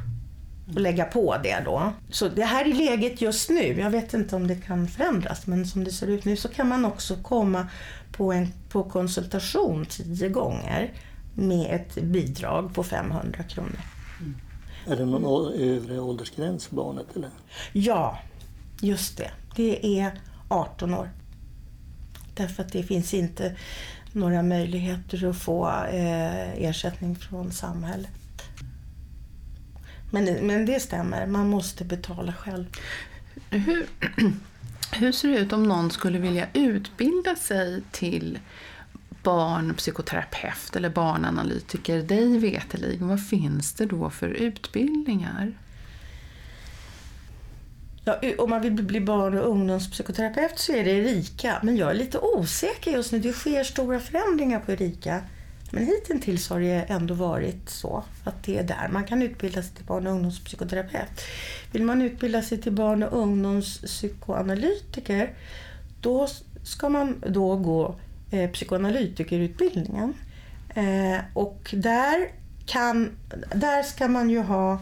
och 0.76 0.82
lägga 0.82 1.05
på 1.05 1.38
det 1.43 1.61
då. 1.65 1.93
Så 2.09 2.30
det 2.30 2.45
här 2.45 2.65
är 2.65 2.74
läget 2.74 3.22
just 3.22 3.49
nu. 3.49 3.80
Jag 3.80 3.89
vet 3.89 4.13
inte 4.13 4.36
om 4.36 4.47
det 4.47 4.55
kan 4.55 4.88
förändras, 4.88 5.47
men 5.47 5.68
som 5.68 5.84
det 5.84 5.91
ser 5.91 6.07
ut 6.07 6.26
nu 6.26 6.36
så 6.36 6.47
kan 6.47 6.68
man 6.68 6.86
också 6.86 7.15
komma 7.15 7.68
på, 8.11 8.34
en, 8.34 8.47
på 8.70 8.84
konsultation 8.84 9.86
tio 9.86 10.30
gånger 10.30 10.93
med 11.34 11.76
ett 11.76 12.03
bidrag 12.03 12.74
på 12.74 12.84
500 12.84 13.43
kronor. 13.43 13.80
Mm. 14.20 14.36
Är 14.88 14.95
det 14.95 15.05
någon 15.05 15.53
övre 15.53 15.99
åldersgräns 15.99 16.68
för 16.68 16.76
barnet? 16.76 17.15
Eller? 17.15 17.30
Ja, 17.74 18.20
just 18.82 19.18
det. 19.18 19.32
Det 19.55 19.99
är 19.99 20.11
18 20.47 20.93
år. 20.93 21.09
Därför 22.36 22.63
att 22.63 22.72
det 22.72 22.84
finns 22.84 23.13
inte 23.13 23.55
några 24.11 24.41
möjligheter 24.41 25.30
att 25.30 25.38
få 25.38 25.68
eh, 25.91 26.63
ersättning 26.63 27.15
från 27.15 27.51
samhället. 27.51 28.11
Men, 30.12 30.47
men 30.47 30.66
det 30.66 30.80
stämmer, 30.80 31.26
man 31.26 31.49
måste 31.49 31.86
betala 31.86 32.34
själv. 32.34 32.66
Hur, 33.49 33.88
hur 34.91 35.12
ser 35.12 35.28
det 35.30 35.38
ut 35.38 35.53
om 35.53 35.64
någon 35.64 35.91
skulle 35.91 36.20
vilja 36.20 36.47
utbilda 36.53 37.36
sig 37.36 37.82
till 37.91 38.39
barnpsykoterapeut 39.24 40.76
eller 40.76 40.89
barnanalytiker, 40.89 42.01
dig 42.01 42.38
veteligen, 42.38 43.08
vad 43.08 43.28
finns 43.28 43.74
det 43.74 43.86
då 43.86 44.10
för 44.10 44.30
utbildningar? 44.30 45.53
Ja, 48.05 48.20
om 48.38 48.49
man 48.49 48.62
vill 48.62 48.72
bli 48.72 49.01
barn 49.01 49.38
och 49.38 49.49
ungdomspsykoterapeut 49.49 50.60
så 50.60 50.74
är 50.74 50.84
det 50.84 50.91
Erika, 50.91 51.60
men 51.64 51.78
jag 51.78 51.89
är 51.89 51.93
lite 51.93 52.20
osäker 52.20 52.91
just 52.91 53.12
nu. 53.12 53.20
Det 53.20 53.34
sker 53.34 53.64
stora 53.64 53.99
förändringar 53.99 54.60
på 54.60 54.72
Erika. 54.72 55.22
Men 55.72 55.86
hittills 55.86 56.49
har 56.49 56.59
det 56.59 56.86
ändå 56.88 57.13
varit 57.13 57.70
så 57.70 58.03
att 58.24 58.43
det 58.43 58.57
är 58.57 58.63
där 58.63 58.89
man 58.91 59.03
kan 59.03 59.22
utbilda 59.22 59.63
sig 59.63 59.76
till 59.76 59.86
barn 59.86 60.07
och 60.07 60.13
ungdomspsykoterapeut. 60.13 61.22
Vill 61.72 61.84
man 61.84 62.01
utbilda 62.01 62.41
sig 62.41 62.61
till 62.61 62.72
barn 62.72 63.03
och 63.03 63.18
ungdomspsykoanalytiker 63.18 65.34
då 66.01 66.28
ska 66.63 66.89
man 66.89 67.24
då 67.28 67.55
gå 67.55 67.95
eh, 68.32 68.51
psykoanalytikerutbildningen. 68.51 70.13
Eh, 70.76 71.18
och 71.34 71.70
där, 71.74 72.32
kan, 72.65 73.18
där 73.55 73.84
ska 73.84 74.07
man 74.07 74.30
ju 74.30 74.41
ha 74.41 74.80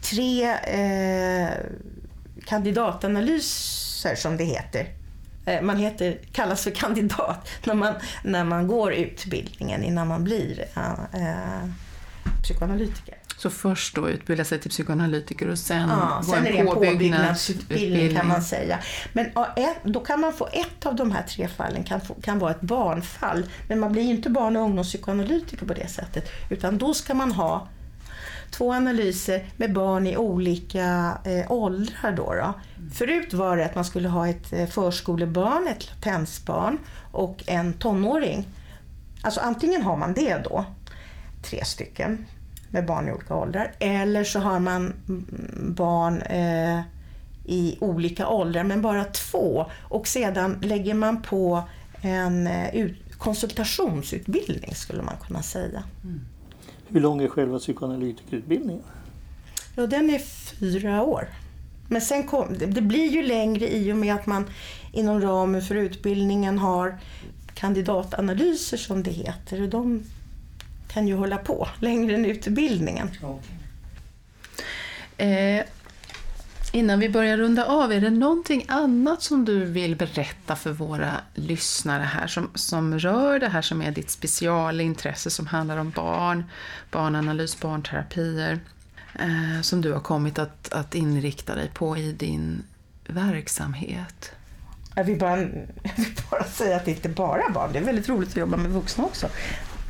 tre 0.00 0.52
eh, 0.52 1.48
kandidatanalyser 2.46 4.14
som 4.14 4.36
det 4.36 4.44
heter. 4.44 5.01
Eh, 5.46 5.62
man 5.62 5.76
heter, 5.76 6.18
kallas 6.32 6.64
för 6.64 6.70
kandidat 6.70 7.48
när 7.64 7.74
man, 7.74 7.94
när 8.24 8.44
man 8.44 8.66
går 8.66 8.92
utbildningen 8.92 9.84
innan 9.84 10.08
man 10.08 10.24
blir 10.24 10.64
äh, 10.76 11.68
psykoanalytiker. 12.42 13.14
Så 13.36 13.50
först 13.50 13.94
då 13.94 14.08
utbilda 14.08 14.44
sig 14.44 14.58
till 14.58 14.70
psykoanalytiker 14.70 15.48
och 15.48 15.58
sen 15.58 15.88
ja, 15.88 16.22
gå 16.26 16.32
sen 16.32 16.46
en, 16.46 16.56
en 16.56 16.66
påbyggnadsutbildning 16.66 18.16
kan 18.16 18.28
man 18.28 18.42
säga. 18.42 18.78
Men 19.12 19.30
då 19.84 20.00
kan 20.00 20.20
man 20.20 20.32
få 20.32 20.48
ett 20.52 20.86
av 20.86 20.96
de 20.96 21.12
här 21.12 21.22
tre 21.22 21.48
fallen 21.48 21.84
kan, 21.84 22.00
få, 22.00 22.14
kan 22.14 22.38
vara 22.38 22.50
ett 22.50 22.60
barnfall. 22.60 23.44
Men 23.68 23.80
man 23.80 23.92
blir 23.92 24.02
inte 24.02 24.30
barn 24.30 24.56
och 24.56 24.62
ungdomspsykoanalytiker 24.62 25.66
på 25.66 25.74
det 25.74 25.88
sättet. 25.88 26.30
Utan 26.50 26.78
då 26.78 26.94
ska 26.94 27.14
man 27.14 27.32
ha 27.32 27.68
två 28.52 28.72
analyser 28.72 29.46
med 29.56 29.72
barn 29.72 30.06
i 30.06 30.16
olika 30.16 31.18
eh, 31.24 31.52
åldrar. 31.52 32.12
Då, 32.16 32.34
då. 32.34 32.54
Förut 32.92 33.34
var 33.34 33.56
det 33.56 33.64
att 33.64 33.74
man 33.74 33.84
skulle 33.84 34.08
ha 34.08 34.28
ett 34.28 34.52
eh, 34.52 34.66
förskolebarn, 34.66 35.68
ett 35.68 35.88
latensbarn 35.90 36.78
och 37.12 37.44
en 37.46 37.72
tonåring. 37.72 38.48
Alltså 39.22 39.40
antingen 39.40 39.82
har 39.82 39.96
man 39.96 40.14
det 40.14 40.38
då, 40.44 40.64
tre 41.42 41.64
stycken 41.64 42.26
med 42.70 42.86
barn 42.86 43.08
i 43.08 43.12
olika 43.12 43.34
åldrar, 43.34 43.72
eller 43.78 44.24
så 44.24 44.40
har 44.40 44.58
man 44.58 44.92
mm, 45.08 45.74
barn 45.74 46.22
eh, 46.22 46.80
i 47.44 47.78
olika 47.80 48.28
åldrar, 48.28 48.64
men 48.64 48.82
bara 48.82 49.04
två. 49.04 49.66
Och 49.80 50.08
sedan 50.08 50.58
lägger 50.62 50.94
man 50.94 51.22
på 51.22 51.62
en 52.02 52.46
eh, 52.46 52.88
konsultationsutbildning 53.18 54.74
skulle 54.74 55.02
man 55.02 55.16
kunna 55.26 55.42
säga. 55.42 55.82
Mm. 56.04 56.20
Hur 56.92 57.00
lång 57.00 57.22
är 57.22 57.28
själva 57.28 57.58
psykoanalytikerutbildningen? 57.58 58.82
Ja, 59.76 59.86
den 59.86 60.10
är 60.10 60.18
fyra 60.58 61.02
år. 61.02 61.28
Men 61.88 62.00
sen 62.00 62.22
kom, 62.22 62.58
det 62.58 62.80
blir 62.80 63.10
ju 63.10 63.22
längre 63.22 63.76
i 63.76 63.92
och 63.92 63.96
med 63.96 64.14
att 64.14 64.26
man 64.26 64.44
inom 64.92 65.20
ramen 65.20 65.62
för 65.62 65.74
utbildningen 65.74 66.58
har 66.58 66.98
kandidatanalyser 67.54 68.76
som 68.76 69.02
det 69.02 69.10
heter. 69.10 69.62
Och 69.62 69.68
de 69.68 70.02
kan 70.88 71.08
ju 71.08 71.14
hålla 71.14 71.38
på 71.38 71.68
längre 71.80 72.14
än 72.14 72.24
utbildningen. 72.24 73.10
Okay. 73.22 73.56
Eh, 75.28 75.64
innan 76.72 76.98
vi 76.98 77.08
börjar 77.08 77.36
runda 77.36 77.64
av, 77.64 77.92
är 77.92 78.00
det 78.00 78.10
någonting 78.10 78.64
annat 78.68 79.22
som 79.22 79.44
du 79.44 79.64
vill 79.64 79.96
berätta 79.96 80.56
för 80.56 80.72
våra 80.72 81.12
lyssnare 81.34 82.02
här 82.02 82.26
som, 82.26 82.50
som 82.54 82.98
rör 82.98 83.38
det 83.38 83.48
här 83.48 83.62
som 83.62 83.82
är 83.82 83.90
ditt 83.90 84.10
specialintresse 84.10 85.30
som 85.30 85.46
handlar 85.46 85.76
om 85.76 85.90
barn, 85.90 86.44
barnanalys, 86.90 87.60
barnterapier? 87.60 88.60
eh, 89.14 89.60
som 89.62 89.80
du 89.80 89.92
har 89.92 90.00
kommit 90.00 90.38
att, 90.38 90.72
att 90.72 90.94
inrikta 90.94 91.54
dig 91.54 91.70
på 91.74 91.96
i 91.96 92.12
din 92.12 92.62
verksamhet? 93.06 94.32
Jag 94.94 95.04
vill, 95.04 95.18
bara, 95.18 95.40
jag 95.40 95.96
vill 95.96 96.16
bara 96.30 96.44
säga 96.44 96.76
att 96.76 96.84
det 96.84 96.90
inte 96.90 97.08
bara 97.08 97.42
är 97.42 97.50
barn. 97.50 97.72
Det 97.72 97.78
är 97.78 97.84
väldigt 97.84 98.08
roligt 98.08 98.28
att 98.28 98.36
jobba 98.36 98.56
med 98.56 98.70
vuxna 98.70 99.04
också. 99.04 99.28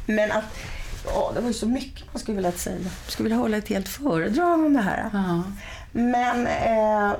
Men 0.06 0.32
att 0.32 0.58
åh, 1.06 1.34
det 1.34 1.40
var 1.40 1.48
ju 1.48 1.54
så 1.54 1.68
mycket 1.68 2.12
man 2.12 2.20
skulle 2.20 2.36
vilja 2.36 2.52
säga. 2.52 2.78
Jag 3.04 3.12
skulle 3.12 3.24
vilja 3.24 3.38
hålla 3.38 3.56
ett 3.56 3.68
helt 3.68 3.88
föredrag 3.88 4.64
om 4.64 4.72
det 4.72 4.80
här. 4.80 5.10
Ja. 5.12 5.42
Men 5.92 6.46
eh, 6.46 7.16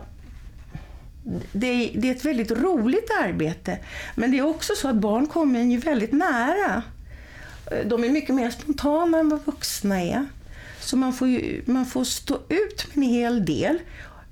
det, 1.52 1.66
är, 1.66 2.00
det 2.00 2.08
är 2.08 2.14
ett 2.14 2.24
väldigt 2.24 2.50
roligt 2.50 3.10
arbete. 3.22 3.78
Men 4.14 4.30
det 4.30 4.38
är 4.38 4.46
också 4.46 4.72
så 4.76 4.88
att 4.88 4.96
barn 4.96 5.26
kommer 5.26 5.60
en 5.60 5.70
ju 5.70 5.78
väldigt 5.78 6.12
nära. 6.12 6.82
Eh, 7.70 7.86
de 7.86 8.04
är 8.04 8.08
mycket 8.08 8.34
mer 8.34 8.50
spontana 8.50 9.18
än 9.18 9.28
vad 9.28 9.44
vuxna 9.44 10.02
är. 10.02 10.26
Så 10.80 10.96
man 10.96 11.12
får, 11.12 11.28
ju, 11.28 11.62
man 11.66 11.86
får 11.86 12.04
stå 12.04 12.38
ut 12.48 12.94
med 12.94 13.06
en 13.06 13.12
hel 13.12 13.44
del 13.44 13.78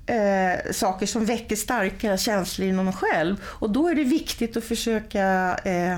eh, 0.05 0.71
saker 0.71 1.05
som 1.05 1.25
väcker 1.25 1.55
starka 1.55 2.17
känslor 2.17 2.67
inom 2.67 2.87
en 2.87 2.93
själv. 2.93 3.35
Och 3.43 3.69
då 3.69 3.87
är 3.87 3.95
det 3.95 4.03
viktigt 4.03 4.57
att 4.57 4.63
försöka 4.63 5.57
eh, 5.63 5.97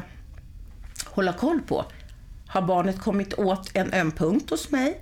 hålla 1.05 1.33
koll 1.33 1.59
på. 1.61 1.85
Har 2.47 2.61
barnet 2.61 2.99
kommit 3.01 3.33
åt 3.33 3.71
en 3.73 3.93
öm 3.93 4.11
punkt 4.11 4.49
hos 4.49 4.71
mig? 4.71 4.99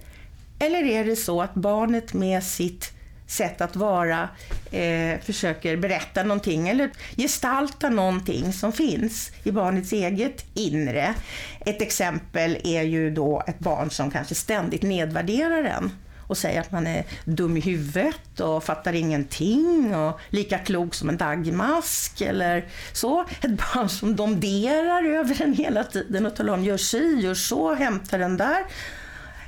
Eller 0.59 0.83
är 0.83 1.05
det 1.05 1.15
så 1.15 1.41
att 1.41 1.53
barnet 1.53 2.13
med 2.13 2.43
sitt 2.43 2.90
sätt 3.31 3.61
att 3.61 3.75
vara 3.75 4.29
eh, 4.71 5.19
försöker 5.21 5.77
berätta 5.77 6.23
någonting 6.23 6.69
eller 6.69 6.89
gestalta 7.17 7.89
någonting 7.89 8.53
som 8.53 8.71
finns 8.71 9.31
i 9.43 9.51
barnets 9.51 9.93
eget 9.93 10.45
inre. 10.53 11.13
Ett 11.59 11.81
exempel 11.81 12.57
är 12.63 12.81
ju 12.81 13.11
då 13.11 13.43
ett 13.47 13.59
barn 13.59 13.89
som 13.89 14.11
kanske 14.11 14.35
ständigt 14.35 14.81
nedvärderar 14.81 15.63
en 15.63 15.91
och 16.31 16.37
säger 16.37 16.61
att 16.61 16.71
man 16.71 16.87
är 16.87 17.03
dum 17.25 17.57
i 17.57 17.59
huvudet 17.59 18.39
och 18.39 18.63
fattar 18.63 18.93
ingenting 18.93 19.95
och 19.95 20.19
lika 20.29 20.57
klok 20.57 20.93
som 20.93 21.09
en 21.09 21.17
dagmask 21.17 22.21
eller 22.21 22.65
så. 22.93 23.21
Ett 23.41 23.73
barn 23.73 23.89
som 23.89 24.15
domderar 24.15 25.03
över 25.03 25.41
en 25.41 25.53
hela 25.53 25.83
tiden 25.83 26.25
och 26.25 26.35
talar 26.35 26.53
om 26.53 26.63
gör 26.63 26.77
si, 26.77 27.19
gör 27.19 27.33
så, 27.33 27.73
hämta 27.73 28.17
den 28.17 28.37
där 28.37 28.65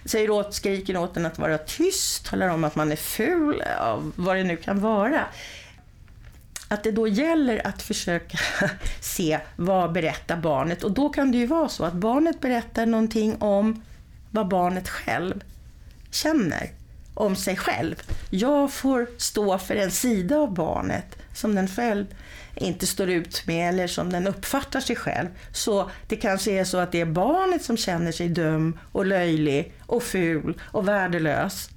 säger 0.05 0.29
åt, 0.29 0.53
skriker 0.53 0.97
åt 0.97 1.17
en 1.17 1.25
att 1.25 1.39
vara 1.39 1.57
tyst, 1.57 2.25
talar 2.25 2.47
om 2.47 2.63
att 2.63 2.75
man 2.75 2.91
är 2.91 2.95
ful, 2.95 3.63
vad 4.15 4.35
det 4.35 4.43
nu 4.43 4.57
kan 4.57 4.79
vara. 4.79 5.25
Att 6.67 6.83
det 6.83 6.91
då 6.91 7.07
gäller 7.07 7.67
att 7.67 7.81
försöka 7.81 8.37
se 9.01 9.39
vad 9.55 9.91
berättar 9.91 10.37
barnet 10.37 10.83
och 10.83 10.91
då 10.91 11.09
kan 11.09 11.31
det 11.31 11.37
ju 11.37 11.45
vara 11.45 11.69
så 11.69 11.83
att 11.83 11.93
barnet 11.93 12.39
berättar 12.39 12.85
någonting 12.85 13.41
om 13.41 13.83
vad 14.31 14.47
barnet 14.47 14.89
själv 14.89 15.43
känner 16.11 16.69
om 17.13 17.35
sig 17.35 17.57
själv. 17.57 17.95
Jag 18.29 18.73
får 18.73 19.07
stå 19.17 19.57
för 19.57 19.75
en 19.75 19.91
sida 19.91 20.37
av 20.37 20.53
barnet 20.53 21.17
som 21.33 21.55
den 21.55 21.67
själv 21.67 22.05
inte 22.55 22.87
står 22.87 23.09
ut 23.09 23.47
med 23.47 23.69
eller 23.69 23.87
som 23.87 24.11
den 24.11 24.27
uppfattar 24.27 24.79
sig 24.79 24.95
själv. 24.95 25.27
Så 25.51 25.89
det 26.07 26.15
kanske 26.15 26.51
är 26.51 26.63
så 26.63 26.77
att 26.77 26.91
det 26.91 27.01
är 27.01 27.05
barnet 27.05 27.63
som 27.63 27.77
känner 27.77 28.11
sig 28.11 28.29
dum 28.29 28.79
och 28.91 29.05
löjlig 29.05 29.73
och 29.85 30.03
ful 30.03 30.61
och 30.63 30.87
värdelös. 30.87 31.69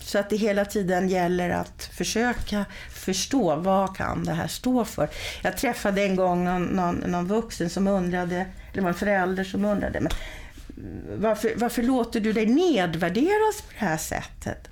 Så 0.00 0.18
att 0.18 0.30
det 0.30 0.36
hela 0.36 0.64
tiden 0.64 1.08
gäller 1.08 1.50
att 1.50 1.90
försöka 1.92 2.64
förstå 2.90 3.56
vad 3.56 3.96
kan 3.96 4.24
det 4.24 4.32
här 4.32 4.48
stå 4.48 4.84
för. 4.84 5.08
Jag 5.42 5.56
träffade 5.56 6.02
en 6.02 6.16
gång 6.16 6.44
någon, 6.44 6.64
någon, 6.64 6.94
någon 6.94 7.26
vuxen 7.26 7.70
som 7.70 7.86
undrade, 7.86 8.36
eller 8.36 8.46
det 8.72 8.80
var 8.80 8.88
en 8.88 8.94
förälder 8.94 9.44
som 9.44 9.64
undrade, 9.64 10.00
men 10.00 10.12
varför, 11.20 11.52
varför 11.56 11.82
låter 11.82 12.20
du 12.20 12.32
dig 12.32 12.46
nedvärderas 12.46 13.62
på 13.62 13.72
det 13.78 13.86
här 13.86 13.96
sättet? 13.96 14.68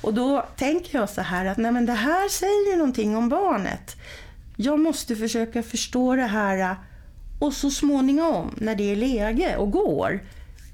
Och 0.00 0.14
då 0.14 0.46
tänker 0.56 0.98
jag 0.98 1.10
så 1.10 1.20
här 1.20 1.46
att 1.46 1.56
nej 1.58 1.72
men 1.72 1.86
det 1.86 1.92
här 1.92 2.28
säger 2.28 2.76
någonting 2.76 3.16
om 3.16 3.28
barnet 3.28 3.96
jag 4.60 4.80
måste 4.80 5.16
försöka 5.16 5.62
förstå 5.62 6.16
det 6.16 6.22
här 6.26 6.58
äh, 6.58 6.76
och 7.38 7.52
så 7.52 7.70
småningom, 7.70 8.54
när 8.56 8.74
det 8.74 8.92
är 8.92 8.96
läge 8.96 9.56
och 9.56 9.70
går, 9.70 10.20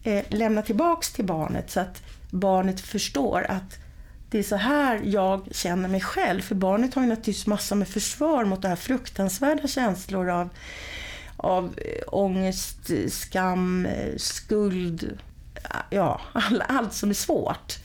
eh, 0.03 0.25
lämna 0.29 0.63
tillbaks 0.63 1.13
till 1.13 1.25
barnet 1.25 1.71
så 1.71 1.81
att 1.81 2.03
barnet 2.31 2.81
förstår 2.81 3.47
att 3.49 3.79
det 4.31 4.39
är 4.39 4.43
så 4.43 4.57
här 4.57 5.01
jag 5.05 5.49
känner 5.51 5.89
mig 5.89 6.01
själv. 6.01 6.41
För 6.41 6.55
barnet 6.55 6.95
har 6.95 7.03
ju 7.03 7.09
naturligtvis 7.09 7.47
massor 7.47 7.77
med 7.77 7.89
försvar 7.89 8.45
mot 8.45 8.63
det 8.63 8.69
här 8.69 8.77
fruktansvärda 8.77 9.69
känslor 9.69 10.31
av, 10.31 10.49
av 11.37 11.65
äh, 11.65 12.03
ångest, 12.07 12.91
skam, 13.09 13.89
skuld, 14.17 15.19
ja, 15.91 16.21
all, 16.33 16.63
allt 16.69 16.93
som 16.93 17.11
är 17.11 17.15
svårt. 17.15 17.79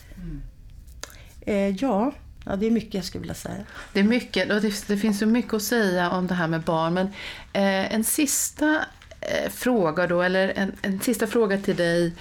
Eh, 1.50 1.76
ja, 1.76 2.12
Ja, 2.45 2.56
det 2.56 2.68
är 2.68 2.72
mycket 2.72 2.93
jag 2.93 3.06
skulle 3.06 3.20
vilja 3.20 3.36
säga. 3.36 3.64
Det 3.93 4.00
är 4.00 4.04
mycket, 4.04 4.52
och 4.52 4.62
det, 4.62 4.88
det 4.88 4.97
finns 4.97 5.20
så 5.20 5.26
mycket 5.26 5.54
att 5.54 5.64
säga 5.64 6.10
om 6.10 6.28
det 6.28 6.34
här 6.34 6.47
med 6.47 6.62
barn. 6.62 6.93
Men 6.93 7.06
eh, 7.54 7.93
en 7.93 8.04
sista 8.04 8.86
eh, 9.22 9.50
fråga 9.52 10.08
då, 10.08 10.22
eller 10.22 10.54
en, 10.56 10.72
en, 10.82 11.00
sista 11.00 11.28
fråga 11.28 11.58
till 11.58 11.76
dig. 11.76 12.14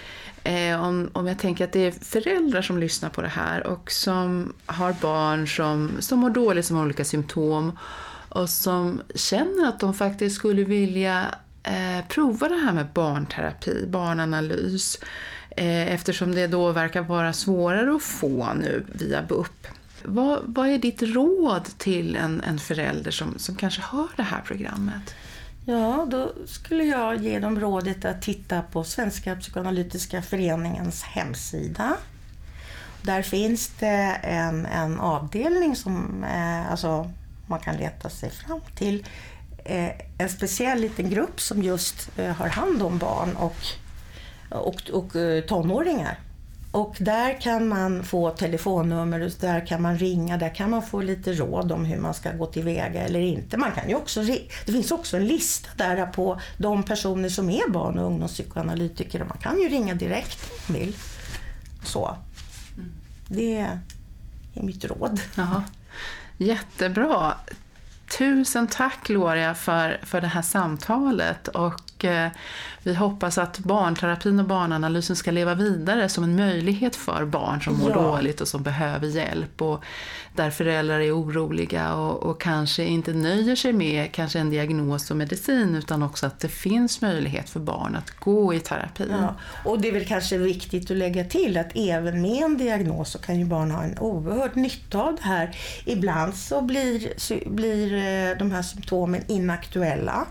Eh, 0.45 0.85
om, 0.85 1.11
om 1.12 1.26
jag 1.26 1.39
tänker 1.39 1.64
att 1.64 1.72
det 1.72 1.87
är 1.87 1.91
föräldrar 1.91 2.62
som 2.62 2.79
lyssnar 2.79 3.11
på 3.11 3.22
det 3.22 3.29
här 3.29 3.66
och 3.66 3.91
som 3.91 4.53
har 4.66 4.93
barn 4.93 5.49
som, 5.49 5.91
som 6.01 6.18
mår 6.18 6.31
dåligt, 6.31 6.66
som 6.66 6.76
har 6.76 6.85
olika 6.85 7.05
symptom 7.05 7.79
och 8.29 8.51
som 8.51 9.03
känner 9.14 9.68
att 9.68 9.81
de 9.81 9.95
faktiskt 9.95 10.37
skulle 10.37 10.64
vilja 10.64 11.35
eh, 11.62 12.07
prova 12.09 12.49
det 12.49 12.57
här 12.57 12.72
med 12.72 12.87
barnterapi, 12.95 13.87
barnanalys, 13.87 14.97
eh, 14.97 15.07
Eh, 15.59 15.92
eftersom 15.92 16.34
det 16.34 16.46
då 16.46 16.72
verkar 16.72 17.02
vara 17.02 17.32
svårare 17.32 17.96
att 17.96 18.02
få 18.02 18.54
nu 18.54 18.84
via 18.92 19.22
BUP. 19.22 19.66
Vad, 20.04 20.40
vad 20.44 20.68
är 20.68 20.78
ditt 20.78 21.02
råd 21.02 21.64
till 21.78 22.16
en, 22.16 22.40
en 22.40 22.59
förälder 22.59 23.11
som, 23.11 23.38
som 23.38 23.54
kanske 23.54 23.82
hör 23.82 24.09
det 24.16 24.22
här 24.22 24.40
programmet? 24.40 25.14
Ja, 25.64 26.06
då 26.11 26.32
skulle 26.46 26.84
jag 26.84 27.16
ge 27.16 27.38
dem 27.38 27.61
rådet 27.61 28.04
att 28.04 28.22
titta 28.22 28.62
på 28.62 28.84
Svenska 28.84 29.36
psykoanalytiska 29.36 30.22
föreningens 30.22 31.02
hemsida. 31.02 31.96
Där 33.02 33.22
finns 33.22 33.68
det 33.68 34.20
en, 34.22 34.66
en 34.66 35.00
avdelning 35.00 35.76
som 35.76 36.24
eh, 36.24 36.70
alltså, 36.70 37.11
man 37.46 37.61
kan 37.61 37.76
leta 37.76 38.11
sig 38.11 38.30
fram 38.30 38.61
till. 38.74 39.06
Eh, 39.64 39.90
en 40.18 40.28
speciell 40.28 40.80
liten 40.80 41.11
grupp 41.11 41.40
som 41.40 41.62
just 41.62 42.18
eh, 42.18 42.32
har 42.32 42.48
hand 42.48 42.82
om 42.82 42.98
barn 42.98 43.36
och, 43.36 43.56
och, 44.51 44.90
och 44.92 45.16
eh, 45.16 45.44
tonåringar. 45.44 46.18
Och 46.70 46.96
där 46.99 47.40
kan 47.40 47.68
man 47.68 48.05
få 48.05 48.30
telefonnummer, 48.30 49.20
och 49.20 49.30
där 49.40 49.66
kan 49.66 49.82
man 49.82 49.99
ringa, 49.99 50.36
där 50.36 50.55
kan 50.55 50.70
man 50.70 50.82
få 50.82 51.01
lite 51.01 51.32
råd 51.32 51.72
om 51.72 51.84
hur 51.84 52.01
man 52.01 52.14
ska 52.14 52.32
gå 52.32 52.46
tillväga 52.46 53.03
eller 53.03 53.20
inte. 53.20 53.57
Man 53.57 53.72
kan 53.72 53.88
ju 53.88 53.94
också, 53.94 54.22
det 54.66 54.72
finns 54.72 54.90
också 54.90 55.16
en 55.16 55.26
lista 55.26 55.68
där 55.76 56.07
på 56.07 56.40
de 56.59 56.82
personer 56.82 57.28
som 57.28 57.51
är 57.51 57.70
barn 57.70 57.99
och 57.99 58.07
ungdomspsykoanalytiker 58.07 59.22
och 59.22 59.28
man 59.28 59.38
kan 59.38 59.61
ju 59.61 59.68
ringa 59.68 59.94
direkt 59.94 60.51
om 60.51 60.57
man 60.74 60.80
vill. 60.80 60.96
Så. 61.84 62.16
Det 63.28 63.59
är 63.59 64.62
mitt 64.62 64.84
råd. 64.84 65.20
Jaha. 65.34 65.62
Jättebra. 66.36 67.34
Tusen 68.18 68.66
tack 68.66 69.07
Gloria 69.07 69.55
för, 69.55 70.01
för 70.03 70.20
det 70.20 70.26
här 70.26 70.42
samtalet 70.42 71.49
och 71.49 71.97
eh, 72.05 72.28
vi 72.82 72.94
hoppas 72.94 73.38
att 73.38 73.59
barnterapin 73.59 74.40
och 74.40 74.44
barnanalysen 74.44 75.16
ska 75.16 75.30
leva 75.30 75.55
vidare 75.55 76.09
som 76.09 76.24
en 76.24 76.36
möjlighet 76.36 76.96
för 76.96 77.24
barn 77.24 77.62
som 77.62 77.78
mår 77.78 77.90
ja. 77.90 78.03
dåligt 78.03 78.40
och 78.40 78.49
som 78.49 78.62
behöver 78.62 79.07
hjälp 79.07 79.62
och 79.62 79.84
där 80.38 80.51
föräldrar 80.51 81.01
är 81.01 81.16
oroliga 81.16 81.94
och, 81.94 82.22
och, 82.22 82.40
kanske 82.40 82.84
inte 82.84 83.12
nöjer 83.12 83.57
sig 83.57 83.72
med 83.72 84.12
kanske 84.12 84.38
en 84.38 84.51
diagnos 84.51 85.11
och 85.11 85.16
medicin 85.16 85.74
utan 85.74 86.03
också 86.03 86.26
att 86.26 86.40
det 86.40 86.49
finns 86.49 87.01
möjlighet 87.01 87.51
för 87.51 87.61
barn 87.61 87.96
att 87.96 88.11
gå 88.11 88.55
i 88.55 88.61
terapi. 88.61 89.09
Ja. 89.11 89.34
Och 89.64 89.80
det 89.80 89.88
är 89.88 89.92
väl 89.92 90.07
kanske 90.07 90.38
viktigt 90.38 90.90
att 90.90 90.96
lägga 90.96 91.24
till 91.24 91.57
att 91.57 91.70
även 91.74 92.22
med 92.22 92.42
en 92.42 92.59
diagnos 92.59 93.11
så 93.11 93.18
kan 93.18 93.38
ju 93.38 93.44
barn 93.44 93.70
ha 93.70 93.82
en 93.82 93.99
oerhörd 93.99 94.57
nytta 94.57 95.03
av 95.03 95.16
det 95.16 95.22
här. 95.22 95.57
Ibland 95.84 96.34
så 96.34 96.61
blir, 96.61 97.12
så 97.16 97.38
blir 97.46 97.94
eh, 97.94 98.38
de 98.38 98.51
här 98.51 98.62
symptomen 98.62 99.22
inaktuella 99.28 100.26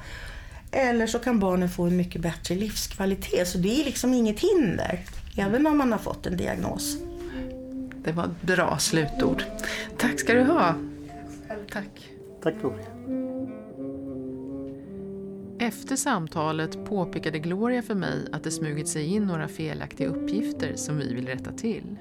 eller 0.77 1.07
så 1.07 1.19
kan 1.19 1.39
barnen 1.39 1.69
få 1.69 1.83
en 1.83 1.97
mycket 1.97 2.21
bättre 2.21 2.55
livskvalitet. 2.55 3.47
Så 3.47 3.57
det 3.57 3.81
är 3.81 3.85
liksom 3.85 4.13
inget 4.13 4.39
hinder, 4.39 4.99
även 5.37 5.67
om 5.67 5.77
man 5.77 5.91
har 5.91 5.99
fått 5.99 6.25
en 6.25 6.37
diagnos. 6.37 6.97
Det 8.03 8.11
var 8.11 8.23
ett 8.23 8.41
bra 8.41 8.77
slutord. 8.77 9.43
Tack 9.97 10.19
ska 10.19 10.33
du 10.33 10.43
ha. 10.43 10.75
Tack. 11.71 12.09
Tack 12.43 12.53
Gloria. 12.61 12.85
Efter 15.59 15.95
samtalet 15.95 16.85
påpekade 16.85 17.39
Gloria 17.39 17.81
för 17.81 17.95
mig 17.95 18.27
att 18.31 18.43
det 18.43 18.51
smugit 18.51 18.87
sig 18.87 19.05
in 19.05 19.23
några 19.25 19.47
felaktiga 19.47 20.07
uppgifter 20.07 20.75
som 20.75 20.97
vi 20.97 21.13
vill 21.13 21.27
rätta 21.27 21.51
till. 21.51 21.97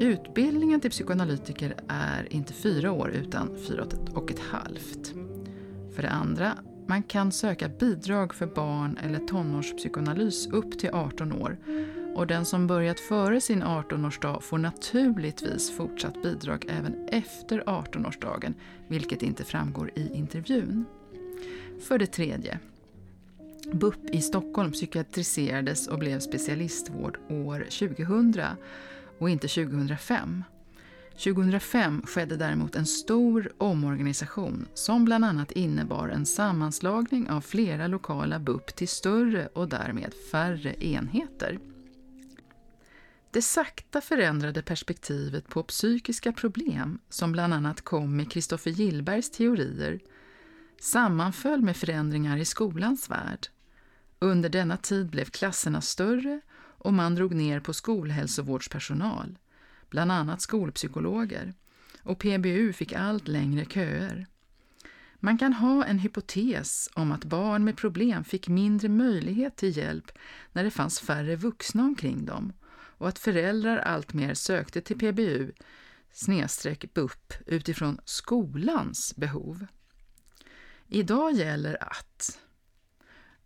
Utbildningen 0.00 0.80
till 0.80 0.90
psykoanalytiker 0.90 1.74
är 1.88 2.32
inte 2.32 2.52
fyra 2.52 2.92
år 2.92 3.10
utan 3.10 3.56
fyra 3.68 3.86
och 4.14 4.30
ett 4.30 4.40
halvt. 4.40 5.14
För 5.94 6.02
det 6.02 6.10
andra 6.10 6.52
man 6.86 7.02
kan 7.02 7.32
söka 7.32 7.68
bidrag 7.68 8.34
för 8.34 8.46
barn 8.46 8.98
eller 9.02 9.18
tonårspsykoanalys 9.18 10.46
upp 10.46 10.78
till 10.78 10.90
18 10.90 11.32
år 11.32 11.56
och 12.14 12.26
den 12.26 12.44
som 12.44 12.66
börjat 12.66 13.00
före 13.00 13.40
sin 13.40 13.62
18-årsdag 13.62 14.40
får 14.40 14.58
naturligtvis 14.58 15.76
fortsatt 15.76 16.22
bidrag 16.22 16.66
även 16.68 17.08
efter 17.08 17.60
18-årsdagen, 17.60 18.54
vilket 18.88 19.22
inte 19.22 19.44
framgår 19.44 19.90
i 19.94 20.10
intervjun. 20.14 20.84
För 21.80 21.98
det 21.98 22.06
tredje. 22.06 22.58
BUP 23.72 24.10
i 24.10 24.20
Stockholm 24.20 24.72
psykiatriserades 24.72 25.88
och 25.88 25.98
blev 25.98 26.18
specialistvård 26.18 27.18
år 27.28 27.66
2000 27.70 28.44
och 29.18 29.30
inte 29.30 29.48
2005. 29.48 30.44
2005 31.18 32.02
skedde 32.06 32.36
däremot 32.36 32.76
en 32.76 32.86
stor 32.86 33.52
omorganisation 33.58 34.68
som 34.74 35.04
bland 35.04 35.24
annat 35.24 35.52
innebar 35.52 36.08
en 36.08 36.26
sammanslagning 36.26 37.30
av 37.30 37.40
flera 37.40 37.86
lokala 37.86 38.38
BUP 38.38 38.76
till 38.76 38.88
större 38.88 39.46
och 39.46 39.68
därmed 39.68 40.14
färre 40.30 40.84
enheter. 40.84 41.58
Det 43.30 43.42
sakta 43.42 44.00
förändrade 44.00 44.62
perspektivet 44.62 45.48
på 45.48 45.62
psykiska 45.62 46.32
problem 46.32 46.98
som 47.08 47.32
bland 47.32 47.54
annat 47.54 47.80
kom 47.80 48.16
med 48.16 48.30
Kristoffer 48.30 48.70
Gillbergs 48.70 49.30
teorier 49.30 50.00
sammanföll 50.80 51.62
med 51.62 51.76
förändringar 51.76 52.36
i 52.36 52.44
skolans 52.44 53.10
värld. 53.10 53.46
Under 54.18 54.48
denna 54.48 54.76
tid 54.76 55.10
blev 55.10 55.24
klasserna 55.24 55.80
större 55.80 56.40
och 56.56 56.94
man 56.94 57.14
drog 57.14 57.34
ner 57.34 57.60
på 57.60 57.72
skolhälsovårdspersonal 57.72 59.38
bland 59.94 60.12
annat 60.12 60.40
skolpsykologer, 60.40 61.54
och 62.02 62.18
PBU 62.18 62.72
fick 62.72 62.92
allt 62.92 63.28
längre 63.28 63.64
köer. 63.64 64.26
Man 65.16 65.38
kan 65.38 65.52
ha 65.52 65.84
en 65.84 65.98
hypotes 65.98 66.88
om 66.94 67.12
att 67.12 67.24
barn 67.24 67.64
med 67.64 67.76
problem 67.76 68.24
fick 68.24 68.48
mindre 68.48 68.88
möjlighet 68.88 69.56
till 69.56 69.76
hjälp 69.76 70.10
när 70.52 70.64
det 70.64 70.70
fanns 70.70 71.00
färre 71.00 71.36
vuxna 71.36 71.82
omkring 71.82 72.24
dem 72.24 72.52
och 72.72 73.08
att 73.08 73.18
föräldrar 73.18 73.76
alltmer 73.76 74.34
sökte 74.34 74.80
till 74.80 74.98
PBU 74.98 75.52
snedstreck 76.12 76.94
BUP 76.94 77.32
utifrån 77.46 78.00
skolans 78.04 79.16
behov. 79.16 79.66
Idag 80.88 81.32
gäller 81.32 81.82
att 81.82 82.40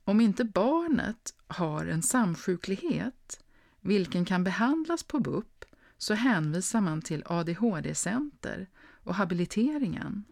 om 0.04 0.20
inte 0.20 0.44
barnet 0.44 1.34
har 1.46 1.86
en 1.86 2.02
samsjuklighet, 2.02 3.40
vilken 3.80 4.24
kan 4.24 4.44
behandlas 4.44 5.02
på 5.02 5.20
BUP, 5.20 5.64
så 5.98 6.14
hänvisar 6.14 6.80
man 6.80 7.02
till 7.02 7.22
ADHD-center 7.26 8.66
och 9.04 9.14
habiliteringen. 9.14 10.24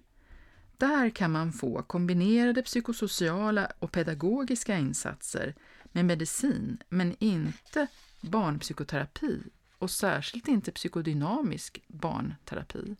Där 0.77 1.11
kan 1.11 1.33
man 1.33 1.53
få 1.53 1.83
kombinerade 1.83 2.63
psykosociala 2.63 3.73
och 3.79 3.93
pedagogiska 3.93 4.79
insatser 4.79 5.55
med 5.85 6.05
medicin, 6.05 6.83
men 6.89 7.17
inte 7.19 7.87
barnpsykoterapi 8.21 9.43
och 9.79 9.91
särskilt 9.91 10.49
inte 10.49 10.73
psykodynamisk 10.73 11.85
barnterapi. 11.89 12.97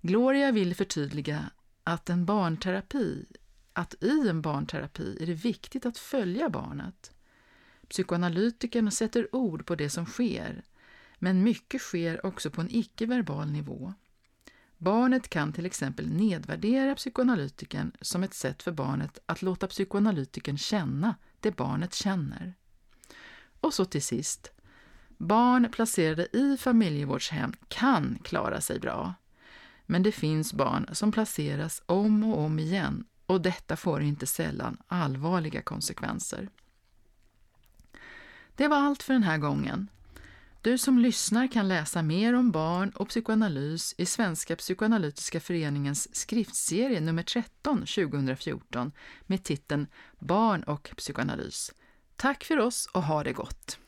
Gloria 0.00 0.52
vill 0.52 0.74
förtydliga 0.74 1.50
att 1.84 2.10
en 2.10 2.24
barnterapi, 2.24 3.26
att 3.72 3.94
i 4.02 4.28
en 4.28 4.42
barnterapi 4.42 5.18
är 5.20 5.26
det 5.26 5.34
viktigt 5.34 5.86
att 5.86 5.98
följa 5.98 6.48
barnet. 6.48 7.12
Psykoanalytikern 7.88 8.90
sätter 8.90 9.36
ord 9.36 9.66
på 9.66 9.74
det 9.74 9.90
som 9.90 10.06
sker 10.06 10.64
men 11.18 11.42
mycket 11.42 11.80
sker 11.80 12.26
också 12.26 12.50
på 12.50 12.60
en 12.60 12.70
icke-verbal 12.70 13.50
nivå. 13.50 13.94
Barnet 14.78 15.28
kan 15.28 15.52
till 15.52 15.66
exempel 15.66 16.08
nedvärdera 16.08 16.94
psykoanalytikern 16.94 17.92
som 18.00 18.22
ett 18.22 18.34
sätt 18.34 18.62
för 18.62 18.72
barnet 18.72 19.18
att 19.26 19.42
låta 19.42 19.66
psykoanalytikern 19.66 20.58
känna 20.58 21.14
det 21.40 21.56
barnet 21.56 21.94
känner. 21.94 22.54
Och 23.60 23.74
så 23.74 23.84
till 23.84 24.02
sist. 24.02 24.52
Barn 25.18 25.70
placerade 25.72 26.36
i 26.36 26.56
familjevårdshem 26.56 27.52
kan 27.68 28.18
klara 28.22 28.60
sig 28.60 28.80
bra. 28.80 29.14
Men 29.86 30.02
det 30.02 30.12
finns 30.12 30.52
barn 30.52 30.88
som 30.92 31.12
placeras 31.12 31.82
om 31.86 32.24
och 32.24 32.38
om 32.38 32.58
igen 32.58 33.04
och 33.26 33.40
detta 33.40 33.76
får 33.76 34.02
inte 34.02 34.26
sällan 34.26 34.76
allvarliga 34.88 35.62
konsekvenser. 35.62 36.48
Det 38.54 38.68
var 38.68 38.76
allt 38.76 39.02
för 39.02 39.12
den 39.12 39.22
här 39.22 39.38
gången. 39.38 39.88
Du 40.66 40.78
som 40.78 40.98
lyssnar 40.98 41.46
kan 41.52 41.68
läsa 41.68 42.02
mer 42.02 42.34
om 42.34 42.50
barn 42.50 42.90
och 42.90 43.08
psykoanalys 43.08 43.94
i 43.98 44.06
Svenska 44.06 44.56
psykoanalytiska 44.56 45.40
föreningens 45.40 46.16
skriftserie 46.16 47.00
nummer 47.00 47.22
13 47.22 47.78
2014 47.78 48.92
med 49.22 49.42
titeln 49.44 49.86
Barn 50.18 50.62
och 50.62 50.90
psykoanalys. 50.96 51.72
Tack 52.16 52.44
för 52.44 52.58
oss 52.58 52.88
och 52.92 53.02
ha 53.02 53.24
det 53.24 53.32
gott! 53.32 53.78